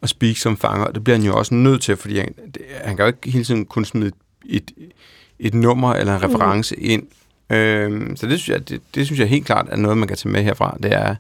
og 0.03 0.09
speaks 0.09 0.41
som 0.41 0.57
fanger. 0.57 0.87
Det 0.87 1.05
bliver 1.05 1.17
han 1.17 1.27
jo 1.27 1.37
også 1.37 1.55
nødt 1.55 1.83
til, 1.83 1.97
fordi 1.97 2.19
han, 2.19 2.35
det, 2.55 2.63
han 2.85 2.97
kan 2.97 3.03
jo 3.03 3.07
ikke 3.07 3.31
hele 3.31 3.45
tiden 3.45 3.65
kun 3.65 3.85
smide 3.85 4.13
et, 4.47 4.71
et 5.39 5.55
nummer 5.55 5.95
eller 5.95 6.17
en 6.17 6.23
reference 6.23 6.75
mm. 6.77 6.83
ind. 6.85 7.03
Øhm, 7.51 8.17
så 8.17 8.27
det 8.27 8.41
synes, 8.41 8.49
jeg, 8.59 8.69
det, 8.69 8.81
det 8.95 9.07
synes 9.07 9.21
jeg 9.21 9.29
helt 9.29 9.47
klart 9.47 9.67
er 9.69 9.77
noget, 9.77 9.99
man 9.99 10.09
kan 10.09 10.17
tage 10.17 10.33
med 10.33 10.43
herfra. 10.43 10.77
Det 10.83 10.93
er, 10.93 11.05
at 11.05 11.17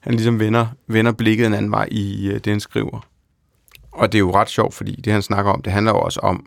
han 0.00 0.14
ligesom 0.14 0.40
vender, 0.40 0.66
vender 0.86 1.12
blikket 1.12 1.46
en 1.46 1.54
anden 1.54 1.70
vej 1.70 1.88
i 1.90 2.28
øh, 2.28 2.34
det, 2.34 2.46
han 2.46 2.60
skriver. 2.60 3.06
Og 3.92 4.12
det 4.12 4.18
er 4.18 4.20
jo 4.20 4.34
ret 4.34 4.48
sjovt, 4.48 4.74
fordi 4.74 4.94
det, 4.94 5.12
han 5.12 5.22
snakker 5.22 5.52
om, 5.52 5.62
det 5.62 5.72
handler 5.72 5.92
jo 5.92 5.98
også 5.98 6.20
om 6.20 6.46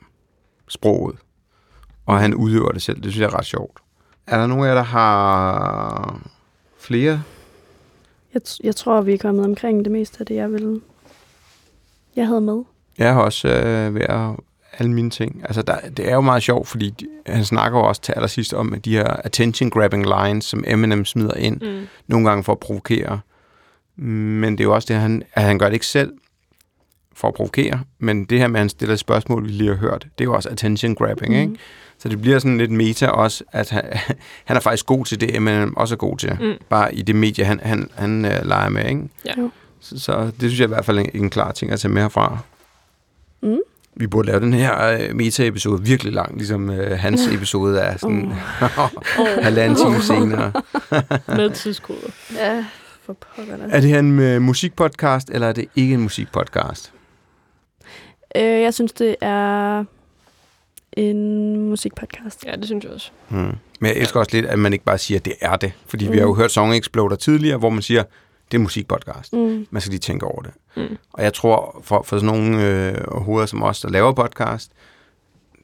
sproget. 0.67 1.15
Og 2.07 2.19
han 2.19 2.33
udøver 2.33 2.71
det 2.71 2.81
selv. 2.81 2.97
Det 3.03 3.11
synes 3.11 3.19
jeg 3.21 3.25
er 3.25 3.37
ret 3.37 3.45
sjovt. 3.45 3.77
Er 4.27 4.37
der 4.37 4.47
nogen 4.47 4.63
af 4.65 4.67
jer, 4.69 4.75
der 4.75 4.83
har 4.83 6.21
flere? 6.79 7.23
Jeg, 8.33 8.41
jeg 8.63 8.75
tror, 8.75 9.01
vi 9.01 9.13
er 9.13 9.17
kommet 9.17 9.45
omkring 9.45 9.83
det 9.85 9.91
meste 9.91 10.17
af 10.19 10.25
det, 10.25 10.35
jeg 10.35 10.51
ville. 10.51 10.81
Jeg 12.15 12.27
havde 12.27 12.41
med. 12.41 12.63
Jeg 12.97 13.13
har 13.13 13.21
også 13.21 13.47
øh, 13.47 13.95
ved 13.95 14.01
at 14.01 14.29
alle 14.77 14.91
mine 14.93 15.09
ting. 15.09 15.41
Altså, 15.43 15.61
der, 15.61 15.75
det 15.97 16.09
er 16.09 16.13
jo 16.13 16.21
meget 16.21 16.43
sjovt, 16.43 16.67
fordi 16.67 16.89
de, 16.89 17.07
han 17.25 17.45
snakker 17.45 17.79
jo 17.79 17.85
også 17.85 18.01
til 18.01 18.11
allersidst 18.13 18.53
om 18.53 18.73
at 18.73 18.85
de 18.85 18.91
her 18.97 19.07
attention-grabbing 19.25 20.25
lines, 20.25 20.45
som 20.45 20.63
Eminem 20.67 21.05
smider 21.05 21.33
ind, 21.33 21.61
Mm. 21.61 21.87
nogle 22.07 22.29
gange 22.29 22.43
for 22.43 22.51
at 22.51 22.59
provokere. 22.59 23.19
Men 23.95 24.51
det 24.51 24.59
er 24.59 24.63
jo 24.63 24.73
også 24.75 24.85
det, 24.93 25.01
han, 25.01 25.23
at 25.33 25.43
han 25.43 25.59
gør 25.59 25.65
det 25.65 25.73
ikke 25.73 25.85
selv 25.85 26.13
for 27.13 27.27
at 27.27 27.33
provokere, 27.33 27.79
men 27.99 28.25
det 28.25 28.39
her 28.39 28.47
med, 28.47 28.55
at 28.55 28.61
han 28.61 28.69
stiller 28.69 28.95
spørgsmål, 28.95 29.43
vi 29.43 29.49
lige 29.49 29.69
har 29.69 29.75
hørt, 29.77 30.01
det 30.17 30.23
er 30.23 30.25
jo 30.25 30.33
også 30.33 30.49
attention-grabbing, 30.49 31.29
mm. 31.29 31.39
ikke? 31.39 31.55
Så 31.99 32.10
det 32.10 32.21
bliver 32.21 32.39
sådan 32.39 32.57
lidt 32.57 32.71
meta 32.71 33.07
også, 33.07 33.43
at 33.51 33.69
han, 33.69 33.83
han 34.45 34.57
er 34.57 34.62
faktisk 34.62 34.86
god 34.86 35.05
til 35.05 35.21
det, 35.21 35.36
Eminem 35.36 35.77
også 35.77 35.95
er 35.95 35.97
god 35.97 36.17
til. 36.17 36.38
Mm. 36.39 36.53
Bare 36.69 36.95
i 36.95 37.01
det 37.01 37.15
medie, 37.15 37.45
han, 37.45 37.60
han, 37.63 37.89
han 37.95 38.25
uh, 38.25 38.47
leger 38.47 38.69
med, 38.69 38.89
ikke? 38.89 39.01
Ja. 39.25 39.33
Så, 39.79 39.99
så 39.99 40.25
det 40.25 40.39
synes 40.39 40.60
jeg 40.60 40.65
i 40.65 40.67
hvert 40.67 40.86
fald 40.86 40.97
er 40.97 41.01
en, 41.01 41.10
en 41.13 41.29
klar 41.29 41.51
ting 41.51 41.71
at 41.71 41.79
tage 41.79 41.93
med 41.93 42.01
herfra. 42.01 42.38
Mm. 43.41 43.57
Vi 43.95 44.07
burde 44.07 44.27
lave 44.27 44.39
den 44.39 44.53
her 44.53 44.97
uh, 45.10 45.15
meta-episode 45.15 45.83
virkelig 45.83 46.13
lang, 46.13 46.38
ligesom 46.38 46.69
uh, 46.69 46.75
hans 46.77 47.27
episode 47.27 47.79
er 47.79 47.97
sådan 47.97 48.33
halvanden 49.43 49.77
time 49.77 50.01
senere. 50.01 50.51
Med 51.38 51.49
tidskoder. 51.49 52.10
Ja, 52.36 52.65
for 53.05 53.13
pokker 53.13 53.57
da. 53.57 53.63
Er 53.69 53.79
det 53.81 53.89
her 53.89 53.99
en 53.99 54.19
uh, 54.19 54.41
musikpodcast, 54.41 55.29
eller 55.29 55.47
er 55.47 55.53
det 55.53 55.65
ikke 55.75 55.93
en 55.93 56.01
musikpodcast? 56.01 56.93
Øh, 58.36 58.43
jeg 58.43 58.73
synes, 58.73 58.93
det 58.93 59.15
er 59.21 59.83
en 60.97 61.55
musikpodcast. 61.69 62.45
Ja, 62.45 62.55
det 62.55 62.65
synes 62.65 62.83
jeg 62.83 62.93
også. 62.93 63.12
Hmm. 63.29 63.55
Men 63.79 63.88
jeg 63.89 63.95
elsker 63.95 64.19
også 64.19 64.31
lidt, 64.33 64.45
at 64.45 64.60
man 64.60 64.73
ikke 64.73 64.86
bare 64.86 64.97
siger, 64.97 65.19
at 65.19 65.25
det 65.25 65.33
er 65.41 65.55
det. 65.55 65.71
Fordi 65.86 66.07
mm. 66.07 66.13
vi 66.13 66.17
har 66.17 66.25
jo 66.25 66.33
hørt 66.33 66.51
Song 66.51 66.75
Exploder 66.75 67.15
tidligere, 67.15 67.57
hvor 67.57 67.69
man 67.69 67.81
siger, 67.81 68.03
det 68.51 68.57
er 68.57 68.62
musikpodcast. 68.62 69.33
Mm. 69.33 69.67
Man 69.71 69.81
skal 69.81 69.89
lige 69.89 69.99
tænke 69.99 70.25
over 70.25 70.41
det. 70.41 70.51
Mm. 70.77 70.97
Og 71.13 71.23
jeg 71.23 71.33
tror, 71.33 71.81
for, 71.83 72.03
for 72.03 72.17
sådan 72.17 72.39
nogle 72.39 72.67
øh, 72.67 72.95
hoveder 73.12 73.45
som 73.45 73.63
os, 73.63 73.79
der 73.79 73.89
laver 73.89 74.13
podcast, 74.13 74.71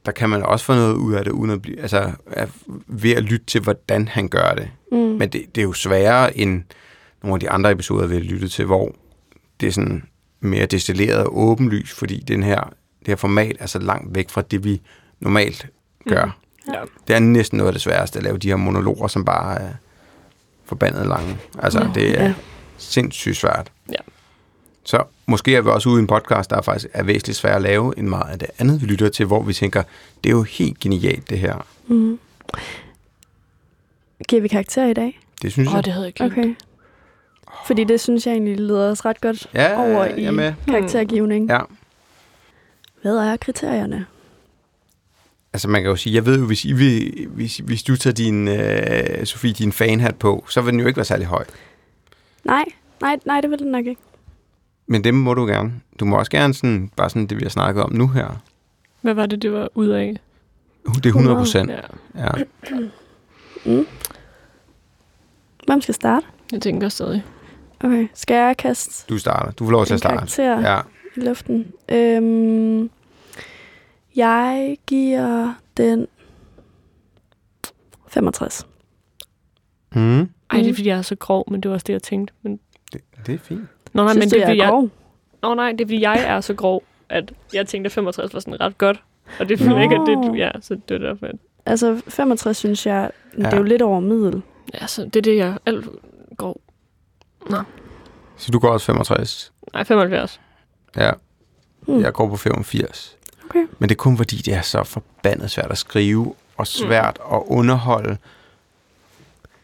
der 0.06 0.12
kan 0.12 0.28
man 0.28 0.42
også 0.42 0.64
få 0.64 0.74
noget 0.74 0.94
ud 0.94 1.14
af 1.14 1.24
det, 1.24 1.30
uden 1.30 1.50
at 1.50 1.62
blive, 1.62 1.80
altså, 1.80 2.10
at, 2.26 2.48
ved 2.86 3.10
at 3.12 3.22
lytte 3.22 3.46
til, 3.46 3.60
hvordan 3.60 4.08
han 4.08 4.28
gør 4.28 4.54
det. 4.54 4.70
Mm. 4.92 4.98
Men 4.98 5.28
det, 5.28 5.44
det 5.54 5.58
er 5.58 5.64
jo 5.64 5.72
sværere 5.72 6.38
end 6.38 6.62
nogle 7.22 7.34
af 7.34 7.40
de 7.40 7.50
andre 7.50 7.72
episoder, 7.72 8.06
vi 8.06 8.14
har 8.14 8.22
lyttet 8.22 8.50
til, 8.50 8.64
hvor 8.64 8.94
det 9.60 9.66
er 9.66 9.72
sådan 9.72 10.02
mere 10.40 10.66
destilleret 10.66 11.24
og 11.24 11.38
åbenlys, 11.38 11.92
fordi 11.92 12.20
den 12.28 12.42
her, 12.42 12.60
det 12.98 13.08
her 13.08 13.16
format 13.16 13.56
er 13.58 13.66
så 13.66 13.78
langt 13.78 14.14
væk 14.14 14.30
fra 14.30 14.42
det, 14.42 14.64
vi 14.64 14.80
normalt 15.20 15.66
gør. 16.08 16.24
Mm. 16.24 16.72
Ja. 16.72 16.80
Det 17.08 17.16
er 17.16 17.18
næsten 17.20 17.56
noget 17.56 17.68
af 17.68 17.72
det 17.72 17.82
sværeste 17.82 18.18
at 18.18 18.22
lave 18.22 18.38
de 18.38 18.48
her 18.48 18.56
monologer, 18.56 19.08
som 19.08 19.24
bare 19.24 19.60
er 19.60 19.72
forbandet 20.64 21.06
lange. 21.06 21.38
Altså, 21.58 21.80
Ja. 21.82 21.90
det 21.94 22.20
er 22.20 22.24
Ja. 22.24 22.34
sindssygt 22.78 23.36
svært. 23.36 23.72
Ja. 23.88 23.96
Så 24.84 25.02
måske 25.26 25.56
er 25.56 25.60
vi 25.60 25.68
også 25.70 25.88
ude 25.88 25.98
i 25.98 26.02
en 26.02 26.06
podcast, 26.06 26.50
der 26.50 26.62
faktisk 26.62 26.86
er 26.94 27.02
væsentligt 27.02 27.38
sværere 27.38 27.56
at 27.56 27.62
lave, 27.62 27.98
end 27.98 28.08
meget 28.08 28.32
af 28.32 28.38
det 28.38 28.48
andet, 28.58 28.80
vi 28.80 28.86
lytter 28.86 29.08
til, 29.08 29.26
hvor 29.26 29.42
vi 29.42 29.52
tænker, 29.52 29.82
det 30.24 30.30
er 30.30 30.34
jo 30.34 30.42
helt 30.42 30.80
genialt, 30.80 31.30
det 31.30 31.38
her. 31.38 31.66
Mm. 31.86 32.18
Giver 34.28 34.42
vi 34.42 34.48
karakter 34.48 34.86
i 34.86 34.92
dag? 34.92 35.20
Det 35.42 35.52
synes 35.52 35.68
Åh, 35.68 35.72
jeg. 35.72 35.78
oh, 35.78 35.84
det 35.84 35.92
havde 35.92 36.04
jeg 36.06 36.14
glemt. 36.14 36.32
Okay. 36.32 36.54
Fordi 37.66 37.84
det 37.84 38.00
synes 38.00 38.26
jeg 38.26 38.32
egentlig 38.32 38.60
leder 38.60 38.90
os 38.90 39.04
ret 39.04 39.20
godt 39.20 39.46
Ja, 39.54 39.80
over 39.80 40.04
i 40.04 40.30
med. 40.30 40.54
karaktergivning. 40.68 41.48
Ja. 41.50 41.60
Hvad 43.02 43.16
er 43.16 43.36
kriterierne? 43.36 44.06
Altså 45.54 45.68
man 45.68 45.82
kan 45.82 45.90
jo 45.90 45.96
sige, 45.96 46.14
jeg 46.14 46.26
ved 46.26 46.38
jo, 46.38 46.46
hvis, 46.46 46.64
I 46.64 46.72
vil, 46.72 47.26
hvis, 47.30 47.56
hvis 47.56 47.82
du 47.82 47.96
tager 47.96 48.14
din, 48.14 48.48
øh, 48.48 49.26
Sofie, 49.26 49.52
din 49.52 49.72
fanhat 49.72 50.14
på, 50.16 50.44
så 50.48 50.60
vil 50.60 50.72
den 50.72 50.80
jo 50.80 50.86
ikke 50.86 50.96
være 50.96 51.04
særlig 51.04 51.26
høj. 51.26 51.44
Nej, 52.44 52.64
nej, 53.00 53.18
nej, 53.26 53.40
det 53.40 53.50
vil 53.50 53.58
den 53.58 53.70
nok 53.70 53.86
ikke. 53.86 54.00
Men 54.86 55.04
det 55.04 55.14
må 55.14 55.34
du 55.34 55.46
gerne. 55.46 55.72
Du 56.00 56.04
må 56.04 56.18
også 56.18 56.30
gerne 56.30 56.54
sådan, 56.54 56.90
bare 56.96 57.10
sådan 57.10 57.26
det, 57.26 57.36
vi 57.38 57.42
har 57.42 57.50
snakket 57.50 57.82
om 57.84 57.92
nu 57.92 58.08
her. 58.08 58.42
Hvad 59.00 59.14
var 59.14 59.26
det, 59.26 59.42
det 59.42 59.52
var 59.52 59.68
ud 59.74 59.88
af? 59.88 60.16
Det 60.94 61.06
er 61.06 61.10
100 61.10 61.36
procent. 61.36 61.70
Ja, 61.70 61.80
Ja. 62.18 62.30
Mm. 63.66 63.86
Hvem 65.66 65.80
skal 65.80 65.94
starte? 65.94 66.26
jeg 66.52 66.62
tænker 66.62 66.88
stadig. 66.88 67.24
Okay, 67.80 68.08
skal 68.14 68.34
jeg 68.34 68.56
kaste 68.56 69.04
Du 69.08 69.18
starter. 69.18 69.52
Du 69.52 69.64
får 69.64 69.70
lov 69.72 69.86
til 69.86 69.92
at 69.94 69.98
starte. 69.98 70.16
karakter 70.16 70.60
Ja. 70.74 70.80
i 71.16 71.20
luften? 71.20 71.66
Øhm, 71.88 72.90
jeg 74.16 74.76
giver 74.86 75.54
den 75.76 76.06
65. 78.08 78.66
Mm. 79.94 80.00
Ej, 80.20 80.26
det 80.52 80.60
er 80.66 80.68
Mm. 80.68 80.74
fordi, 80.74 80.88
jeg 80.88 80.98
er 80.98 81.02
så 81.02 81.16
grov, 81.16 81.50
men 81.50 81.60
det 81.60 81.68
var 81.68 81.74
også 81.74 81.84
det, 81.86 81.92
jeg 81.92 82.02
tænkte. 82.02 82.34
Men... 82.42 82.60
Det, 82.92 83.00
det 83.26 83.34
er 83.34 83.38
fint. 83.38 83.60
Nå, 83.92 84.02
nej, 84.02 84.12
Synes 84.12 84.24
men 84.24 84.30
du, 84.30 84.34
det 84.34 84.42
er, 84.42 84.46
fordi, 84.46 84.58
er 84.58 84.64
jeg... 84.64 84.70
grov? 84.70 84.88
Nå, 85.42 85.54
nej, 85.54 85.70
det 85.72 85.80
er 85.80 85.84
fordi, 85.86 86.00
jeg 86.00 86.20
er 86.26 86.40
så 86.40 86.54
grov, 86.54 86.82
at 87.08 87.32
jeg 87.54 87.66
tænkte, 87.66 87.88
at 87.88 87.92
65 87.92 88.34
var 88.34 88.40
sådan 88.40 88.60
ret 88.60 88.78
godt. 88.78 89.02
Og 89.40 89.48
det 89.48 89.58
føler 89.58 89.80
ikke, 89.80 89.94
at 89.94 90.02
det 90.06 90.18
Nå. 90.18 90.34
ja, 90.34 90.50
så 90.60 90.74
det 90.88 90.94
er 90.94 90.98
derfor. 91.08 91.26
At... 91.26 91.36
Altså, 91.66 92.02
65 92.08 92.56
synes 92.56 92.86
jeg, 92.86 93.10
ja. 93.32 93.38
det 93.38 93.44
Ja. 93.44 93.50
er 93.50 93.56
jo 93.56 93.62
lidt 93.62 93.82
over 93.82 94.00
middel. 94.00 94.42
Ja, 94.74 94.86
så 94.86 95.04
det 95.04 95.16
er 95.16 95.20
det, 95.22 95.36
jeg 95.36 95.48
er 95.48 95.56
alt 95.66 95.86
grov. 96.36 96.60
Så 98.36 98.50
du 98.52 98.58
går 98.58 98.68
også 98.68 98.86
65. 98.86 99.52
Nej, 99.72 99.84
75. 99.84 100.40
Ja. 100.96 101.10
Hmm. 101.80 102.00
Jeg 102.00 102.12
går 102.12 102.28
på 102.28 102.36
85. 102.36 103.16
Okay. 103.50 103.66
Men 103.78 103.88
det 103.88 103.94
er 103.94 103.98
kun 103.98 104.16
fordi, 104.16 104.36
det 104.36 104.54
er 104.54 104.62
så 104.62 104.84
forbandet 104.84 105.50
svært 105.50 105.70
at 105.70 105.78
skrive, 105.78 106.34
og 106.56 106.66
svært 106.66 107.18
at 107.32 107.42
underholde. 107.46 108.16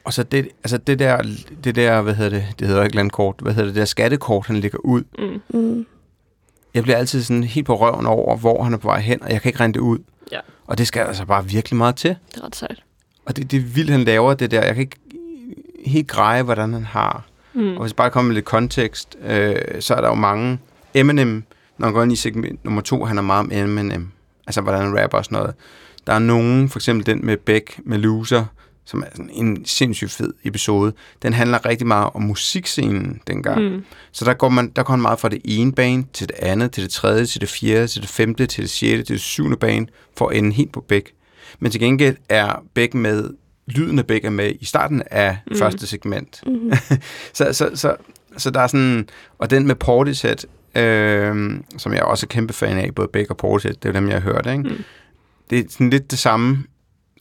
Og 0.04 0.12
så 0.12 0.22
det, 0.22 0.48
altså 0.64 0.78
det 0.78 0.98
der, 0.98 1.22
det 1.64 1.74
der, 1.74 2.02
hvad 2.02 2.14
hedder 2.14 2.30
det, 2.30 2.46
det 2.58 2.66
hedder 2.66 2.84
ikke 2.84 2.96
landkort, 2.96 3.34
hvad 3.38 3.52
hedder 3.52 3.66
det, 3.66 3.74
det 3.74 3.80
der 3.80 3.86
skattekort, 3.86 4.46
han 4.46 4.56
lægger 4.56 4.78
ud. 4.78 5.02
Mm. 5.18 5.58
Mm. 5.60 5.86
Jeg 6.74 6.82
bliver 6.82 6.96
altid 6.96 7.22
sådan 7.22 7.44
helt 7.44 7.66
på 7.66 7.76
røven 7.76 8.06
over, 8.06 8.36
hvor 8.36 8.62
han 8.62 8.72
er 8.72 8.78
på 8.78 8.88
vej 8.88 9.00
hen, 9.00 9.22
og 9.22 9.32
jeg 9.32 9.42
kan 9.42 9.48
ikke 9.48 9.60
regne 9.60 9.74
det 9.74 9.80
ud. 9.80 9.98
Ja. 10.32 10.40
Og 10.66 10.78
det 10.78 10.86
skal 10.86 11.00
altså 11.00 11.24
bare 11.24 11.44
virkelig 11.44 11.76
meget 11.76 11.96
til. 11.96 12.16
Det 12.34 12.40
er 12.40 12.44
ret 12.44 12.56
sejt. 12.56 12.82
Og 13.24 13.36
det, 13.36 13.50
det 13.50 13.56
er 13.56 13.60
vildt, 13.60 13.90
han 13.90 14.04
laver 14.04 14.34
det 14.34 14.50
der. 14.50 14.64
Jeg 14.64 14.74
kan 14.74 14.82
ikke 14.82 14.96
helt 15.84 16.08
greje, 16.08 16.42
hvordan 16.42 16.72
han 16.72 16.84
har. 16.84 17.24
Mm. 17.54 17.76
Og 17.76 17.80
hvis 17.80 17.90
jeg 17.90 17.96
bare 17.96 18.10
kommer 18.10 18.28
med 18.28 18.34
lidt 18.34 18.44
kontekst, 18.44 19.16
øh, 19.22 19.56
så 19.80 19.94
er 19.94 20.00
der 20.00 20.08
jo 20.08 20.14
mange... 20.14 20.58
Eminem, 20.94 21.44
når 21.80 21.86
han 21.86 21.94
går 21.94 22.02
ind 22.02 22.12
i 22.12 22.16
segment 22.16 22.64
nummer 22.64 22.80
to, 22.80 23.04
han 23.04 23.18
er 23.18 23.22
meget 23.22 23.40
om 23.40 23.52
Eminem. 23.52 24.08
Altså, 24.46 24.60
hvordan 24.60 24.80
han 24.80 25.02
rapper 25.02 25.18
og 25.18 25.24
sådan 25.24 25.38
noget. 25.38 25.54
Der 26.06 26.12
er 26.12 26.18
nogen, 26.18 26.68
for 26.68 26.78
eksempel 26.78 27.06
den 27.06 27.26
med 27.26 27.36
Beck, 27.36 27.80
med 27.84 27.98
Loser, 27.98 28.44
som 28.84 29.02
er 29.02 29.06
sådan 29.12 29.30
en 29.32 29.64
sindssygt 29.64 30.10
fed 30.10 30.32
episode. 30.44 30.92
Den 31.22 31.32
handler 31.32 31.66
rigtig 31.66 31.86
meget 31.86 32.10
om 32.14 32.22
musikscenen 32.22 33.20
dengang. 33.26 33.62
Mm. 33.62 33.84
Så 34.12 34.24
der 34.24 34.34
går, 34.34 34.48
man, 34.48 34.72
der 34.76 34.82
går 34.82 34.92
man 34.92 35.02
meget 35.02 35.20
fra 35.20 35.28
det 35.28 35.40
ene 35.44 35.72
bane 35.72 36.04
til 36.12 36.28
det 36.28 36.36
andet, 36.38 36.72
til 36.72 36.82
det 36.82 36.90
tredje, 36.90 37.26
til 37.26 37.40
det 37.40 37.48
fjerde, 37.48 37.86
til 37.86 38.02
det 38.02 38.10
femte, 38.10 38.46
til 38.46 38.62
det 38.62 38.70
sjette, 38.70 39.04
til 39.04 39.12
det 39.12 39.22
syvende 39.22 39.56
bane, 39.56 39.86
for 40.16 40.28
at 40.28 40.36
ende 40.36 40.52
helt 40.52 40.72
på 40.72 40.80
Beck. 40.88 41.12
Men 41.58 41.72
til 41.72 41.80
gengæld 41.80 42.16
er 42.28 42.64
Beck 42.74 42.94
med, 42.94 43.30
lyden 43.66 43.98
af 43.98 44.06
Beck 44.06 44.24
er 44.24 44.30
med 44.30 44.52
i 44.60 44.64
starten 44.64 45.02
af 45.10 45.38
mm. 45.46 45.56
første 45.58 45.86
segment. 45.86 46.42
Mm. 46.46 46.72
Så, 47.32 47.52
så, 47.52 47.70
så, 47.74 47.96
så 48.36 48.50
der 48.50 48.60
er 48.60 48.66
sådan, 48.66 49.08
og 49.38 49.50
den 49.50 49.66
med 49.66 49.74
Portishead, 49.74 50.36
øh, 50.74 51.50
som 51.78 51.92
jeg 51.92 52.02
også 52.02 52.26
er 52.26 52.28
kæmpe 52.28 52.52
fan 52.52 52.78
af, 52.78 52.94
både 52.94 53.08
Beck 53.12 53.30
og 53.30 53.36
Portishead, 53.36 53.74
det 53.74 53.84
er 53.84 53.88
jo 53.88 53.94
dem, 53.94 54.08
jeg 54.08 54.14
har 54.22 54.32
hørt, 54.32 54.46
ikke? 54.46 54.62
Mm. 54.62 54.84
Det 55.50 55.58
er 55.58 55.62
sådan 55.70 55.90
lidt 55.90 56.10
det 56.10 56.18
samme. 56.18 56.64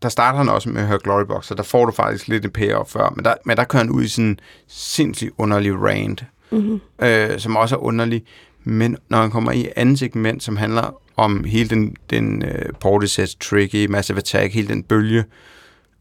Der 0.01 0.09
starter 0.09 0.37
han 0.37 0.49
også 0.49 0.69
med 0.69 0.81
at 0.81 0.87
høre 0.87 0.99
Glorybox, 1.03 1.45
så 1.45 1.53
der 1.55 1.63
får 1.63 1.85
du 1.85 1.91
faktisk 1.91 2.27
lidt 2.27 2.45
en 2.45 2.51
payoff 2.51 2.89
før, 2.91 3.13
men 3.15 3.25
der, 3.25 3.33
men 3.45 3.57
der 3.57 3.63
kører 3.63 3.83
han 3.83 3.91
ud 3.91 4.03
i 4.03 4.07
sådan 4.07 4.25
en 4.29 4.39
sindssygt 4.67 5.31
underlig 5.37 5.73
rant, 5.83 6.23
Mm. 6.51 6.79
øh, 7.01 7.39
som 7.39 7.55
også 7.55 7.75
er 7.75 7.79
underlig. 7.79 8.23
Men 8.63 8.97
når 9.09 9.17
han 9.21 9.31
kommer 9.31 9.51
i 9.51 9.67
andet 9.75 9.99
segment, 9.99 10.43
som 10.43 10.57
handler 10.57 11.01
om 11.17 11.43
hele 11.43 11.69
den, 11.69 11.95
den 12.09 12.43
uh, 12.45 12.51
Portishead, 12.79 13.27
Tricky, 13.39 13.85
Massive 13.85 14.17
Attack, 14.17 14.53
hele 14.53 14.67
den 14.67 14.83
bølge, 14.83 15.23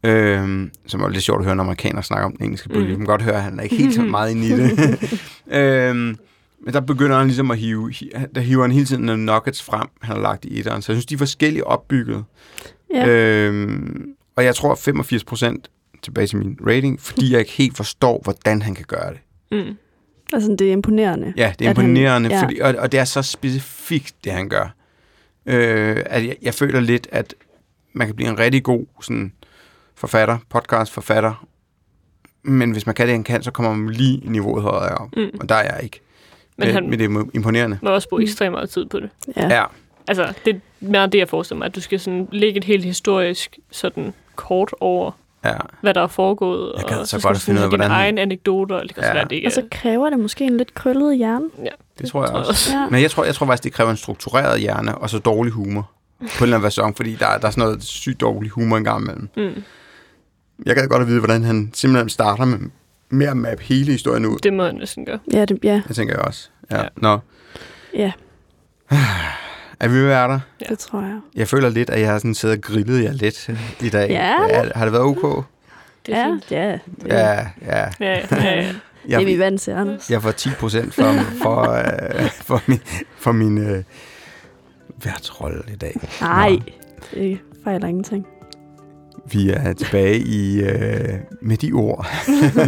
øh, 0.03 0.67
som 0.87 1.01
er 1.01 1.09
lidt 1.09 1.23
sjovt 1.23 1.39
at 1.39 1.45
høre, 1.45 1.55
når 1.55 1.63
amerikanere 1.63 2.03
snakker 2.03 2.25
om 2.25 2.35
den 2.35 2.45
engelske 2.45 2.69
bølge. 2.69 2.83
Mm. 2.85 2.89
Man 2.91 2.97
kan 2.99 3.05
godt 3.05 3.21
høre, 3.21 3.35
at 3.35 3.43
han 3.43 3.59
er 3.59 3.63
ikke 3.63 3.75
helt 3.75 3.95
så 3.95 4.01
meget 4.17 4.31
inde 4.31 4.47
i 4.47 4.51
det. 4.51 5.19
øhm, 5.59 6.17
men 6.65 6.73
der 6.73 6.79
begynder 6.79 7.17
han 7.17 7.27
ligesom 7.27 7.51
at 7.51 7.57
hive, 7.57 7.91
hi- 7.91 8.11
der 8.35 8.41
hiver 8.41 8.61
han 8.61 8.71
hele 8.71 8.85
tiden 8.85 9.03
nogle 9.03 9.25
nuggets 9.25 9.63
frem, 9.63 9.87
han 10.01 10.15
har 10.15 10.21
lagt 10.21 10.45
i 10.45 10.59
etteren. 10.59 10.81
Så 10.81 10.91
jeg 10.91 10.95
synes, 10.95 11.05
de 11.05 11.13
er 11.13 11.17
forskellige 11.17 11.67
opbygget. 11.67 12.23
Ja. 12.93 13.07
Øhm, 13.09 14.13
og 14.35 14.43
jeg 14.45 14.55
tror 14.55 14.75
85 14.75 15.23
procent 15.23 15.69
tilbage 16.01 16.27
til 16.27 16.37
min 16.37 16.57
rating, 16.67 17.01
fordi 17.01 17.31
jeg 17.31 17.39
ikke 17.39 17.51
helt 17.51 17.77
forstår, 17.77 18.21
hvordan 18.23 18.61
han 18.61 18.75
kan 18.75 18.85
gøre 18.87 19.09
det. 19.13 19.19
Mm. 19.51 19.75
Altså, 20.33 20.55
det 20.59 20.67
er 20.67 20.71
imponerende. 20.71 21.33
Ja, 21.37 21.53
det 21.59 21.65
er 21.67 21.69
han- 21.73 21.77
imponerende, 21.85 22.29
ja. 22.29 22.35
ja. 22.35 22.43
fordi, 22.43 22.59
og, 22.59 22.75
og 22.77 22.91
det 22.91 22.99
er 22.99 23.05
så 23.05 23.21
specifikt, 23.21 24.15
det 24.23 24.31
han 24.31 24.49
gør. 24.49 24.75
Øh, 25.45 25.97
at 26.05 26.25
jeg, 26.27 26.35
jeg 26.41 26.53
føler 26.53 26.79
lidt, 26.79 27.07
at 27.11 27.35
man 27.93 28.07
kan 28.07 28.15
blive 28.15 28.29
en 28.29 28.39
rigtig 28.39 28.63
god 28.63 28.85
sådan, 29.01 29.31
forfatter, 29.95 30.37
podcastforfatter, 30.49 31.45
men 32.43 32.71
hvis 32.71 32.85
man 32.85 32.95
kan 32.95 33.05
det, 33.07 33.13
han 33.13 33.23
kan, 33.23 33.43
så 33.43 33.51
kommer 33.51 33.73
man 33.75 33.93
lige 33.93 34.21
niveauet 34.31 34.63
højere 34.63 34.95
op. 34.97 35.09
Mm. 35.17 35.29
Og 35.39 35.49
der 35.49 35.55
er 35.55 35.73
jeg 35.75 35.83
ikke. 35.83 36.01
Men 36.59 36.67
Men, 36.67 36.75
han 36.75 36.89
men 36.89 36.99
det 36.99 37.05
er 37.05 37.25
imponerende. 37.33 37.79
må 37.81 37.89
også 37.89 38.09
bruge 38.09 38.21
ekstremt 38.21 38.51
meget 38.51 38.69
tid 38.69 38.85
på 38.85 38.99
det. 38.99 39.09
Ja. 39.37 39.47
Ja. 39.47 39.63
Altså, 40.07 40.33
det 40.45 40.55
er 40.55 40.59
meget 40.79 41.11
det, 41.13 41.19
jeg 41.19 41.29
forestiller 41.29 41.57
mig, 41.57 41.65
at 41.65 41.75
du 41.75 41.81
skal 41.81 41.99
sådan 41.99 42.27
lægge 42.31 42.57
et 42.57 42.63
helt 42.63 42.85
historisk 42.85 43.57
sådan 43.71 44.13
kort 44.35 44.71
over, 44.79 45.11
ja. 45.45 45.53
hvad 45.81 45.93
der 45.93 46.01
er 46.01 46.07
foregået. 46.07 46.73
Jeg 46.77 46.85
gad 46.87 46.97
og 46.97 47.07
så 47.07 47.19
skal 47.19 47.27
godt 47.29 47.39
finde 47.41 47.59
ud 47.59 47.63
af, 47.63 47.69
hvordan- 47.69 47.91
egen 47.91 48.17
anekdoter, 48.17 48.75
eller 48.75 48.87
det 48.87 48.95
kan 48.95 49.03
Ja. 49.03 49.13
være, 49.13 49.23
det 49.23 49.31
ikke 49.31 49.47
Og 49.47 49.51
så 49.51 49.61
er- 49.61 49.65
kræver 49.71 50.09
det 50.09 50.19
måske 50.19 50.43
en 50.45 50.57
lidt 50.57 50.73
krøllet 50.73 51.17
hjerne. 51.17 51.45
ja, 51.63 51.69
Det 51.99 52.09
tror 52.09 52.25
jeg 52.25 52.31
også. 52.35 52.77
Ja. 52.77 52.87
Men 52.89 53.01
jeg 53.01 53.11
tror, 53.11 53.23
jeg 53.25 53.35
tror 53.35 53.45
faktisk, 53.45 53.63
det 53.63 53.73
kræver 53.73 53.91
en 53.91 53.97
struktureret 53.97 54.59
hjerne, 54.59 54.97
og 54.97 55.09
så 55.09 55.19
dårlig 55.19 55.53
humor. 55.53 55.91
På 56.19 56.25
en 56.25 56.27
eller 56.43 56.55
anden 56.57 56.63
version, 56.63 56.95
fordi 56.95 57.15
der, 57.15 57.27
er- 57.27 57.37
der 57.37 57.47
er 57.47 57.51
sådan 57.51 57.63
noget 57.63 57.83
sygt 57.83 58.21
dårlig 58.21 58.51
humor 58.51 58.77
engang 58.77 59.01
imellem. 59.03 59.29
Mm. 59.37 59.63
Jeg 60.65 60.75
gad 60.75 60.87
godt 60.87 61.01
at 61.01 61.07
vide, 61.07 61.19
hvordan 61.19 61.43
han 61.43 61.71
simpelthen 61.73 62.09
starter 62.09 62.45
med, 62.45 62.59
med 63.09 63.27
at 63.27 63.37
mappe 63.37 63.63
hele 63.63 63.91
historien 63.91 64.25
ud. 64.25 64.37
Det 64.37 64.53
må 64.53 64.63
jeg 64.63 64.73
næsten 64.73 65.05
gøre. 65.05 65.19
Ja, 65.33 65.45
det, 65.45 65.59
ja, 65.63 65.81
Det 65.87 65.95
tænker 65.95 66.13
jeg 66.15 66.25
også. 66.25 66.49
Ja. 66.71 66.77
Ja. 66.77 66.81
ja. 66.83 66.87
Nå, 66.95 67.19
ja, 67.93 68.11
er 69.79 69.87
vi 69.87 69.93
ved 69.93 70.01
at 70.01 70.07
være 70.07 70.27
der? 70.27 70.39
Ja. 70.61 70.65
det 70.69 70.79
tror 70.79 71.01
jeg. 71.01 71.19
Jeg 71.35 71.47
føler 71.47 71.69
lidt, 71.69 71.89
at 71.89 71.99
jeg 72.01 72.09
har 72.11 72.17
sådan 72.17 72.35
siddet 72.35 72.57
og 72.57 72.63
grillet 72.63 73.03
jer 73.03 73.11
lidt 73.13 73.49
i 73.81 73.89
dag. 73.89 74.09
Ja. 74.09 74.33
ja 74.49 74.69
har 74.75 74.85
det 74.85 74.93
været 74.93 75.03
ok? 75.05 75.45
Det 76.05 76.15
er 76.15 76.19
ja, 76.19 76.27
fint. 76.27 76.51
ja, 76.51 76.71
det, 76.71 76.81
Ja, 77.07 77.29
ja. 77.29 77.47
Ja, 77.65 77.89
ja, 77.99 78.19
ja, 78.31 78.61
ja. 78.61 78.73
det 79.05 79.13
er 79.13 79.25
vi 79.25 79.31
Jeg, 79.31 79.39
vant 79.39 79.61
til, 79.61 79.71
Anders. 79.71 80.09
jeg 80.09 80.21
får 80.21 80.31
10 80.31 80.49
procent 80.59 80.93
for, 80.93 81.13
for, 81.43 81.61
øh, 81.71 82.29
for 82.31 82.61
min, 82.67 82.79
for 83.17 83.31
min 83.31 83.57
øh, 83.57 83.83
værtsrolle 85.03 85.63
i 85.73 85.75
dag. 85.75 85.95
Nej, 86.21 86.57
det 87.13 87.39
fejler 87.63 87.87
ingenting. 87.87 88.27
Vi 89.31 89.49
er 89.49 89.73
tilbage 89.73 90.19
i, 90.19 90.61
øh, 90.61 91.19
med 91.41 91.57
de 91.57 91.71
ord, 91.71 92.07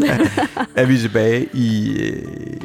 er 0.75 0.85
vi 0.85 0.97
tilbage 0.97 1.49
i 1.53 1.97
øh, 1.99 2.61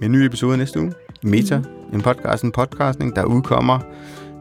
med 0.00 0.06
en 0.06 0.12
ny 0.12 0.16
episode 0.16 0.56
næste 0.56 0.80
uge. 0.80 0.92
Meta, 1.22 1.62
en 1.92 2.02
podcast, 2.02 2.44
en 2.44 2.52
podcastning, 2.52 3.16
der 3.16 3.24
udkommer 3.24 3.78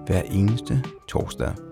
hver 0.06 0.22
eneste 0.22 0.84
torsdag 1.08 1.69